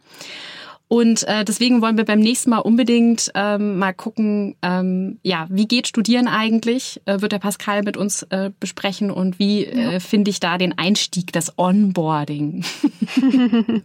Und 0.88 1.24
äh, 1.24 1.44
deswegen 1.44 1.82
wollen 1.82 1.96
wir 1.96 2.04
beim 2.04 2.20
nächsten 2.20 2.50
Mal 2.50 2.58
unbedingt 2.58 3.32
ähm, 3.34 3.78
mal 3.78 3.92
gucken, 3.92 4.54
ähm, 4.62 5.18
ja, 5.22 5.46
wie 5.50 5.66
geht 5.66 5.88
Studieren 5.88 6.28
eigentlich? 6.28 7.00
Äh, 7.06 7.20
wird 7.20 7.32
der 7.32 7.40
Pascal 7.40 7.82
mit 7.82 7.96
uns 7.96 8.22
äh, 8.24 8.50
besprechen 8.60 9.10
und 9.10 9.40
wie 9.40 9.66
äh, 9.66 9.98
finde 9.98 10.30
ich 10.30 10.38
da 10.38 10.58
den 10.58 10.78
Einstieg, 10.78 11.32
das 11.32 11.58
Onboarding? 11.58 12.64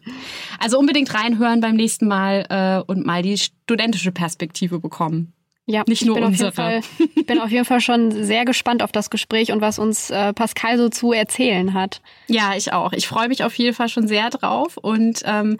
also 0.59 0.77
unbedingt 0.77 1.11
reinhören 1.13 1.59
beim 1.59 1.75
nächsten 1.75 2.07
Mal 2.07 2.45
äh, 2.49 2.91
und 2.91 3.03
mal 3.03 3.23
die 3.23 3.37
studentische 3.37 4.11
Perspektive 4.11 4.79
bekommen. 4.79 5.33
Ja, 5.65 5.83
nicht 5.87 6.05
nur 6.05 6.17
ich 6.17 6.21
bin 6.21 6.31
unsere. 6.31 6.49
Auf 6.49 6.57
jeden 6.57 6.83
Fall, 6.83 7.07
ich 7.15 7.25
bin 7.25 7.39
auf 7.39 7.49
jeden 7.51 7.65
Fall 7.65 7.81
schon 7.81 8.11
sehr 8.11 8.45
gespannt 8.45 8.83
auf 8.83 8.91
das 8.91 9.09
Gespräch 9.09 9.51
und 9.51 9.61
was 9.61 9.79
uns 9.79 10.09
äh, 10.09 10.33
Pascal 10.33 10.77
so 10.77 10.89
zu 10.89 11.13
erzählen 11.13 11.73
hat. 11.73 12.01
Ja, 12.27 12.53
ich 12.55 12.73
auch. 12.73 12.93
Ich 12.93 13.07
freue 13.07 13.27
mich 13.27 13.43
auf 13.43 13.55
jeden 13.55 13.75
Fall 13.75 13.89
schon 13.89 14.07
sehr 14.07 14.29
drauf 14.29 14.77
und 14.77 15.21
ähm, 15.25 15.57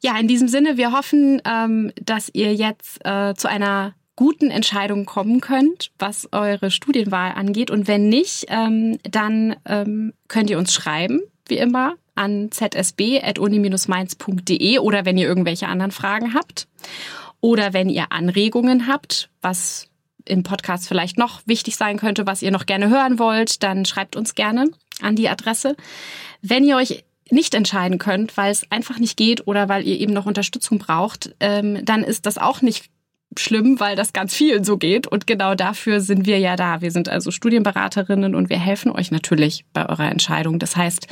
ja, 0.00 0.18
in 0.18 0.26
diesem 0.28 0.48
Sinne, 0.48 0.76
wir 0.76 0.92
hoffen, 0.92 1.40
ähm, 1.44 1.92
dass 2.02 2.30
ihr 2.32 2.54
jetzt 2.54 3.04
äh, 3.04 3.34
zu 3.34 3.48
einer 3.48 3.94
guten 4.16 4.50
Entscheidung 4.50 5.06
kommen 5.06 5.40
könnt, 5.40 5.92
was 5.98 6.28
eure 6.32 6.70
Studienwahl 6.70 7.32
angeht. 7.32 7.70
Und 7.70 7.88
wenn 7.88 8.08
nicht, 8.08 8.44
ähm, 8.48 8.98
dann 9.02 9.56
ähm, 9.66 10.12
könnt 10.28 10.50
ihr 10.50 10.58
uns 10.58 10.74
schreiben, 10.74 11.22
wie 11.46 11.56
immer, 11.56 11.94
an 12.14 12.50
zsb.uni-mainz.de 12.50 14.78
oder 14.78 15.06
wenn 15.06 15.16
ihr 15.16 15.26
irgendwelche 15.26 15.68
anderen 15.68 15.90
Fragen 15.90 16.34
habt. 16.34 16.68
Oder 17.40 17.72
wenn 17.72 17.88
ihr 17.88 18.12
Anregungen 18.12 18.86
habt, 18.86 19.30
was 19.40 19.88
im 20.26 20.42
Podcast 20.42 20.86
vielleicht 20.86 21.16
noch 21.16 21.40
wichtig 21.46 21.76
sein 21.76 21.98
könnte, 21.98 22.26
was 22.26 22.42
ihr 22.42 22.50
noch 22.50 22.66
gerne 22.66 22.90
hören 22.90 23.18
wollt, 23.18 23.62
dann 23.62 23.86
schreibt 23.86 24.16
uns 24.16 24.34
gerne 24.34 24.66
an 25.00 25.16
die 25.16 25.30
Adresse. 25.30 25.76
Wenn 26.42 26.64
ihr 26.64 26.76
euch 26.76 27.04
nicht 27.30 27.54
entscheiden 27.54 27.98
könnt, 27.98 28.36
weil 28.36 28.50
es 28.50 28.70
einfach 28.70 28.98
nicht 28.98 29.16
geht 29.16 29.46
oder 29.46 29.68
weil 29.68 29.86
ihr 29.86 29.98
eben 29.98 30.12
noch 30.12 30.26
Unterstützung 30.26 30.78
braucht, 30.78 31.34
ähm, 31.40 31.84
dann 31.84 32.02
ist 32.02 32.26
das 32.26 32.38
auch 32.38 32.62
nicht 32.62 32.90
schlimm, 33.38 33.78
weil 33.78 33.96
das 33.96 34.12
ganz 34.12 34.34
vielen 34.34 34.64
so 34.64 34.76
geht. 34.76 35.06
Und 35.06 35.26
genau 35.26 35.54
dafür 35.54 36.00
sind 36.00 36.26
wir 36.26 36.38
ja 36.38 36.56
da. 36.56 36.80
Wir 36.80 36.90
sind 36.90 37.08
also 37.08 37.30
Studienberaterinnen 37.30 38.34
und 38.34 38.50
wir 38.50 38.58
helfen 38.58 38.90
euch 38.90 39.10
natürlich 39.10 39.64
bei 39.72 39.88
eurer 39.88 40.10
Entscheidung. 40.10 40.58
Das 40.58 40.76
heißt, 40.76 41.06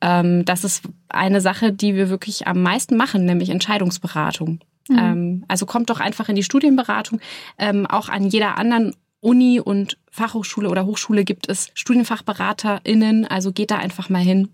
ähm, 0.00 0.44
das 0.44 0.64
ist 0.64 0.84
eine 1.08 1.40
Sache, 1.40 1.72
die 1.72 1.94
wir 1.94 2.10
wirklich 2.10 2.46
am 2.46 2.62
meisten 2.62 2.96
machen, 2.96 3.24
nämlich 3.24 3.50
Entscheidungsberatung. 3.50 4.60
Mhm. 4.88 4.98
Ähm, 4.98 5.44
also 5.48 5.66
kommt 5.66 5.90
doch 5.90 6.00
einfach 6.00 6.28
in 6.28 6.36
die 6.36 6.42
Studienberatung. 6.42 7.20
Ähm, 7.58 7.86
auch 7.86 8.08
an 8.08 8.26
jeder 8.26 8.58
anderen 8.58 8.94
Uni 9.20 9.60
und 9.60 9.96
Fachhochschule 10.10 10.68
oder 10.68 10.84
Hochschule 10.84 11.24
gibt 11.24 11.48
es 11.48 11.68
StudienfachberaterInnen. 11.74 13.26
Also 13.26 13.52
geht 13.52 13.70
da 13.70 13.78
einfach 13.78 14.10
mal 14.10 14.22
hin 14.22 14.48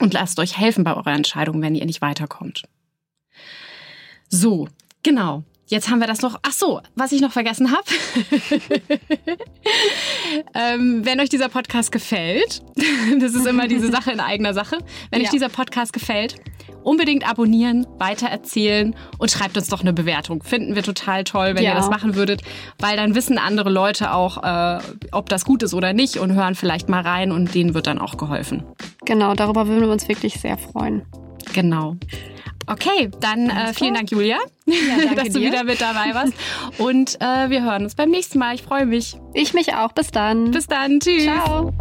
und 0.00 0.14
lasst 0.14 0.38
euch 0.38 0.58
helfen 0.58 0.84
bei 0.84 0.94
eurer 0.94 1.12
Entscheidung, 1.12 1.62
wenn 1.62 1.74
ihr 1.74 1.86
nicht 1.86 2.00
weiterkommt. 2.00 2.62
So, 4.28 4.68
genau. 5.02 5.44
Jetzt 5.70 5.88
haben 5.88 6.00
wir 6.00 6.08
das 6.08 6.20
noch. 6.20 6.36
Ach 6.42 6.50
so, 6.50 6.80
was 6.96 7.12
ich 7.12 7.20
noch 7.20 7.30
vergessen 7.30 7.70
habe. 7.70 7.84
ähm, 10.54 11.06
wenn 11.06 11.20
euch 11.20 11.28
dieser 11.28 11.48
Podcast 11.48 11.92
gefällt, 11.92 12.60
das 13.20 13.34
ist 13.34 13.46
immer 13.46 13.68
diese 13.68 13.88
Sache 13.88 14.10
in 14.10 14.18
eigener 14.18 14.52
Sache. 14.52 14.78
Wenn 15.12 15.20
ja. 15.20 15.26
euch 15.26 15.30
dieser 15.30 15.48
Podcast 15.48 15.92
gefällt, 15.92 16.34
unbedingt 16.82 17.28
abonnieren, 17.28 17.86
weitererzählen 17.98 18.96
und 19.18 19.30
schreibt 19.30 19.56
uns 19.56 19.68
doch 19.68 19.82
eine 19.82 19.92
Bewertung. 19.92 20.42
Finden 20.42 20.74
wir 20.74 20.82
total 20.82 21.22
toll, 21.22 21.54
wenn 21.54 21.62
ja. 21.62 21.70
ihr 21.70 21.76
das 21.76 21.88
machen 21.88 22.16
würdet, 22.16 22.42
weil 22.80 22.96
dann 22.96 23.14
wissen 23.14 23.38
andere 23.38 23.70
Leute 23.70 24.12
auch, 24.12 24.42
äh, 24.42 24.80
ob 25.12 25.28
das 25.28 25.44
gut 25.44 25.62
ist 25.62 25.72
oder 25.72 25.92
nicht 25.92 26.16
und 26.16 26.32
hören 26.32 26.56
vielleicht 26.56 26.88
mal 26.88 27.02
rein 27.02 27.30
und 27.30 27.54
denen 27.54 27.74
wird 27.74 27.86
dann 27.86 28.00
auch 28.00 28.16
geholfen. 28.16 28.64
Genau, 29.04 29.34
darüber 29.34 29.68
würden 29.68 29.82
wir 29.82 29.92
uns 29.92 30.08
wirklich 30.08 30.34
sehr 30.34 30.58
freuen. 30.58 31.06
Genau. 31.52 31.94
Okay, 32.70 33.10
dann 33.20 33.50
äh, 33.50 33.74
vielen 33.74 33.94
Dank, 33.94 34.10
Julia, 34.12 34.38
ja, 34.66 35.14
dass 35.16 35.30
du 35.30 35.40
dir. 35.40 35.48
wieder 35.50 35.64
mit 35.64 35.80
dabei 35.80 36.14
warst. 36.14 36.32
Und 36.78 37.20
äh, 37.20 37.50
wir 37.50 37.64
hören 37.64 37.82
uns 37.82 37.96
beim 37.96 38.10
nächsten 38.10 38.38
Mal. 38.38 38.54
Ich 38.54 38.62
freue 38.62 38.86
mich. 38.86 39.16
Ich 39.34 39.54
mich 39.54 39.74
auch. 39.74 39.92
Bis 39.92 40.12
dann. 40.12 40.52
Bis 40.52 40.66
dann. 40.68 41.00
Tschüss. 41.00 41.24
Ciao. 41.24 41.72